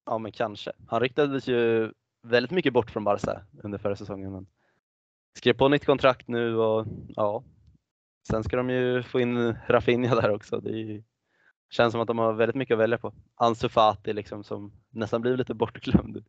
Ja 0.07 0.19
men 0.19 0.33
kanske. 0.33 0.73
Han 0.89 1.01
ryktades 1.01 1.47
ju 1.47 1.93
väldigt 2.23 2.51
mycket 2.51 2.73
bort 2.73 2.91
från 2.91 3.05
Barca 3.05 3.43
under 3.63 3.79
förra 3.79 3.97
säsongen. 3.97 4.33
Men 4.33 4.47
skrev 5.37 5.53
på 5.53 5.69
nytt 5.69 5.87
kontrakt 5.87 6.29
nu 6.29 6.57
och 6.57 6.87
ja. 7.09 7.45
Sen 8.29 8.45
ska 8.45 8.57
de 8.57 8.71
ju 8.71 9.03
få 9.03 9.21
in 9.21 9.55
Rafinha 9.69 10.15
där 10.15 10.31
också. 10.31 10.61
Det 10.61 10.71
ju, 10.71 11.03
känns 11.71 11.93
som 11.93 12.01
att 12.01 12.07
de 12.07 12.19
har 12.19 12.33
väldigt 12.33 12.57
mycket 12.57 12.75
att 12.75 12.81
välja 12.81 12.99
på. 12.99 13.13
Ansu 13.35 13.69
Fati 13.69 14.13
liksom 14.13 14.45
som 14.45 14.73
nästan 14.91 15.21
blir 15.21 15.37
lite 15.37 15.55
bortglömd 15.55 16.25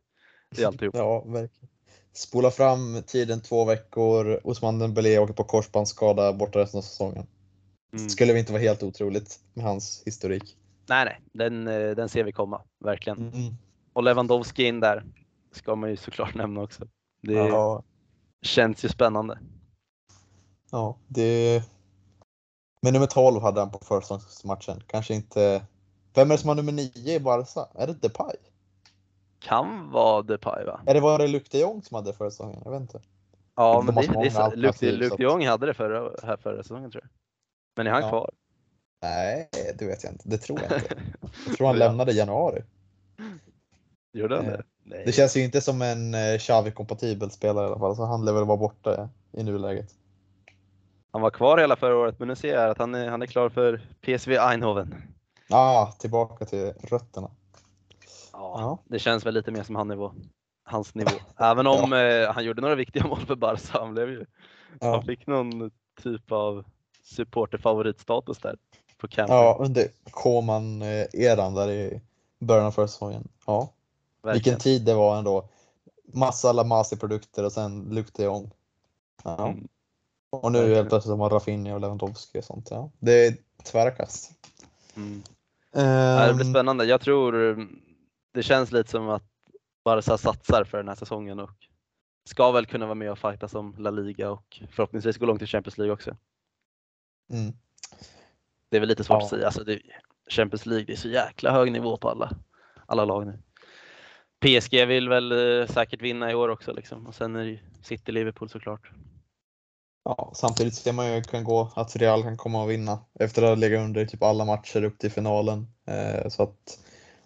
i 0.58 0.64
alltihop. 0.64 0.96
Ja, 0.96 1.24
verkligen. 1.24 1.68
Spola 2.12 2.50
fram 2.50 3.02
tiden 3.06 3.40
två 3.40 3.64
veckor, 3.64 4.40
Osman 4.44 4.78
Dembélé 4.78 5.18
åker 5.18 5.34
på 5.34 5.44
korsbandsskada 5.44 6.32
borta 6.32 6.58
resten 6.58 6.78
av 6.78 6.82
säsongen. 6.82 7.26
Mm. 7.92 8.08
Skulle 8.08 8.32
vi 8.32 8.38
inte 8.38 8.52
vara 8.52 8.62
helt 8.62 8.82
otroligt 8.82 9.40
med 9.54 9.64
hans 9.64 10.02
historik. 10.06 10.56
Nej 10.88 11.04
nej, 11.04 11.20
den, 11.32 11.68
eh, 11.68 11.90
den 11.90 12.08
ser 12.08 12.24
vi 12.24 12.32
komma. 12.32 12.62
Verkligen. 12.84 13.18
Mm. 13.18 13.54
Och 13.92 14.02
Lewandowski 14.02 14.64
in 14.64 14.80
där 14.80 15.04
ska 15.52 15.76
man 15.76 15.90
ju 15.90 15.96
såklart 15.96 16.34
nämna 16.34 16.62
också. 16.62 16.88
Det 17.22 17.32
Ja, 17.32 17.84
känns 18.42 18.84
ju 18.84 18.88
spännande. 18.88 19.38
ja, 20.70 20.96
det... 21.08 21.62
Men 22.82 22.92
nummer 22.92 23.06
12 23.06 23.42
hade 23.42 23.60
han 23.60 23.70
på 23.70 23.78
försäsongsmatchen. 23.78 24.82
Kanske 24.86 25.14
inte... 25.14 25.62
Vem 26.14 26.30
är 26.30 26.34
det 26.34 26.38
som 26.38 26.48
har 26.48 26.56
nummer 26.56 26.72
9 26.72 27.14
i 27.16 27.20
Barca? 27.20 27.68
Är 27.74 27.86
det 27.86 27.92
Depay? 27.92 28.34
Kan 29.38 29.90
vara 29.90 30.22
Depay 30.22 30.64
va? 30.64 30.80
Eller 30.86 31.00
var 31.00 31.18
det 31.18 31.28
Luc 31.28 31.48
de 31.50 31.58
Jong 31.60 31.82
som 31.82 31.94
hade 31.94 32.10
det 32.10 32.16
förra 32.16 32.30
säsongen? 32.30 32.62
Jag 32.64 32.70
vet 32.72 32.80
inte. 32.80 33.00
Ja, 33.54 33.82
men 33.86 33.94
har 33.94 34.02
det, 34.02 34.72
det 34.80 34.88
är 34.88 35.16
de 35.16 35.22
Jong 35.22 35.46
hade 35.46 35.66
det 35.66 35.74
förra, 35.74 36.26
här 36.26 36.36
förra 36.36 36.62
säsongen 36.62 36.90
tror 36.90 37.02
jag. 37.04 37.10
Men 37.76 37.86
är 37.86 37.90
han 37.90 38.02
Ja. 38.02 38.08
kvar? 38.08 38.30
Nej, 39.02 39.48
det 39.78 39.86
vet 39.86 40.04
jag 40.04 40.12
inte. 40.12 40.28
Det 40.28 40.38
tror 40.38 40.60
jag 40.62 40.72
inte. 40.78 40.96
Jag 41.46 41.56
tror 41.56 41.66
han 41.66 41.78
lämnade 41.78 42.12
i 42.12 42.16
januari. 42.16 42.62
Gjorde 44.12 44.36
han 44.36 44.44
Eh, 44.46 44.50
det? 44.52 44.64
Nej. 44.84 45.02
Det 45.06 45.12
känns 45.12 45.36
ju 45.36 45.44
inte 45.44 45.60
som 45.60 45.82
en 45.82 46.14
eh, 46.14 46.38
Xavi-kompatibel 46.38 47.30
spelare 47.30 47.64
i 47.64 47.68
alla 47.68 47.78
fall, 47.78 47.96
så 47.96 48.04
han 48.04 48.24
lär 48.24 48.32
väl 48.32 48.44
vara 48.44 48.56
borta 48.56 49.08
i 49.32 49.42
nuläget. 49.42 49.88
Han 51.12 51.22
var 51.22 51.30
kvar 51.30 51.58
hela 51.58 51.76
förra 51.76 51.96
året, 51.96 52.18
men 52.18 52.28
nu 52.28 52.36
ser 52.36 52.54
jag 52.54 52.70
att 52.70 52.78
han 52.78 52.94
är, 52.94 53.08
han 53.08 53.22
är 53.22 53.26
klar 53.26 53.48
för 53.48 53.80
PSV 54.00 54.36
Eindhoven. 54.38 54.94
Ah, 55.50 55.86
tillbaka 55.92 56.44
till 56.44 56.72
rötterna. 56.82 57.30
Ja, 58.32 58.54
Ja. 58.60 58.78
Det 58.84 58.98
känns 58.98 59.26
väl 59.26 59.34
lite 59.34 59.50
mer 59.50 59.62
som 59.62 59.76
han 59.76 59.88
nivå. 59.88 60.12
hans 60.64 60.94
nivå. 60.94 61.10
Även 61.38 61.66
om 61.66 61.92
eh, 61.92 62.32
han 62.34 62.44
gjorde 62.44 62.62
några 62.62 62.74
viktiga 62.74 63.06
mål 63.06 63.20
för 63.26 63.34
Barca. 63.36 63.78
Han, 63.78 63.94
blev 63.94 64.08
ju, 64.10 64.26
Ja. 64.80 64.90
han 64.94 65.04
fick 65.04 65.26
någon 65.26 65.70
typ 66.02 66.32
av 66.32 66.64
supporterfavoritstatus 67.04 68.38
där 68.38 68.56
på 68.98 69.08
campen. 69.08 69.36
Ja, 69.36 69.56
under 69.60 69.86
Koman-eran 70.10 71.54
där 71.54 71.70
i 71.70 72.00
början 72.38 72.66
av 72.66 72.70
förra 72.70 72.88
säsongen. 72.88 73.28
Ja, 73.46 73.72
vilken 74.22 74.32
verkligen. 74.32 74.58
tid 74.58 74.84
det 74.84 74.94
var 74.94 75.18
ändå. 75.18 75.48
Massa 76.14 76.52
La 76.52 76.64
Masi-produkter 76.64 77.44
och 77.44 77.52
sen 77.52 77.88
Luc 77.90 78.06
de 78.12 78.24
Jong. 78.24 78.50
Ja. 79.24 79.48
Mm. 79.48 79.68
Och 80.30 80.52
nu 80.52 80.58
verkligen. 80.58 80.76
helt 80.76 80.88
plötsligt 80.88 81.10
har 81.10 81.16
man 81.16 81.30
Rafinha 81.30 81.74
och 81.74 81.80
Lewandowski 81.80 82.40
och 82.40 82.44
sånt. 82.44 82.70
Ja. 82.70 82.90
Det 82.98 83.26
är 83.26 83.36
tvära 83.64 83.90
kast. 83.90 84.32
Mm. 84.96 85.22
Ja, 85.72 86.26
det 86.26 86.34
blir 86.34 86.50
spännande. 86.50 86.84
Jag 86.84 87.00
tror 87.00 87.32
det 88.34 88.42
känns 88.42 88.72
lite 88.72 88.90
som 88.90 89.08
att 89.08 89.22
Barca 89.84 90.18
satsar 90.18 90.64
för 90.64 90.78
den 90.78 90.88
här 90.88 90.94
säsongen 90.94 91.38
och 91.38 91.50
ska 92.24 92.50
väl 92.52 92.66
kunna 92.66 92.86
vara 92.86 92.94
med 92.94 93.10
och 93.12 93.18
fighta 93.18 93.48
som 93.48 93.74
La 93.78 93.90
Liga 93.90 94.30
och 94.30 94.62
förhoppningsvis 94.70 95.16
gå 95.16 95.26
långt 95.26 95.42
i 95.42 95.46
Champions 95.46 95.78
League 95.78 95.92
också. 95.94 96.16
mm. 97.30 97.52
Det 98.68 98.76
är 98.76 98.80
väl 98.80 98.88
lite 98.88 99.04
svårt 99.04 99.18
Ja. 99.20 99.24
att 99.24 99.30
säga. 99.30 99.46
Alltså 99.46 99.64
det, 99.64 99.82
Champions 100.30 100.66
League, 100.66 100.84
det 100.86 100.92
är 100.92 100.96
så 100.96 101.08
jäkla 101.08 101.52
hög 101.52 101.72
nivå 101.72 101.96
på 101.96 102.08
alla, 102.10 102.30
alla 102.86 103.04
lag 103.04 103.26
nu. 103.26 103.38
PSG 104.42 104.86
vill 104.86 105.08
väl 105.08 105.32
eh, 105.32 105.66
säkert 105.66 106.02
vinna 106.02 106.30
i 106.30 106.34
år 106.34 106.48
också 106.48 106.72
liksom. 106.72 107.06
och 107.06 107.14
sen 107.14 107.36
är 107.36 107.44
det 107.44 107.50
ju 107.50 107.58
City, 107.82 108.12
Liverpool 108.12 108.48
såklart. 108.48 108.90
Ja, 110.04 110.32
samtidigt 110.34 110.74
ser 110.74 110.92
man 110.92 111.14
ju 111.14 111.22
kan 111.22 111.44
gå 111.44 111.72
att 111.74 111.96
Real 111.96 112.22
kan 112.22 112.36
komma 112.36 112.62
och 112.62 112.70
vinna 112.70 112.98
efter 113.20 113.42
att 113.42 113.48
ha 113.48 113.54
legat 113.54 113.80
under 113.80 114.00
i 114.00 114.06
typ 114.06 114.22
alla 114.22 114.44
matcher 114.44 114.84
upp 114.84 114.98
till 114.98 115.10
finalen. 115.10 115.66
Eh, 115.86 116.28
så 116.28 116.42
att 116.42 116.78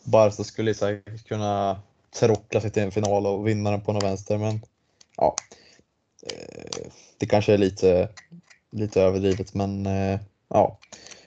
Barca 0.05 0.45
skulle 0.45 0.75
säkert 0.75 1.29
kunna 1.29 1.81
tråckla 2.21 2.61
sig 2.61 2.71
till 2.71 2.83
en 2.83 2.93
final 2.93 3.27
och 3.27 3.47
vinna 3.49 3.71
den 3.71 3.81
på 3.81 3.93
någon 3.93 4.03
vänster. 4.03 4.39
Men 4.39 4.61
ja, 5.17 5.35
eh, 6.33 6.87
det 7.19 7.27
kanske 7.27 7.55
är 7.55 7.59
lite, 7.59 8.09
lite 8.71 9.03
överdrivet. 9.03 9.55
Men 9.55 9.87
eh, 9.87 10.21
ja, 10.49 10.79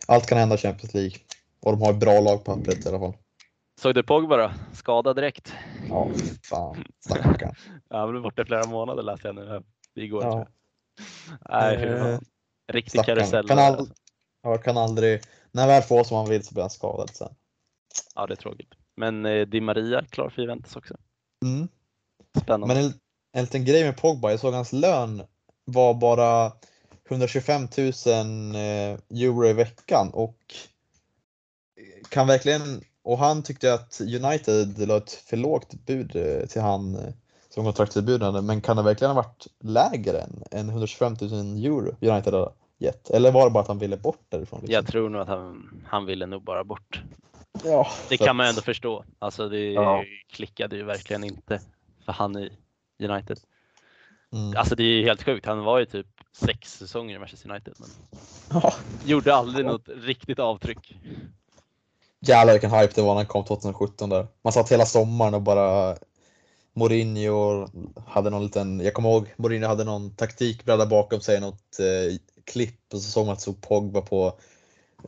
allt 0.06 0.26
kan 0.26 0.38
hända 0.38 0.56
i 0.56 0.58
Champions 0.58 0.94
League. 0.94 1.18
Och 1.60 1.72
de 1.72 1.82
har 1.82 1.94
ett 1.94 2.00
bra 2.00 2.20
lag 2.20 2.44
på 2.44 2.56
pappret 2.56 2.86
i 2.86 2.90
alla 2.90 3.00
fall. 3.00 3.14
Såg 3.80 3.96
du 3.96 4.04
Pogba 4.04 4.38
då? 4.38 4.52
Skadad 4.74 5.16
direkt. 5.16 5.54
Ja, 5.90 6.12
fan, 6.44 6.84
stackarn. 7.00 7.56
Ja, 7.90 7.98
han 8.00 8.12
blev 8.12 8.24
borta 8.24 8.42
i 8.42 8.46
flera 8.46 8.66
månader 8.66 9.04
läste 9.04 9.28
jag 9.28 9.36
nu 9.36 9.48
här 9.48 9.64
igår. 9.96 10.24
Ja. 10.24 10.48
Nej, 11.50 11.76
Eh. 11.84 12.20
Riktig 12.72 12.92
stackarn. 12.92 13.16
karusell. 13.16 13.48
Kan 13.48 13.60
all-. 13.60 13.90
Ja, 14.44 14.58
kan 14.58 14.78
aldrig, 14.78 15.22
när 15.52 15.68
väl 15.68 15.82
får 15.84 16.04
som 16.04 16.18
han 16.18 16.30
vill 16.30 16.44
så 16.44 16.54
blir 16.54 16.64
han 16.64 16.70
skadad 16.70 17.10
sen. 17.10 17.34
Ja, 18.16 18.28
det 18.28 18.34
är 18.34 18.36
tråkigt. 18.36 18.74
Men 18.96 19.26
eh, 19.26 19.48
Di 19.48 19.62
Maria 19.62 20.06
klar 20.06 20.30
för 20.30 20.42
Juventus 20.42 20.76
också. 20.76 20.98
Mm. 21.46 21.68
Spännande. 22.44 22.76
Men 22.76 22.86
en, 22.86 22.94
en 23.34 23.44
liten 23.44 23.66
grej 23.66 23.84
med 23.84 23.98
Pogba, 23.98 24.32
jag 24.32 24.40
såg 24.40 24.54
hans 24.54 24.74
lön 24.74 25.24
var 25.66 25.94
bara 25.94 26.52
125 27.10 27.62
000 27.62 27.88
eh, 28.56 29.00
euro 29.24 29.48
i 29.48 29.54
veckan 29.54 30.10
och 30.14 30.54
kan 32.10 32.28
verkligen, 32.28 32.84
och 33.12 33.18
han 33.18 33.44
tyckte 33.44 33.74
att 33.74 34.02
United 34.02 34.88
la 34.88 34.98
ett 34.98 35.12
för 35.12 35.38
lågt 35.38 35.74
bud 35.86 36.16
eh, 36.16 36.46
till 36.48 36.62
han 36.62 36.96
eh, 36.96 37.14
som 37.50 37.64
kontraktserbjudande, 37.64 38.42
men 38.42 38.62
kan 38.62 38.78
det 38.78 38.84
verkligen 38.84 39.16
ha 39.16 39.22
varit 39.22 39.48
lägre 39.60 40.20
än, 40.22 40.44
än 40.52 40.70
125 40.70 41.16
000 41.22 41.32
euro 41.66 41.96
United 42.02 42.34
har 42.34 42.52
gett? 42.78 43.10
Eller 43.10 43.32
var 43.32 43.46
det 43.46 43.52
bara 43.52 43.62
att 43.62 43.68
han 43.68 43.80
ville 43.80 43.98
bort 43.98 44.20
därifrån? 44.30 44.60
liksom? 44.60 44.74
Jag 44.74 44.88
tror 44.88 45.10
nog 45.10 45.22
att 45.22 45.28
han, 45.28 45.70
han 45.88 46.06
ville 46.06 46.26
nog 46.26 46.44
bara 46.44 46.64
bort. 46.64 47.02
ja, 47.64 47.88
Det 48.10 48.18
kan 48.18 48.36
man 48.36 48.46
att- 48.46 48.50
ändå 48.50 48.62
förstå. 48.62 49.04
Alltså 49.20 49.50
det 49.50 49.72
Ja. 49.72 50.04
klickade 50.32 50.76
ju 50.76 50.84
verkligen 50.84 51.24
inte 51.24 51.62
för 52.06 52.12
han 52.14 52.36
i 52.38 52.52
United. 53.04 53.40
Mm. 54.34 54.58
Alltså 54.58 54.76
det 54.76 54.84
är 54.84 54.88
ju 54.98 55.04
helt 55.04 55.24
sjukt. 55.24 55.46
Han 55.46 55.64
var 55.64 55.80
ju 55.80 55.86
typ 55.86 56.08
sex 56.32 56.78
säsonger 56.78 57.16
i 57.16 57.20
Manchester 57.20 57.50
United 57.52 57.74
men 57.80 57.90
Ja. 58.62 58.74
gjorde 59.06 59.36
aldrig 59.36 59.66
något 59.66 59.90
riktigt 60.02 60.40
avtryck. 60.40 60.96
Jävlar 62.22 62.54
vilken 62.54 62.72
hype 62.72 62.94
det 62.96 63.02
var 63.02 63.10
när 63.10 63.16
han 63.16 63.26
kom 63.26 63.46
2017 63.46 64.10
där. 64.10 64.28
Man 64.42 64.54
satt 64.54 64.72
hela 64.72 64.86
sommaren 64.86 65.34
och 65.34 65.42
bara 65.42 65.98
Mourinho 66.74 67.68
hade 68.08 68.30
någon 68.30 68.44
liten, 68.44 68.80
jag 68.80 68.94
kommer 68.94 69.10
ihåg 69.10 69.34
Mourinho 69.38 69.68
hade 69.68 69.84
någon 69.84 70.16
taktikbräda 70.16 70.86
bakom 70.86 71.22
sig, 71.22 71.40
något 71.40 71.80
eh, 71.80 72.18
klipp 72.46 72.94
och 72.94 73.02
så 73.02 73.12
såg 73.12 73.26
man 73.26 73.34
att 73.34 73.40
det 73.40 73.42
stod 73.42 73.62
Pogba 73.62 74.02
på 74.02 74.40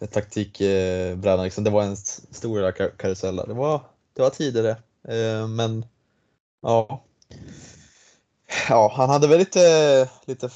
eh, 0.02 0.10
taktikbrädan. 0.10 1.44
Liksom. 1.44 1.64
Det 1.64 1.70
var 1.70 1.84
en 1.84 1.98
stor 1.98 2.72
kar- 2.72 2.98
karusell. 2.98 3.36
Det 3.36 3.54
var, 3.54 3.82
det 4.14 4.22
var 4.22 4.30
tidigare. 4.30 4.72
Eh, 5.08 5.48
men 5.48 5.86
ja. 6.62 7.04
Ja, 8.70 8.94
han 8.96 9.10
hade 9.10 9.28
väl 9.28 9.40
lite, 9.40 10.10
lite 10.26 10.50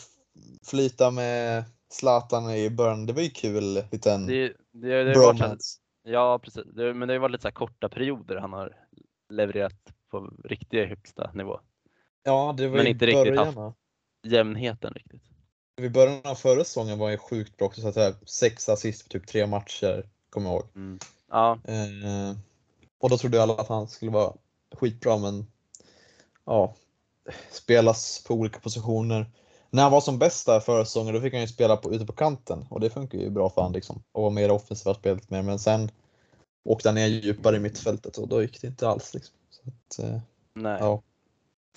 flyta 0.64 1.12
med 1.12 1.64
Zlatan 1.92 2.52
i 2.52 2.70
början. 2.70 3.06
Det 3.06 3.14
var 3.14 3.22
ju 3.22 3.30
kul, 3.30 3.84
liten 3.92 4.28
Det, 4.28 4.54
det, 4.72 5.04
det 5.04 5.14
bromance. 5.14 5.80
Ja 6.06 6.40
precis, 6.40 6.64
det, 6.66 6.94
men 6.94 7.08
det 7.08 7.14
har 7.14 7.20
varit 7.20 7.32
lite 7.32 7.42
så 7.42 7.52
korta 7.52 7.90
perioder 7.90 8.36
han 8.36 8.54
har 8.54 8.78
levererat 9.30 9.94
på 10.12 10.34
riktig 10.44 10.86
högsta 10.86 11.32
nivå. 11.34 11.60
Ja, 12.24 12.54
det 12.58 12.68
var 12.68 12.78
Men 12.78 12.88
inte 12.88 13.06
riktigt 13.06 13.38
haft. 13.38 13.58
Jämnheten 14.24 14.94
riktigt. 14.94 15.22
I 15.82 15.90
början 15.90 16.22
av 16.24 16.36
förra 16.36 16.64
säsongen 16.64 17.00
var 17.00 17.06
han 17.06 17.14
ju 17.14 17.18
sjukt 17.18 17.58
bra 17.58 17.68
också, 17.68 17.82
så 17.82 17.88
att 17.88 17.96
här, 17.96 18.14
sex 18.26 18.70
assist 18.70 19.04
på 19.04 19.10
typ 19.10 19.28
tre 19.28 19.48
matcher, 19.48 20.10
kommer 20.30 20.50
jag 20.50 20.56
ihåg. 20.56 20.68
Mm. 20.76 21.00
Ja, 21.30 21.60
Eh, 21.64 22.38
och 23.00 23.10
då 23.10 23.18
trodde 23.18 23.44
alla 23.44 23.54
att 23.54 23.68
han 23.68 23.88
skulle 23.88 24.12
vara 24.12 24.34
skitbra, 24.76 25.18
men 25.18 25.48
ja, 26.46 26.76
spelas 27.52 28.24
på 28.28 28.34
olika 28.34 28.60
positioner. 28.60 29.32
När 29.76 29.84
han 29.84 29.92
var 29.92 30.02
som 30.02 30.20
bäst 30.20 30.46
där 30.46 30.60
förra 30.60 30.86
säsongen, 30.86 31.14
då 31.14 31.22
fick 31.22 31.34
han 31.34 31.42
ju 31.42 31.48
spela 31.48 31.78
på, 31.78 31.94
ute 31.94 32.06
på 32.06 32.14
kanten 32.14 32.66
och 32.70 32.80
det 32.80 32.90
funkar 32.90 33.18
ju 33.18 33.30
bra 33.30 33.50
för 33.50 33.62
han 33.62 33.72
liksom. 33.72 34.04
Och 34.12 34.22
vara 34.22 34.34
mer 34.34 34.52
offensiva 34.52 34.94
spelet 34.94 35.30
mer, 35.30 35.42
men 35.42 35.60
sen 35.60 35.92
åkte 36.70 36.90
han 36.90 36.96
ner 36.96 37.08
djupare 37.08 37.56
i 37.56 37.60
mittfältet 37.60 38.18
och 38.18 38.28
då 38.28 38.42
gick 38.42 38.62
det 38.62 38.68
inte 38.68 38.88
alls. 38.88 39.14
Liksom. 39.14 39.36
Att, 39.68 40.00
eh, 40.00 40.20
nej. 40.54 40.78
ja. 40.80 41.02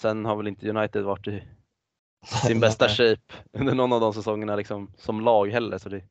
Sen 0.01 0.25
har 0.25 0.37
väl 0.37 0.49
inte 0.49 0.71
United 0.71 1.05
varit 1.05 1.29
i 1.29 1.43
sin 2.47 2.61
bästa 2.61 2.89
shape 2.89 3.35
under 3.53 3.75
någon 3.75 3.93
av 3.93 4.01
de 4.01 4.15
säsongerna 4.15 4.57
liksom, 4.57 4.93
som 4.99 5.21
lag 5.21 5.49
heller. 5.51 5.79
Så 5.79 5.89
det 5.89 6.03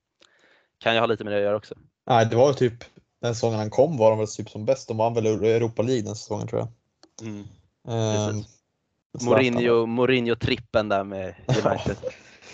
kan 0.78 0.94
ju 0.94 1.00
ha 1.00 1.08
lite 1.08 1.24
med 1.24 1.34
det 1.34 1.38
att 1.38 1.44
göra 1.44 1.58
också. 1.58 1.76
Nej, 2.06 2.26
det 2.26 2.36
var 2.36 2.48
ju 2.48 2.54
typ 2.54 2.84
den 3.22 3.36
säsongen 3.36 3.60
han 3.60 3.70
kom 3.70 3.98
var 3.98 4.10
de 4.10 4.20
väl 4.20 4.28
typ 4.28 4.50
som 4.50 4.66
bäst. 4.66 4.88
De 4.88 4.98
vann 4.98 5.14
väl 5.14 5.26
Europa 5.26 5.82
League 5.82 6.04
den 6.04 6.16
säsongen 6.16 6.48
tror 6.48 6.62
jag. 6.62 6.70
Mm. 7.28 7.48
Ehm. 7.88 8.44
Mourinho, 9.22 9.86
Mourinho-trippen 9.86 10.90
där 10.90 11.04
med 11.04 11.36
United. 11.48 11.96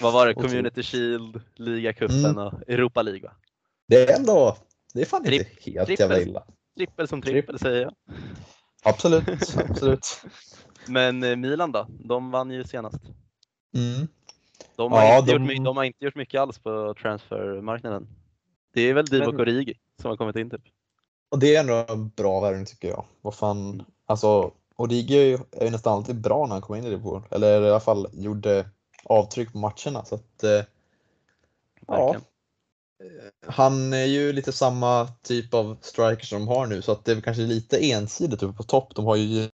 Vad 0.02 0.14
var 0.14 0.28
det? 0.28 0.34
Community 0.34 0.84
Shield, 0.84 1.42
ligacupen 1.56 2.26
Mm. 2.26 2.38
och 2.38 2.54
Europa 2.68 3.02
League? 3.02 3.32
Det 3.88 4.10
är 4.10 4.18
ändå, 4.20 4.58
det 4.94 5.02
är 5.02 5.06
fan 5.06 5.24
Tripp- 5.26 5.40
inte 5.40 5.72
helt 5.72 5.88
trippel. 5.88 6.10
jävla 6.10 6.20
illa. 6.22 6.44
Trippel 6.78 7.08
som 7.08 7.22
trippel 7.22 7.60
säger 7.60 7.82
jag. 7.82 7.94
Absolut, 8.84 9.24
absolut. 9.70 10.22
Men 10.88 11.24
eh, 11.24 11.36
Milan 11.36 11.72
då? 11.72 11.88
De 11.90 12.32
vann 12.32 12.52
ju 12.52 12.64
senast. 12.64 13.02
Mm. 13.76 14.08
De 14.76 14.92
har, 14.92 15.00
Ja, 15.04 15.20
inte, 15.20 15.32
de- 15.32 15.46
Gjort, 15.56 15.66
de 15.66 15.78
har 15.78 15.84
inte 15.84 16.06
gjort 16.06 16.16
mycket 16.16 16.42
alls 16.42 16.60
på 16.60 16.96
transfermarknaden. 17.02 18.08
Det 18.74 18.82
är 18.82 18.94
väl 18.94 19.06
Divock 19.06 19.40
Origi 19.40 19.74
som 20.02 20.10
har 20.10 20.18
kommit 20.18 20.36
in 20.36 20.50
typ. 20.50 20.62
Och 21.32 21.40
det 21.40 21.56
är 21.56 21.60
ändå 21.60 21.86
en 21.90 22.10
bra 22.10 22.40
värvning 22.40 22.66
tycker 22.66 22.88
jag. 22.88 23.06
Vad 23.22 23.36
fan, 23.36 23.86
alltså 24.06 24.52
Origi 24.76 25.18
är 25.18 25.26
ju, 25.26 25.70
nästan 25.70 25.94
alltid 25.94 26.22
bra 26.22 26.46
när 26.46 26.56
han 26.56 26.62
kommer 26.62 26.80
in 26.80 26.86
i 26.86 26.90
Liverpool. 26.90 27.24
Eller 27.32 27.62
i 27.62 27.70
alla 27.70 27.80
fall 27.80 28.08
gjorde 28.14 28.70
avtryck 29.04 29.52
på 29.52 29.58
matcherna. 29.58 30.06
Så 30.06 30.16
att, 30.16 30.44
eh, 30.44 30.50
ja, 30.50 30.66
Verkligen. 31.88 32.22
han 33.48 33.94
är 33.94 34.06
ju 34.06 34.34
lite 34.34 34.52
samma 34.52 35.08
typ 35.22 35.54
av 35.54 35.78
striker 35.82 36.26
som 36.26 36.40
de 36.40 36.48
har 36.48 36.68
nu 36.68 36.82
så 36.82 36.92
att 36.92 37.06
det 37.06 37.12
är 37.12 37.22
kanske 37.22 37.44
lite 37.44 37.92
ensidigt 37.92 38.44
uppe 38.44 38.58
på 38.58 38.64
topp. 38.64 38.96
De 38.96 39.06
har 39.06 39.16
ju 39.16 39.50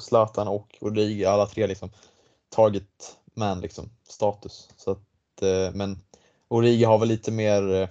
Zlatan 0.00 0.48
och 0.48 0.78
Origi, 0.80 1.24
alla 1.24 1.46
tre 1.46 1.66
liksom 1.66 1.90
target 2.48 3.16
man 3.34 3.60
liksom 3.60 3.90
status. 4.08 4.68
Så 4.76 4.90
att, 4.90 5.42
eh, 5.42 5.74
men 5.74 5.98
Origi 6.48 6.84
har 6.84 6.98
väl 6.98 7.08
lite 7.08 7.32
mer 7.32 7.74
eh, 7.74 7.88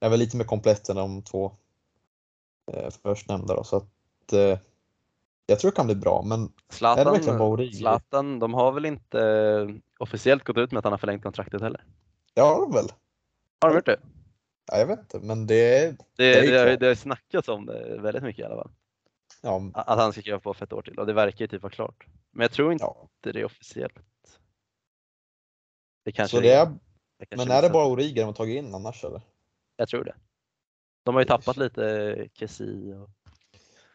är 0.00 0.08
väl 0.08 0.18
lite 0.18 0.36
mer 0.36 0.44
komplett 0.44 0.88
än 0.88 0.96
de 0.96 1.22
två 1.22 1.52
eh, 2.72 2.90
förstnämnda 3.02 3.54
då, 3.54 3.64
så 3.64 3.76
att 3.76 4.32
eh, 4.32 4.58
jag 5.50 5.58
tror 5.60 5.70
det 5.70 5.76
kan 5.76 5.86
bli 5.86 5.94
bra 5.94 6.22
men 6.22 6.42
Är 6.42 6.46
det 6.68 6.74
Zlatan, 6.74 7.12
verkligen 7.12 7.38
bara 7.38 7.48
Origi? 7.48 7.72
Zlatan, 7.78 8.38
de 8.38 8.54
har 8.54 8.72
väl 8.72 8.84
inte 8.84 9.20
eh, 9.22 9.68
officiellt 9.98 10.44
gått 10.44 10.56
ut 10.56 10.72
med 10.72 10.78
att 10.78 10.84
han 10.84 10.92
har 10.92 10.98
förlängt 10.98 11.22
kontraktet 11.22 11.60
heller? 11.60 11.84
det 12.34 12.40
har 12.40 12.60
de 12.60 12.72
väl? 12.72 12.88
Har 13.60 13.68
de 13.68 13.74
gjort 13.76 13.86
det? 13.86 14.00
Ja, 14.72 14.78
jag 14.78 14.86
vet 14.86 14.98
inte 14.98 15.18
men 15.20 15.46
det 15.46 15.54
är, 15.84 15.90
Det, 15.92 15.96
Det 16.16 16.38
är 16.38 16.42
ju 16.44 16.50
det, 16.50 16.58
har- 16.58 16.76
det 16.76 16.86
har 16.86 16.94
snackats 16.94 17.48
om 17.48 17.66
det 17.66 17.98
väldigt 18.00 18.22
mycket 18.22 18.40
i 18.42 18.44
alla 18.44 18.56
fall. 18.62 18.70
ja, 19.42 19.70
Att 19.74 19.98
han 19.98 20.12
ska 20.12 20.20
skriva 20.20 20.40
på 20.40 20.54
för 20.54 20.64
ett 20.64 20.72
år 20.72 20.82
till 20.82 20.98
och 20.98 21.06
det 21.06 21.12
verkar 21.12 21.40
ju 21.44 21.46
typ 21.48 21.62
vara 21.62 21.72
klart. 21.72 22.06
Men 22.30 22.42
jag 22.42 22.52
tror 22.52 22.72
inte 22.72 22.84
ja. 22.84 23.08
det 23.20 23.30
är 23.40 23.44
officiellt. 23.44 23.94
Det 26.04 26.12
kanske 26.12 26.36
Så 26.36 26.40
det 26.42 26.52
är, 26.52 26.64
kanske 26.64 27.36
men 27.48 27.50
är 27.56 27.62
det 27.62 27.70
bara 27.70 27.86
Origi 27.86 28.12
de 28.14 28.22
har 28.22 28.32
tagit 28.32 28.56
in 28.58 28.74
annars 28.74 29.04
eller? 29.04 29.20
Jag 29.76 29.88
tror 29.88 30.04
det. 30.04 30.14
De 31.04 31.14
har 31.14 31.22
ju 31.22 31.26
tappat 31.26 31.56
lite 31.56 32.28
Kessi 32.34 32.94
och 32.94 33.10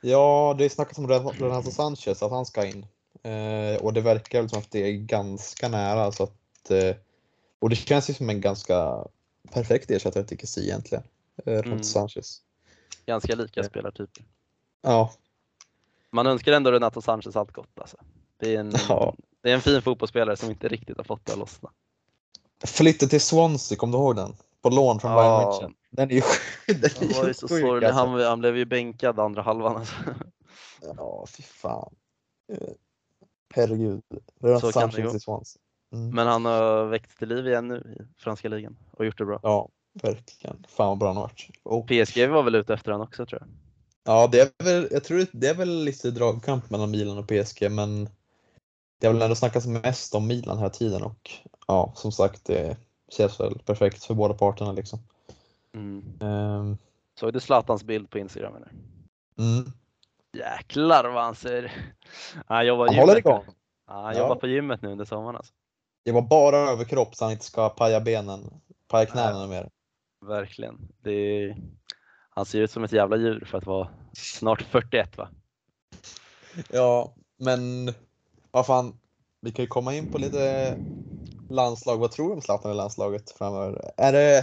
Ja, 0.06 0.56
det 0.58 0.66
är 0.66 0.70
snackat 0.70 0.98
om 0.98 1.08
Ren- 1.08 1.30
Renato 1.30 1.72
Sanchez 1.72 2.24
att 2.24 2.32
han 2.32 2.46
ska 2.46 2.66
in. 2.66 2.86
Eh, 3.24 3.82
och 3.82 3.94
det 3.94 4.02
verkar 4.02 4.48
som 4.48 4.60
att 4.60 4.72
det 4.72 4.80
är 4.80 4.92
ganska 4.92 5.68
nära 5.70 6.12
så 6.12 6.24
att 6.24 6.72
eh, 6.72 6.96
och 7.60 7.70
det 7.70 7.76
känns 7.76 8.10
ju 8.10 8.14
som 8.14 8.30
en 8.30 8.42
ganska 8.42 9.08
perfekt 9.52 9.92
ersättare 9.92 10.24
till 10.24 10.38
Kessie 10.38 10.64
egentligen. 10.64 11.04
Eh, 11.46 11.52
Renato 11.52 11.68
Mm. 11.70 11.84
Sanchez. 11.84 12.42
ganska 13.06 13.36
lika 13.36 13.60
Eh. 13.60 13.66
spelartyper. 13.68 14.26
Ja, 14.82 15.14
Man 16.12 16.28
önskar 16.28 16.52
ändå 16.52 16.72
Renato 16.72 17.02
Sanchez 17.02 17.36
allt 17.36 17.52
gott 17.52 17.80
alltså. 17.80 17.98
Det 18.38 18.56
är 18.56 18.60
en, 18.60 18.74
Ja. 18.90 19.16
det 19.42 19.50
är 19.50 19.54
en 19.56 19.62
fin 19.62 19.82
fotbollsspelare 19.82 20.38
som 20.38 20.50
inte 20.50 20.68
riktigt 20.68 20.98
har 20.98 21.04
fått 21.04 21.26
det 21.26 21.34
att 21.34 21.40
lossna. 21.40 21.72
flytten 22.66 23.10
till 23.10 23.22
Swansea, 23.22 23.78
kom 23.78 23.92
du 23.92 23.98
ihåg 23.98 24.16
den? 24.16 24.36
På 24.64 24.70
lån 24.70 25.00
från 25.00 25.16
Bayern 25.16 25.32
Ja. 25.32 25.60
München. 25.62 25.74
Den 25.90 26.12
är 26.12 26.16
ju, 26.16 26.22
den 26.68 26.84
är 26.84 27.14
Han 27.14 27.22
var 27.22 27.28
ju 27.28 27.34
så 27.34 27.48
sjuk, 27.48 27.62
sorglig. 27.62 27.88
alltså. 27.88 28.06
Han, 28.06 28.20
han 28.22 28.40
blev 28.40 28.58
ju 28.58 28.66
bänkad 28.66 29.20
andra 29.20 29.42
halvan. 29.42 29.78
Alltså. 29.78 29.96
Ja, 30.98 31.26
fy 31.38 31.44
fan. 31.44 31.96
Eh, 32.54 32.58
Herregud. 33.56 34.02
Renato 34.42 34.72
Så 34.72 34.80
kan 34.80 34.90
det 34.90 35.02
gå. 35.02 35.44
Mm. 35.94 36.10
Men 36.16 36.28
han 36.28 36.46
har 36.46 36.86
väckts 36.86 37.16
till 37.16 37.30
liv 37.30 37.48
igen 37.48 37.68
nu 37.68 37.98
i 38.00 38.22
franska 38.22 38.50
ligan 38.50 38.78
och 38.92 39.06
gjort 39.06 39.18
det 39.18 39.26
bra. 39.26 39.40
Ja, 39.44 39.70
verkligen. 40.02 40.66
Fan 40.70 40.88
vad 40.88 40.98
bra 40.98 41.08
han 41.08 41.16
har 41.18 41.24
varit. 41.24 41.50
Och, 41.64 41.88
PSG 41.88 42.28
var 42.30 42.44
väl 42.44 42.56
ute 42.56 42.74
efter 42.74 42.92
han 42.92 43.02
också 43.02 43.26
tror 43.26 43.42
jag. 43.42 43.50
ja, 44.04 44.28
det 44.32 44.40
är 44.40 44.64
väl, 44.64 44.88
jag 44.92 45.04
tror 45.04 45.26
det 45.32 45.48
är 45.48 45.54
väl 45.56 45.84
lite 45.84 46.12
dragkamp 46.12 46.70
mellan 46.70 46.92
Milan 46.92 47.18
och 47.18 47.28
PSG, 47.28 47.72
men 47.72 48.10
det 49.00 49.08
har 49.08 49.14
väl 49.14 49.22
ändå 49.22 49.36
snackats 49.36 49.66
mest 49.68 50.16
om 50.16 50.28
Milan 50.28 50.58
hela 50.58 50.70
tiden 50.70 51.04
och 51.04 51.32
ja, 51.68 51.94
som 51.96 52.12
sagt, 52.12 52.46
det 52.46 52.78
känns 53.14 53.40
väl 53.40 53.60
perfekt 53.60 54.04
för 54.04 54.14
båda 54.14 54.34
parterna 54.34 54.72
liksom. 54.72 55.00
Mm. 55.76 56.04
Ehm, 56.22 56.78
Såg 57.20 57.34
du 57.34 57.40
Zlatans 57.40 57.84
bild 57.84 58.10
på 58.10 58.18
Instagram 58.20 58.56
eller? 58.56 58.72
mm. 59.38 59.72
Jäklar 60.38 61.10
vad 61.10 61.24
han 61.24 61.36
ser... 61.36 61.72
Han 62.48 62.66
jobbar, 62.68 62.88
Han 62.88 62.96
håller 62.96 63.18
igång. 63.18 63.44
Ja, 63.88 63.94
han 64.02 64.14
Ja. 64.16 64.20
jobbar 64.20 64.36
på 64.36 64.48
gymmet 64.48 64.82
nu 64.82 64.90
under 64.92 65.06
sommaren 65.06 65.36
alltså. 65.36 65.54
Det 66.06 66.12
var 66.12 66.22
bara 66.22 66.58
överkropp 66.58 67.16
så 67.16 67.26
han 67.26 67.32
inte 67.32 67.46
ska 67.46 67.70
paja 67.70 68.00
benen, 68.02 68.62
paja 68.88 69.06
knäna 69.06 69.48
mer. 69.48 69.70
Verkligen. 70.26 70.88
Är... 71.04 71.58
Han 72.30 72.46
ser 72.46 72.60
ut 72.62 72.72
som 72.72 72.84
ett 72.84 72.92
jävla 72.92 73.18
djur 73.18 73.46
för 73.46 73.58
att 73.58 73.66
vara 73.66 73.88
snart 74.14 74.62
41 74.62 75.18
va? 75.18 75.30
Ja, 76.70 77.14
men 77.38 77.94
vad 78.52 78.66
fan, 78.66 79.00
vi 79.42 79.52
kan 79.52 79.64
ju 79.64 79.68
komma 79.70 79.94
in 79.96 80.12
på 80.12 80.18
lite 80.18 80.76
landslag. 81.54 81.98
Vad 81.98 82.12
tror 82.12 82.28
du 82.28 82.34
om 82.34 82.42
Zlatan 82.42 82.72
i 82.72 82.76
landslaget 82.76 83.32
framöver? 83.32 83.92
Är 83.98 84.12
det, 84.14 84.38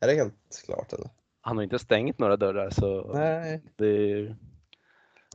är 0.00 0.06
det 0.06 0.14
helt 0.14 0.62
klart 0.64 0.92
eller? 0.92 1.10
Han 1.40 1.56
har 1.56 1.64
inte 1.64 1.78
stängt 1.78 2.18
några 2.18 2.36
dörrar 2.36 2.70
så 2.70 3.12
Nej. 3.14 3.62
det 3.76 3.86
är... 4.12 4.36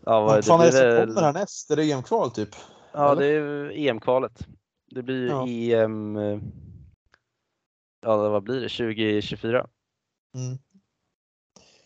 Ja, 0.05 0.21
vad, 0.21 0.45
fan 0.45 0.61
är 0.61 0.65
det 0.65 0.71
som 0.71 0.81
väl... 0.81 1.07
kommer 1.07 1.21
härnäst? 1.21 1.71
Är 1.71 1.75
det 1.75 1.91
EM-kval 1.91 2.31
typ? 2.31 2.49
Ja, 2.93 3.11
eller? 3.11 3.21
det 3.21 3.27
är 3.27 3.71
EM-kvalet. 3.89 4.47
Det 4.91 5.03
blir 5.03 5.27
Ja. 5.27 5.47
EM... 5.47 6.15
eh, 6.17 6.39
Ja, 8.01 8.29
vad 8.29 8.43
blir 8.43 8.55
det? 8.61 8.69
2024? 8.69 9.67
Mm. 10.35 10.57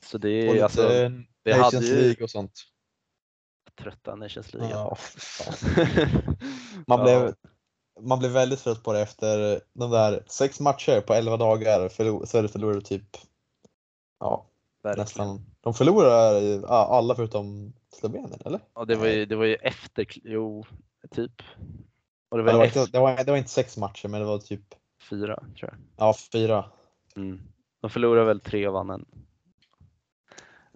Så 0.03 0.17
det 0.17 0.43
Och 0.43 0.49
är 0.49 0.53
lite 0.53 0.63
alltså 0.63 0.87
det 1.43 1.57
Nations 1.57 1.73
hade 1.73 1.85
ju- 1.87 1.95
League 2.01 2.23
och 2.23 2.29
sånt. 2.29 2.53
trötta 3.79 4.15
Nations 4.15 4.53
League. 4.53 4.71
Ja, 4.71 4.97
man, 6.87 6.99
Ja. 6.99 7.03
blev, 7.03 7.33
man 7.99 8.19
blev 8.19 8.31
väldigt 8.31 8.59
trött 8.59 8.83
på 8.83 8.93
det 8.93 9.01
efter 9.01 9.61
de 9.73 9.91
där 9.91 10.23
sex 10.27 10.59
matcher 10.59 11.01
på 11.01 11.13
11 11.13 11.37
dagar. 11.37 11.89
Förlor, 11.89 12.41
det 12.41 12.47
förlorade 12.47 12.81
typ 12.81 13.17
ja, 14.19 14.45
Verkligen. 14.83 15.03
nästan. 15.03 15.45
De 15.61 15.73
förlorar 15.73 16.63
alla 16.67 17.15
förutom 17.15 17.73
Slovenien, 17.99 18.39
eller? 18.45 18.59
Ja, 18.75 18.85
det 18.85 18.95
var 18.95 19.07
ju, 19.07 19.25
det 19.25 19.35
var 19.35 19.45
ju 19.45 19.55
efter, 19.55 20.07
jo, 20.23 20.65
typ. 21.11 21.31
Det 21.37 21.43
var, 22.29 22.37
det, 22.37 22.43
var 22.43 22.65
efter 22.65 22.79
inte, 22.81 22.91
det, 22.91 22.99
var, 22.99 23.23
det 23.23 23.31
var 23.31 23.37
inte 23.37 23.49
sex 23.49 23.77
matcher, 23.77 24.07
men 24.07 24.21
det 24.21 24.27
var 24.27 24.39
typ 24.39 24.75
fyra, 25.09 25.35
tror 25.35 25.69
jag. 25.71 25.75
ja, 25.97 26.15
fyra. 26.31 26.65
Mm. 27.15 27.41
De 27.81 27.89
förlorade 27.89 28.25
väl 28.25 28.39
tre 28.39 28.67
och 28.67 28.73
vann 28.73 28.89
en. 28.89 29.05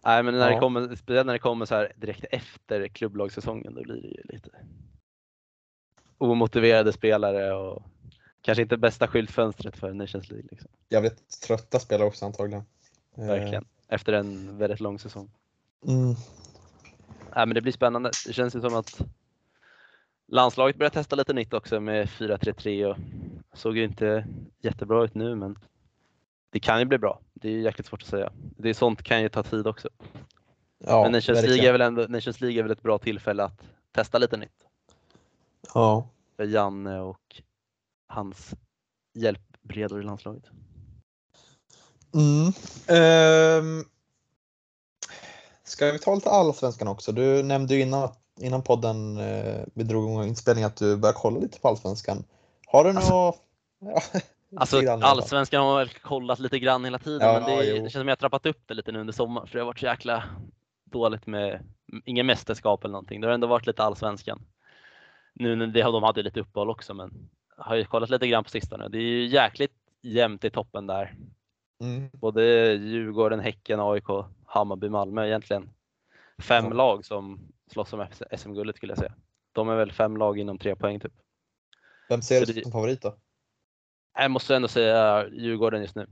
Nej, 0.04 0.24
men 0.24 0.34
när 0.34 0.48
det 0.48 0.54
Ja. 0.54 0.60
kommer, 0.60 0.96
speciellt 0.96 1.26
när 1.26 1.34
det 1.34 1.40
kommer 1.40 1.66
så 1.66 1.76
här 1.76 1.94
direkt 1.96 2.26
efter 2.32 2.88
klubblagssäsongen, 2.88 3.76
då 3.76 3.82
blir 3.82 4.02
det 4.02 4.08
ju 4.08 4.22
lite 4.24 4.50
omotiverade 6.22 6.94
spelare 6.94 7.54
och 7.54 7.84
kanske 8.42 8.62
inte 8.62 8.78
bästa 8.78 9.08
skyltfönstret 9.08 9.78
för 9.78 9.94
Nations 9.94 10.30
League. 10.30 10.48
Liksom. 10.52 10.70
Jävligt 10.90 11.42
trötta 11.48 11.80
spelare 11.80 12.08
också 12.08 12.26
antagligen. 12.26 12.64
Eh, 13.18 13.26
Verkligen. 13.26 13.66
Efter 13.88 14.14
en 14.14 14.58
väldigt 14.58 14.80
lång 14.80 15.00
säsong. 15.00 15.32
Mm. 15.88 16.16
Nej, 17.36 17.46
men 17.46 17.50
det 17.50 17.62
blir 17.62 17.74
spännande. 17.74 18.12
Det 18.28 18.34
känns 18.34 18.56
ju 18.56 18.62
som 18.62 18.76
att 18.76 19.02
landslaget 20.28 20.76
börjar 20.76 20.90
testa 20.90 21.16
lite 21.16 21.34
nytt 21.34 21.54
också 21.54 21.80
med 21.80 22.08
4-3-3 22.08 22.86
och 22.86 22.98
såg 23.54 23.78
ju 23.78 23.84
inte 23.84 24.26
jättebra 24.62 25.04
ut 25.04 25.16
nu 25.16 25.36
men 25.36 25.60
det 26.50 26.60
kan 26.60 26.80
ju 26.80 26.86
bli 26.86 26.98
bra. 26.98 27.20
Det 27.34 27.48
är 27.48 27.52
ju 27.52 27.62
jäkligt 27.62 27.88
svårt 27.88 28.02
att 28.02 28.08
säga. 28.08 28.32
Det 28.58 28.70
är 28.70 28.74
sånt 28.74 29.04
kan 29.04 29.22
ju 29.22 29.30
ta 29.30 29.44
tid 29.44 29.68
också. 29.68 29.90
Ja, 30.78 31.04
men 31.04 31.12
Nations. 31.12 31.42
League, 31.44 31.68
är 31.68 31.72
väl 31.72 31.82
ändå, 31.82 32.02
Nations 32.02 32.42
League 32.42 32.60
är 32.60 32.64
väl 32.64 32.72
ett 32.72 32.84
bra 32.84 32.98
tillfälle 32.98 33.44
att 33.44 33.62
testa 33.92 34.18
lite 34.18 34.38
nytt 34.38 34.66
Ja. 35.74 36.08
för 36.38 36.44
Janne 36.46 37.00
och 37.00 37.42
hans 38.08 38.54
hjälpbredor 39.14 40.02
i 40.02 40.04
landslaget. 40.04 40.44
Mm. 42.14 42.54
Ehm, 42.88 43.86
ska 45.64 45.92
vi 45.92 46.00
ta 46.00 46.16
lite 46.16 46.30
allsvenskan 46.30 46.88
också? 46.88 47.12
Du 47.12 47.44
nämnde 47.44 47.76
ju 47.76 47.82
innan, 47.82 48.10
innan 48.40 48.62
podden 48.64 49.18
eh, 49.18 49.62
vi 49.74 49.84
drog 49.84 50.10
igång 50.10 50.24
inspelningen 50.28 50.68
att 50.68 50.78
du 50.78 50.98
började 50.98 51.20
kolla 51.20 51.40
lite 51.40 51.60
på 51.60 51.68
allsvenskan. 51.68 52.24
Har 52.68 52.84
du 52.84 52.90
Alltså- 52.90 53.14
något? 53.14 53.36
Ja, 53.80 54.02
Alltså 54.56 54.90
allsvenskan 54.90 55.62
har 55.64 55.78
väl 55.80 55.90
kollat 55.90 56.40
lite 56.40 56.60
grann 56.60 56.84
hela 56.86 57.00
tiden 57.00 57.28
Ja, 57.28 57.34
men 57.34 57.44
det, 57.44 57.66
jo. 57.66 57.74
det 57.74 57.80
känns 57.80 57.94
som 57.94 58.08
jag 58.08 58.12
har 58.12 58.16
trappat 58.16 58.46
upp 58.46 58.62
det 58.68 58.74
lite 58.74 58.92
nu 58.92 59.00
under 59.00 59.14
sommaren 59.14 59.48
för 59.48 59.54
det 59.54 59.62
har 59.62 59.66
varit 59.66 59.80
så 59.80 59.86
jäkla 59.86 60.24
dåligt 60.92 61.28
med 61.28 61.66
inga 62.06 62.24
mästerskap 62.24 62.84
eller 62.84 62.92
någonting. 62.92 63.22
Det 63.22 63.28
har 63.28 63.34
ändå 63.34 63.48
varit 63.48 63.68
lite 63.68 63.84
allsvenskan. 63.84 64.42
Nu 65.42 65.56
när 65.56 65.92
de 65.92 66.04
hade 66.04 66.24
lite 66.24 66.40
uppehåll 66.40 66.70
också 66.70 66.94
men 66.94 67.30
har 67.58 67.76
ju 67.76 67.86
kollat 67.86 68.10
lite 68.10 68.28
grann 68.28 68.44
på 68.44 68.50
sistone. 68.50 68.88
Det 68.90 68.98
är 68.98 69.02
ju 69.02 69.26
jäkligt 69.26 69.74
jämnt 70.02 70.44
i 70.44 70.50
toppen 70.50 70.88
där. 70.88 71.16
Mm. 71.82 72.10
Både 72.14 72.44
Djurgården, 72.74 73.40
Häcken, 73.40 73.80
AIK 73.80 74.06
Hammarby-Malmö 74.46 75.26
egentligen. 75.26 75.70
Fem 76.42 76.66
Ja. 76.66 76.74
lag 76.74 77.06
som 77.06 77.40
slåss 77.72 77.94
om 77.94 78.08
SM-guldet 78.38 78.76
skulle 78.76 78.92
jag 78.92 78.98
säga. 79.00 79.14
De 79.52 79.70
är 79.70 79.76
väl 79.76 79.92
fem 79.92 80.18
lag 80.18 80.40
inom 80.40 80.58
tre 80.58 80.76
poäng 80.76 81.00
typ. 81.00 81.14
Vem 82.10 82.22
ser 82.22 82.46
du 82.46 82.62
som 82.62 82.72
favorit 82.72 83.02
då? 83.02 83.16
Jag 84.18 84.32
måste 84.32 84.56
ändå 84.56 84.68
säga 84.68 85.28
Djurgården 85.30 85.82
just 85.82 85.96
nu. 85.96 86.08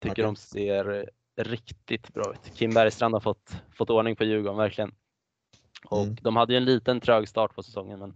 Tycker 0.00 0.12
Okej. 0.14 0.24
de 0.24 0.36
ser 0.36 1.10
riktigt 1.36 2.14
bra 2.14 2.32
ut. 2.32 2.56
Kim 2.56 2.74
Bergstrand 2.74 3.14
har 3.14 3.20
fått, 3.20 3.56
fått 3.76 3.90
ordning 3.90 4.16
på 4.16 4.24
Djurgården, 4.24 4.58
verkligen. 4.58 4.94
Och 5.88 6.02
Mm. 6.02 6.16
de 6.22 6.36
hade 6.36 6.52
ju 6.52 6.56
en 6.56 6.64
liten 6.64 7.00
trög 7.00 7.28
start 7.28 7.54
på 7.54 7.62
säsongen, 7.62 7.98
men 7.98 8.14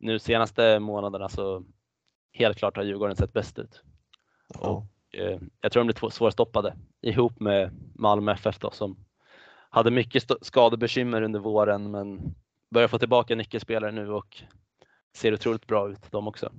nu 0.00 0.18
senaste 0.18 0.78
månaderna 0.78 1.28
så 1.28 1.64
helt 2.32 2.58
klart 2.58 2.76
har 2.76 2.84
Djurgården 2.84 3.16
sett 3.16 3.32
bäst 3.32 3.58
ut. 3.58 3.82
Ja. 4.62 4.86
Eh, 5.12 5.38
Jag 5.60 5.72
tror 5.72 5.84
de 5.84 5.86
blir 5.86 6.10
svårstoppade 6.10 6.76
ihop 7.02 7.40
med 7.40 7.70
Malmö 7.94 8.32
FF 8.32 8.58
då, 8.58 8.70
som 8.70 9.04
hade 9.70 9.90
mycket 9.90 10.24
skadebekymmer 10.40 11.22
under 11.22 11.40
våren, 11.40 11.90
men 11.90 12.34
börjar 12.70 12.88
få 12.88 12.98
tillbaka 12.98 13.34
nyckelspelare 13.34 13.92
nu 13.92 14.10
och 14.12 14.42
ser 15.16 15.34
otroligt 15.34 15.66
bra 15.66 15.90
ut 15.90 16.10
de 16.10 16.28
också. 16.28 16.52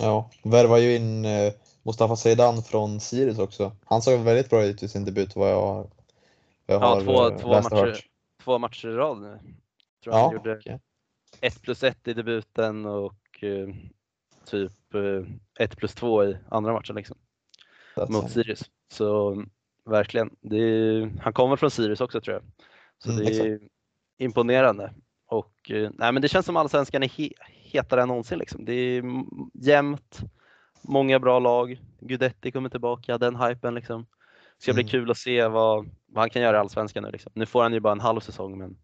ja. 0.00 0.30
Värvar 0.44 0.78
ju 0.78 0.96
in 0.96 1.24
eh, 1.24 1.52
Mustafa 1.82 2.16
Zeidan 2.16 2.62
från 2.62 3.00
Sirius 3.00 3.38
också. 3.38 3.72
Han 3.84 4.02
såg 4.02 4.20
väldigt 4.20 4.50
bra 4.50 4.64
ut 4.64 4.82
i 4.82 4.88
sin 4.88 5.04
debut 5.04 5.36
vad 5.36 5.50
jag, 5.50 5.74
vad 6.66 6.76
jag 6.76 6.82
Ja, 6.82 6.86
har 6.86 7.00
två- 7.00 7.28
eh, 7.28 7.38
två 7.38 7.50
läst 7.50 7.72
och 7.72 7.78
matcher. 7.78 7.86
hört. 7.86 8.06
Två 8.44 8.58
matcher 8.58 8.88
i 8.88 8.92
rad 8.92 9.18
nu. 9.20 9.38
Tror 10.04 10.14
Ja, 10.14 10.22
han 10.24 10.32
gjorde 10.32 10.56
okej. 10.56 10.80
1 11.40 11.62
plus 11.62 11.82
1 11.82 12.08
i 12.08 12.12
debuten 12.12 12.86
och 12.86 13.44
eh, 13.44 13.68
typ 14.44 14.72
1 15.58 15.76
plus 15.76 15.94
2 15.94 16.24
i 16.24 16.36
andra 16.48 16.72
matchen 16.72 16.96
liksom, 16.96 17.16
That's 17.96 18.10
mot. 18.10 18.30
Sirius. 18.30 18.70
Så 18.92 19.44
verkligen, 19.84 20.30
är, 20.42 21.20
han 21.22 21.32
kommer 21.32 21.56
från 21.56 21.70
Sirius 21.70 22.00
också 22.00 22.20
tror 22.20 22.34
jag. 22.34 22.42
Så 22.98 23.10
Mm, 23.10 23.24
det 23.24 23.38
är 23.38 23.60
imponerande. 24.18 24.92
Och 25.26 25.70
eh, 25.70 25.90
nej, 25.94 26.12
men 26.12 26.22
det 26.22 26.28
känns 26.28 26.46
som 26.46 26.56
allsvenskan 26.56 27.02
är 27.02 27.08
he 27.08 27.28
hetare 27.48 28.02
än 28.02 28.08
någonsin. 28.08 28.38
Liksom. 28.38 28.64
Det 28.64 28.72
är 28.72 29.04
jämnt, 29.54 30.18
många 30.82 31.18
bra 31.18 31.38
lag. 31.38 31.80
Gudetti 32.00 32.50
kommer 32.50 32.68
tillbaka, 32.68 33.18
den 33.18 33.36
hypen 33.36 33.74
liksom. 33.74 34.06
Det 34.56 34.62
ska 34.62 34.72
bli 34.72 34.82
Mm. 34.82 34.90
kul 34.90 35.10
att 35.10 35.18
se 35.18 35.48
vad, 35.48 35.88
vad 36.06 36.22
han 36.22 36.30
kan 36.30 36.42
göra 36.42 36.56
i 36.56 36.60
allsvenskan 36.60 37.02
nu. 37.02 37.10
Liksom. 37.10 37.32
Nu 37.34 37.46
får 37.46 37.62
han 37.62 37.72
ju 37.72 37.80
bara 37.80 37.92
en 37.92 38.00
halv 38.00 38.20
säsong 38.20 38.58
men 38.58 38.76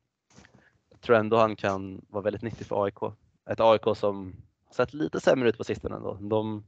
tror 1.03 1.17
ändå 1.17 1.37
han 1.37 1.57
kan 1.57 2.07
vara 2.09 2.23
väldigt 2.23 2.43
nyttig 2.43 2.67
för 2.67 2.85
AIK. 2.85 3.15
Ett 3.51 3.61
AIK 3.61 3.97
som 3.97 4.37
sett 4.71 4.95
lite 4.95 5.21
sämre 5.21 5.49
ut 5.49 5.59
på 5.59 5.65
sistone 5.65 5.97
ändå. 5.97 6.15
De 6.15 6.67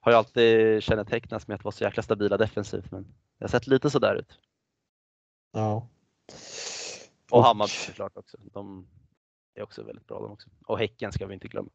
har 0.00 0.12
ju 0.12 0.18
alltid 0.18 0.82
kännetecknats 0.82 1.48
med 1.48 1.54
att 1.54 1.64
vara 1.64 1.72
så 1.72 1.84
jäkla 1.84 2.02
stabila 2.02 2.36
defensivt 2.36 2.90
men 2.90 3.02
det 3.38 3.44
har 3.44 3.48
sett 3.48 3.66
lite 3.66 3.90
sådär 3.90 4.14
ut. 4.14 4.38
Ja. 5.52 5.88
Och 7.30 7.44
Hammarby 7.44 7.70
såklart 7.70 8.16
också. 8.16 8.36
De 8.52 8.88
är 9.54 9.62
också 9.62 9.82
väldigt 9.82 10.06
bra 10.06 10.20
de 10.20 10.32
också. 10.32 10.48
Och 10.66 10.78
Häcken 10.78 11.12
ska 11.12 11.26
vi 11.26 11.34
inte 11.34 11.48
glömma. 11.48 11.70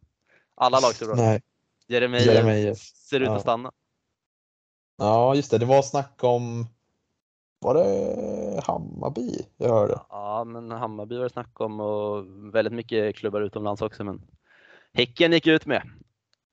Alla 0.55 0.79
lag 0.79 0.95
ser 0.95 1.05
bra 1.05 1.13
ut. 1.15 1.19
Nej. 1.19 1.41
Jeremejeff. 1.87 2.77
ser 2.79 3.19
ut 3.19 3.25
Ja. 3.27 3.35
att 3.35 3.41
stanna. 3.41 3.71
Ja, 4.97 5.35
just 5.35 5.51
det. 5.51 5.57
Det 5.57 5.65
var 5.65 5.81
snack 5.81 6.23
om, 6.23 6.67
var 7.59 7.73
det 7.73 8.61
Hammarby 8.63 9.31
jag 9.57 9.69
hörde? 9.69 9.99
Ja, 10.09 10.43
men 10.43 10.71
Hammarby 10.71 11.15
var 11.17 11.23
det 11.23 11.29
snack 11.29 11.61
om 11.61 11.79
och 11.79 12.25
väldigt 12.53 12.73
mycket 12.73 13.15
klubbar 13.15 13.41
utomlands 13.41 13.81
också. 13.81 14.03
Men 14.03 14.21
Häcken 14.93 15.31
gick 15.31 15.47
ut 15.47 15.65
med. 15.65 15.81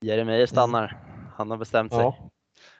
Jeremejeff 0.01 0.51
stannar. 0.51 1.05
Han 1.37 1.51
har 1.51 1.59
bestämt 1.59 1.93
sig. 1.93 2.03
Ja. 2.03 2.31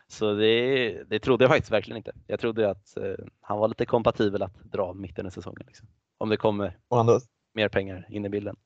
Så 0.09 0.35
det, 0.35 1.05
det 1.05 1.19
trodde 1.19 1.45
jag 1.45 1.51
faktiskt 1.51 1.73
verkligen 1.73 1.97
inte. 1.97 2.13
Jag 2.27 2.41
trodde 2.41 2.71
att 2.71 2.97
eh, 2.97 3.25
han 3.41 3.59
var 3.59 3.69
lite 3.69 3.87
kompatibel 3.87 4.43
att 4.43 4.65
dra 4.65 4.93
mitten 4.93 5.27
i 5.27 5.31
säsongen. 5.31 5.63
Liksom. 5.67 5.87
Om 6.19 6.29
det 6.29 6.37
kommer 6.37 6.79
andra, 6.91 7.21
mer 7.55 7.69
pengar 7.69 8.07
in 8.11 8.25
i 8.25 8.29
bilden. 8.29 8.57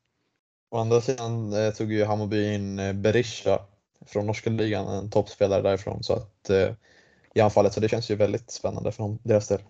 å 0.71 0.79
andra 0.79 1.01
sidan 1.01 1.53
eh, 1.53 1.71
tog 1.73 1.93
ju 1.93 2.05
Hammarby 2.05 2.55
in 2.55 2.79
eh, 2.79 2.93
Berisha 2.93 3.59
från 4.07 4.27
norska 4.27 4.51
ligan, 4.51 4.89
en 4.89 5.11
toppspelare 5.11 5.63
därifrån. 5.63 6.03
Så 6.03 6.13
att 6.13 6.51
eh, 6.51 6.71
i 7.39 7.41
anfallet, 7.41 7.73
så 7.73 7.81
det 7.81 7.89
känns 7.89 8.11
ju 8.11 8.15
väldigt 8.15 8.51
spännande 8.51 8.93
för 8.93 9.19
deras 9.23 9.49
del. 9.49 9.61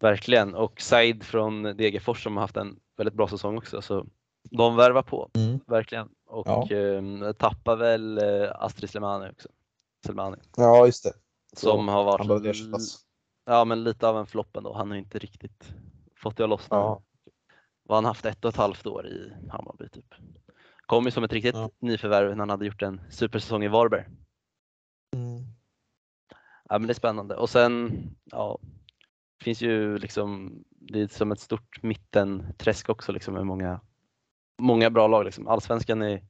Verkligen. 0.00 0.54
Och 0.54 0.80
Said 0.80 1.22
från 1.24 1.62
Degerfors 1.62 2.22
som 2.22 2.36
har 2.36 2.40
haft 2.40 2.56
en 2.56 2.76
väldigt 2.96 3.14
bra 3.14 3.28
säsong 3.28 3.58
också. 3.58 3.82
Så 3.82 4.06
de 4.50 4.76
värvar 4.76 5.02
på, 5.02 5.30
Mm. 5.34 5.60
verkligen. 5.66 6.08
Och 6.26 6.46
Ja. 6.48 6.70
eh, 6.76 7.32
tappar 7.32 7.76
väl 7.76 8.18
eh, 8.18 8.50
Astrid 8.54 8.90
Slemani 8.90 9.30
också. 9.30 9.48
Selmani. 10.06 10.36
Ja, 10.56 10.86
just 10.86 11.04
det. 11.04 11.12
Som 11.56 11.88
har 11.88 12.18
Han 12.18 12.28
varit 12.28 12.46
ersättas. 12.46 12.98
ja, 13.46 13.64
men 13.64 13.84
lite 13.84 14.08
av 14.08 14.18
en 14.18 14.26
flopp 14.26 14.56
ändå. 14.56 14.72
Han 14.74 14.90
har 14.90 14.96
inte 14.98 15.18
riktigt 15.18 15.74
fått 16.16 16.36
det 16.36 16.42
att 16.44 16.50
lossna. 16.50 16.76
Ja. 16.76 17.02
Vad 17.88 17.96
han 17.96 18.04
haft 18.04 18.24
ett 18.26 18.44
och 18.44 18.48
ett 18.48 18.56
halvt 18.56 18.86
år 18.86 19.06
i 19.06 19.32
Hammarby 19.50 19.88
typ. 19.88 20.14
Kom 20.86 21.04
ju 21.04 21.10
som 21.10 21.24
ett 21.24 21.32
riktigt 21.32 21.54
Ja. 21.54 21.70
nyförvärv 21.78 22.30
när 22.30 22.36
han 22.38 22.50
hade 22.50 22.66
gjort 22.66 22.82
en 22.82 23.00
supersäsong 23.10 23.64
i 23.64 23.68
Varberg. 23.68 24.04
Ja, 26.68 26.78
men 26.78 26.86
det 26.86 26.92
är 26.92 26.94
spännande. 26.94 27.36
Och 27.36 27.50
sen, 27.50 28.02
ja, 28.24 28.58
finns 29.42 29.62
ju 29.62 29.98
liksom, 29.98 30.58
det 30.70 31.00
är 31.00 31.08
som 31.08 31.32
ett 31.32 31.40
stort 31.40 31.82
mittenträsk 31.82 32.88
också 32.88 33.12
liksom 33.12 33.34
med 33.34 33.46
många, 33.46 33.80
många 34.58 34.90
bra 34.90 35.06
lag. 35.06 35.24
Liksom. 35.24 35.48
Allsvenskan 35.48 36.02
är, 36.02 36.22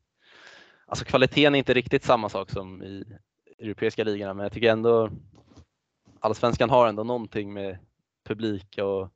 alltså 0.86 1.04
kvaliteten 1.04 1.54
är 1.54 1.58
inte 1.58 1.74
riktigt 1.74 2.04
samma 2.04 2.28
sak 2.28 2.50
som 2.50 2.82
i 2.82 3.04
europeiska 3.58 4.04
ligorna, 4.04 4.34
men 4.34 4.42
jag 4.44 4.52
tycker 4.52 4.72
ändå 4.72 5.10
Allsvenskan 6.20 6.70
har 6.70 6.88
ändå 6.88 7.04
någonting 7.04 7.52
med 7.52 7.78
publik 8.24 8.78
och 8.78 9.08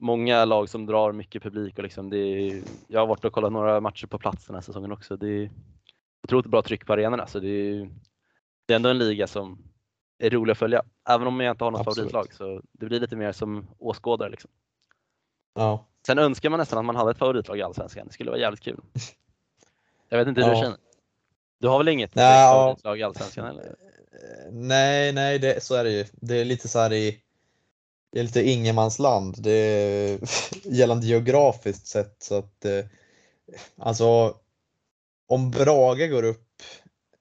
många 0.00 0.44
lag 0.44 0.68
som 0.68 0.86
drar 0.86 1.12
mycket 1.12 1.42
publik 1.42 1.78
och 1.78 1.82
liksom 1.82 2.10
det 2.10 2.18
är, 2.18 2.62
jag 2.88 3.00
har 3.00 3.06
varit 3.06 3.24
och 3.24 3.32
kollat 3.32 3.52
några 3.52 3.80
matcher 3.80 4.06
på 4.06 4.18
plats 4.18 4.46
den 4.46 4.54
här 4.54 4.62
säsongen 4.62 4.92
också. 4.92 5.16
Det 5.16 5.28
är 5.28 5.50
otroligt 6.22 6.46
bra 6.46 6.62
tryck 6.62 6.86
på 6.86 6.92
arenorna 6.92 7.26
så 7.26 7.40
det 7.40 7.48
är, 7.48 7.90
det 8.66 8.74
är 8.74 8.76
ändå 8.76 8.88
en 8.88 8.98
liga 8.98 9.26
som 9.26 9.71
är 10.26 10.30
rolig 10.30 10.52
att 10.52 10.58
följa. 10.58 10.82
Även 11.08 11.26
om 11.26 11.40
jag 11.40 11.52
inte 11.54 11.64
har 11.64 11.70
något 11.70 11.86
Absolut. 11.86 12.12
favoritlag 12.12 12.34
så 12.34 12.62
det 12.72 12.86
blir 12.86 13.00
lite 13.00 13.16
mer 13.16 13.32
som 13.32 13.66
åskådare. 13.78 14.30
Liksom. 14.30 14.50
Ja. 15.54 15.86
Sen 16.06 16.18
önskar 16.18 16.50
man 16.50 16.58
nästan 16.58 16.78
att 16.78 16.84
man 16.84 16.96
hade 16.96 17.10
ett 17.10 17.18
favoritlag 17.18 17.58
i 17.58 17.62
Allsvenskan. 17.62 18.06
Det 18.06 18.12
skulle 18.12 18.30
vara 18.30 18.40
jävligt 18.40 18.60
kul. 18.60 18.80
Jag 20.08 20.18
vet 20.18 20.28
inte 20.28 20.40
hur 20.40 20.48
Ja. 20.48 20.54
du 20.54 20.60
känner. 20.60 20.78
Du 21.60 21.68
har 21.68 21.78
väl 21.78 21.88
inget 21.88 22.10
ja. 22.14 22.50
favoritlag 22.52 23.00
i 23.00 23.02
Allsvenskan? 23.02 23.46
Eller? 23.46 23.74
Nej, 24.50 25.12
nej, 25.12 25.38
det, 25.38 25.62
så 25.62 25.74
är 25.74 25.84
det 25.84 25.90
ju. 25.90 26.04
Det 26.12 26.40
är 26.40 26.44
lite 26.44 26.68
så 26.68 26.78
här 26.78 26.92
i, 26.92 27.20
det 28.12 28.18
är 28.18 28.22
lite 28.24 28.42
ingenmansland. 28.50 29.34
Det 29.38 29.50
är 29.52 30.18
gällande 30.64 31.06
geografiskt 31.06 31.86
sett 31.86 32.16
så 32.22 32.38
att 32.38 32.64
eh, 32.64 32.84
alltså 33.78 34.36
om 35.28 35.50
Brage 35.50 36.10
går 36.10 36.22
upp 36.22 36.62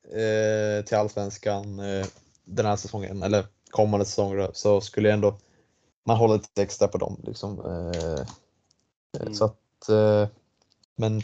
eh, 0.03 0.85
till 0.85 0.97
Allsvenskan 0.97 1.79
eh, 1.79 2.05
den 2.45 2.65
här 2.65 2.75
säsongen 2.75 3.23
eller 3.23 3.45
kommande 3.69 4.05
säsong 4.05 4.37
då, 4.37 4.49
så 4.53 4.81
skulle 4.81 5.07
jag 5.07 5.13
ändå 5.13 5.37
man 6.05 6.17
håller 6.17 6.33
lite 6.33 6.63
extra 6.63 6.87
på 6.87 6.97
dem 6.97 7.21
liksom. 7.23 7.59
Eh, 7.65 8.25
Mm. 9.21 9.33
Så 9.33 9.45
att 9.45 9.89
eh, 9.89 10.27
men 10.95 11.21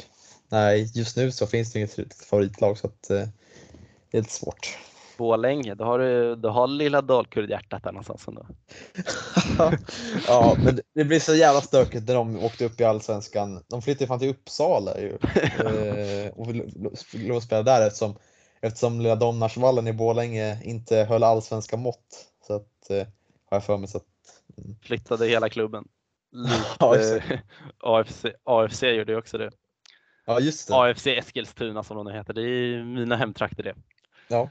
nej, 0.49 0.91
just 0.95 1.17
nu 1.17 1.31
så 1.31 1.47
finns 1.47 1.71
det 1.73 1.79
inget 1.79 2.23
favoritlag 2.29 2.77
så 2.77 2.87
att 2.87 3.09
eh, 3.09 3.27
det 4.11 4.17
är 4.17 4.21
lite 4.21 4.33
svårt. 4.33 4.77
Borlänge, 5.17 5.75
då 5.75 5.85
har 5.85 5.99
du, 5.99 6.35
du 6.35 6.47
har 6.47 6.67
lilla 6.67 7.01
Dalkurd-hjärtat 7.01 7.83
där 7.83 7.91
någonstans 7.91 8.27
ändå. 8.27 8.45
ja, 10.27 10.57
men 10.63 10.79
det- 10.93 11.03
blir 11.05 11.19
så 11.19 11.35
jävla 11.35 11.61
stökigt 11.61 12.07
när 12.07 12.15
de 12.15 12.43
åkte 12.43 12.65
upp 12.65 12.81
i 12.81 12.83
Allsvenskan. 12.83 13.63
De 13.67 13.81
flyttade 13.81 14.07
fan 14.07 14.19
till 14.19 14.29
Uppsala 14.29 14.97
ju. 14.99 15.09
eh, 15.59 16.31
och 16.31 16.49
ville 17.13 17.41
spela 17.41 17.63
där 17.63 17.87
eftersom, 17.87 18.15
eftersom 18.61 19.01
lilla 19.01 19.15
Domnarsvallen 19.15 19.87
i 19.87 19.93
Borlänge 19.93 20.63
inte 20.63 20.95
höll 20.95 21.23
allsvenska 21.23 21.77
mått. 21.77 22.31
Så 22.47 22.55
att, 22.55 22.89
eh, 22.89 23.07
har 23.49 23.55
jag 23.57 23.63
för 23.63 23.77
mig. 23.77 23.87
Så 23.87 23.97
att, 23.97 24.05
mm. 24.57 24.75
Flyttade 24.81 25.27
hela 25.27 25.49
klubben. 25.49 25.87
Ja, 26.79 26.93
Likt 26.93 27.31
eh, 27.31 27.39
AFC, 27.79 28.25
AFC 28.43 28.83
gjorde 28.83 29.11
ju 29.11 29.17
också 29.17 29.37
det. 29.37 29.51
Ja, 30.25 30.39
just 30.39 30.67
det. 30.67 30.75
AFC 30.75 31.07
Eskilstuna 31.07 31.83
som 31.83 31.97
de 31.97 32.05
nu 32.05 32.11
heter. 32.13 32.33
Det 32.33 32.41
är 32.41 32.83
mina 32.83 33.15
hemtrakter 33.15 33.63
det. 33.63 33.75
Ja. 34.27 34.49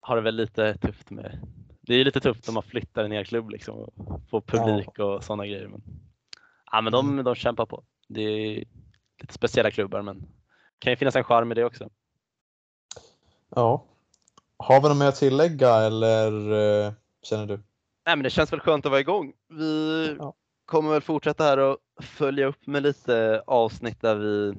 Har 0.00 0.16
det 0.16 0.22
väl 0.22 0.36
lite 0.36 0.74
tufft 0.74 1.10
med. 1.10 1.38
Det 1.80 1.94
är 1.94 1.98
ju 1.98 2.04
lite 2.04 2.20
tufft 2.20 2.48
om 2.48 2.54
man 2.54 2.62
flyttar 2.62 3.04
en 3.04 3.12
hel 3.12 3.26
klubb 3.26 3.50
liksom 3.50 3.78
och 3.78 4.20
får 4.30 4.40
publik 4.40 4.98
och 4.98 5.24
sådana 5.24 5.46
grejer. 5.46 5.68
Men, 5.68 5.82
ja, 6.72 6.80
men 6.80 6.94
Mm. 6.94 7.16
de, 7.16 7.22
de 7.24 7.34
kämpar 7.34 7.66
på. 7.66 7.84
Det 8.08 8.22
är 8.22 8.64
lite 9.20 9.34
speciella 9.34 9.70
klubbar 9.70 10.02
men 10.02 10.18
det 10.20 10.78
kan 10.78 10.92
ju 10.92 10.96
finnas 10.96 11.16
en 11.16 11.24
charm 11.24 11.52
i 11.52 11.54
det 11.54 11.64
också. 11.64 11.90
Ja. 13.56 13.84
Har 14.56 14.82
vi 14.82 14.88
något 14.88 14.96
mer 14.98 15.06
att 15.06 15.16
tillägga 15.16 15.74
eller 15.76 16.32
eh, 16.86 16.92
känner 17.22 17.46
du? 17.46 17.54
Nej, 18.06 18.16
men 18.16 18.22
det 18.22 18.30
känns 18.30 18.52
väl 18.52 18.60
skönt 18.60 18.86
att 18.86 18.90
vara 18.90 19.00
igång. 19.00 19.32
Vi 19.48 20.16
Ja. 20.18 20.34
kommer 20.66 20.90
väl 20.90 21.00
fortsätta 21.00 21.44
här 21.44 21.58
och 21.58 21.78
följa 22.02 22.46
upp 22.46 22.66
med 22.66 22.82
lite 22.82 23.42
avsnitt 23.46 24.00
där 24.00 24.14
vi 24.14 24.54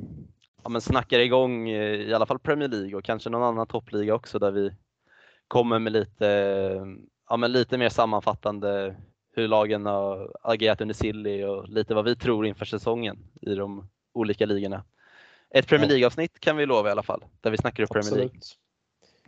ja, 0.63 0.69
men 0.69 0.81
snackar 0.81 1.19
igång 1.19 1.69
eh, 1.69 1.95
i 1.95 2.13
alla 2.13 2.25
fall 2.25 2.39
Premier 2.39 2.69
League 2.69 2.95
och 2.95 3.03
kanske 3.03 3.29
någon 3.29 3.43
annan 3.43 3.67
toppliga 3.67 4.15
också 4.15 4.39
där 4.39 4.51
vi 4.51 4.71
kommer 5.47 5.79
med 5.79 5.93
lite, 5.93 6.25
ja, 7.29 7.37
men 7.37 7.51
lite 7.51 7.77
mer 7.77 7.89
sammanfattande 7.89 8.95
hur 9.33 9.47
lagen 9.47 9.85
har 9.85 10.31
agerat 10.41 10.81
under 10.81 10.95
Silly 10.95 11.43
och 11.43 11.69
lite 11.69 11.93
vad 11.93 12.05
vi 12.05 12.15
tror 12.15 12.45
inför 12.45 12.65
säsongen 12.65 13.17
i 13.41 13.55
de 13.55 13.89
olika 14.13 14.45
ligorna. 14.45 14.83
Ett 15.49 15.67
Premier 15.67 15.89
League-avsnitt 15.89 16.39
kan 16.39 16.57
vi 16.57 16.65
lova 16.65 16.89
i 16.89 16.91
alla 16.91 17.03
fall, 17.03 17.23
där 17.41 17.51
vi 17.51 17.57
snackar 17.57 17.83
upp 17.83 17.89
Premier 17.89 18.15
League. 18.15 18.39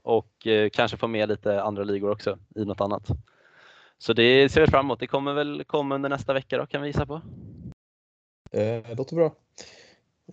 Och 0.03 0.47
eh, 0.47 0.69
kanske 0.69 0.97
få 0.97 1.07
med 1.07 1.29
lite 1.29 1.61
andra 1.61 1.83
ligor 1.83 2.11
också 2.11 2.37
i 2.55 2.65
något 2.65 2.81
annat. 2.81 3.07
Så 3.97 4.13
det 4.13 4.49
ser 4.49 4.61
vi 4.61 4.67
fram 4.67 4.85
emot. 4.85 4.99
Det 4.99 5.07
kommer 5.07 5.33
väl 5.33 5.63
komma 5.67 5.95
under 5.95 6.09
nästa 6.09 6.33
vecka 6.33 6.57
då, 6.57 6.65
kan 6.65 6.81
vi 6.81 6.87
gissa 6.87 7.05
på. 7.05 7.21
Eh, 8.51 8.83
det 8.87 8.95
låter 8.97 9.15
bra. 9.15 9.35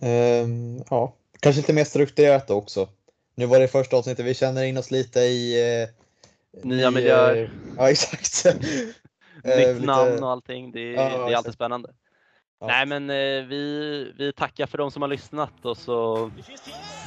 Eh, 0.01 0.47
ja, 0.89 1.15
kanske 1.39 1.61
lite 1.61 1.73
mer 1.73 1.83
strukturerat 1.83 2.47
då 2.47 2.53
också. 2.53 2.89
Nu 3.35 3.45
var 3.45 3.59
det 3.59 3.67
första 3.67 3.97
avsnittet, 3.97 4.25
vi 4.25 4.33
känner 4.33 4.63
in 4.63 4.77
oss 4.77 4.91
lite 4.91 5.19
i... 5.19 5.81
Eh, 5.83 5.89
Nya 6.63 6.87
i, 6.87 6.91
miljöer. 6.91 7.51
Ja, 7.77 7.89
exakt. 7.89 8.45
Nytt 9.43 9.57
eh, 9.57 9.73
lite... 9.73 9.85
namn 9.85 10.23
och 10.23 10.29
allting. 10.29 10.71
Det, 10.71 10.91
ja, 10.91 11.25
det 11.25 11.33
är 11.33 11.35
alltid 11.35 11.53
spännande. 11.53 11.89
Ja. 12.59 12.67
Nej 12.67 12.85
men 12.85 13.09
eh, 13.09 13.47
vi, 13.47 14.13
vi 14.17 14.33
tackar 14.33 14.65
för 14.65 14.77
de 14.77 14.91
som 14.91 15.01
har 15.01 15.09
lyssnat 15.09 15.65
och 15.65 15.77
så 15.77 16.31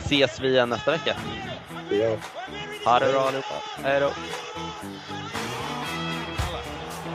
ses 0.04 0.40
vi 0.40 0.48
igen 0.48 0.68
nästa 0.68 0.90
vecka. 0.90 1.16
Det 1.88 1.96
gör 1.96 2.18
Ha 2.84 2.98
det 2.98 3.12
bra 3.12 3.20
allihopa. 3.20 3.54
Hej 3.82 4.00
då. 4.00 4.10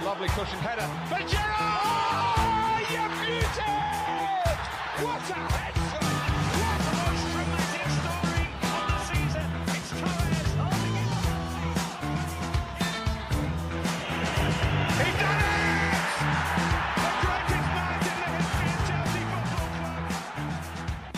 Lovely 0.05 0.27
cushion 0.27 0.59
header. 0.59 0.87
But 1.09 1.31
Gerrard! 1.31 2.37
Oh, 2.37 2.79
you 2.93 3.09
beauty! 3.25 3.71
What 5.03 5.31
a 5.31 5.33
head! 5.33 5.79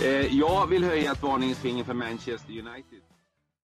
Eh, 0.04 0.38
jag 0.40 0.68
vill 0.68 0.84
höja 0.84 1.12
ett 1.12 1.22
varningens 1.24 1.60
finger 1.60 1.84
för 1.84 1.94
Manchester 1.94 2.52
United. 2.52 3.11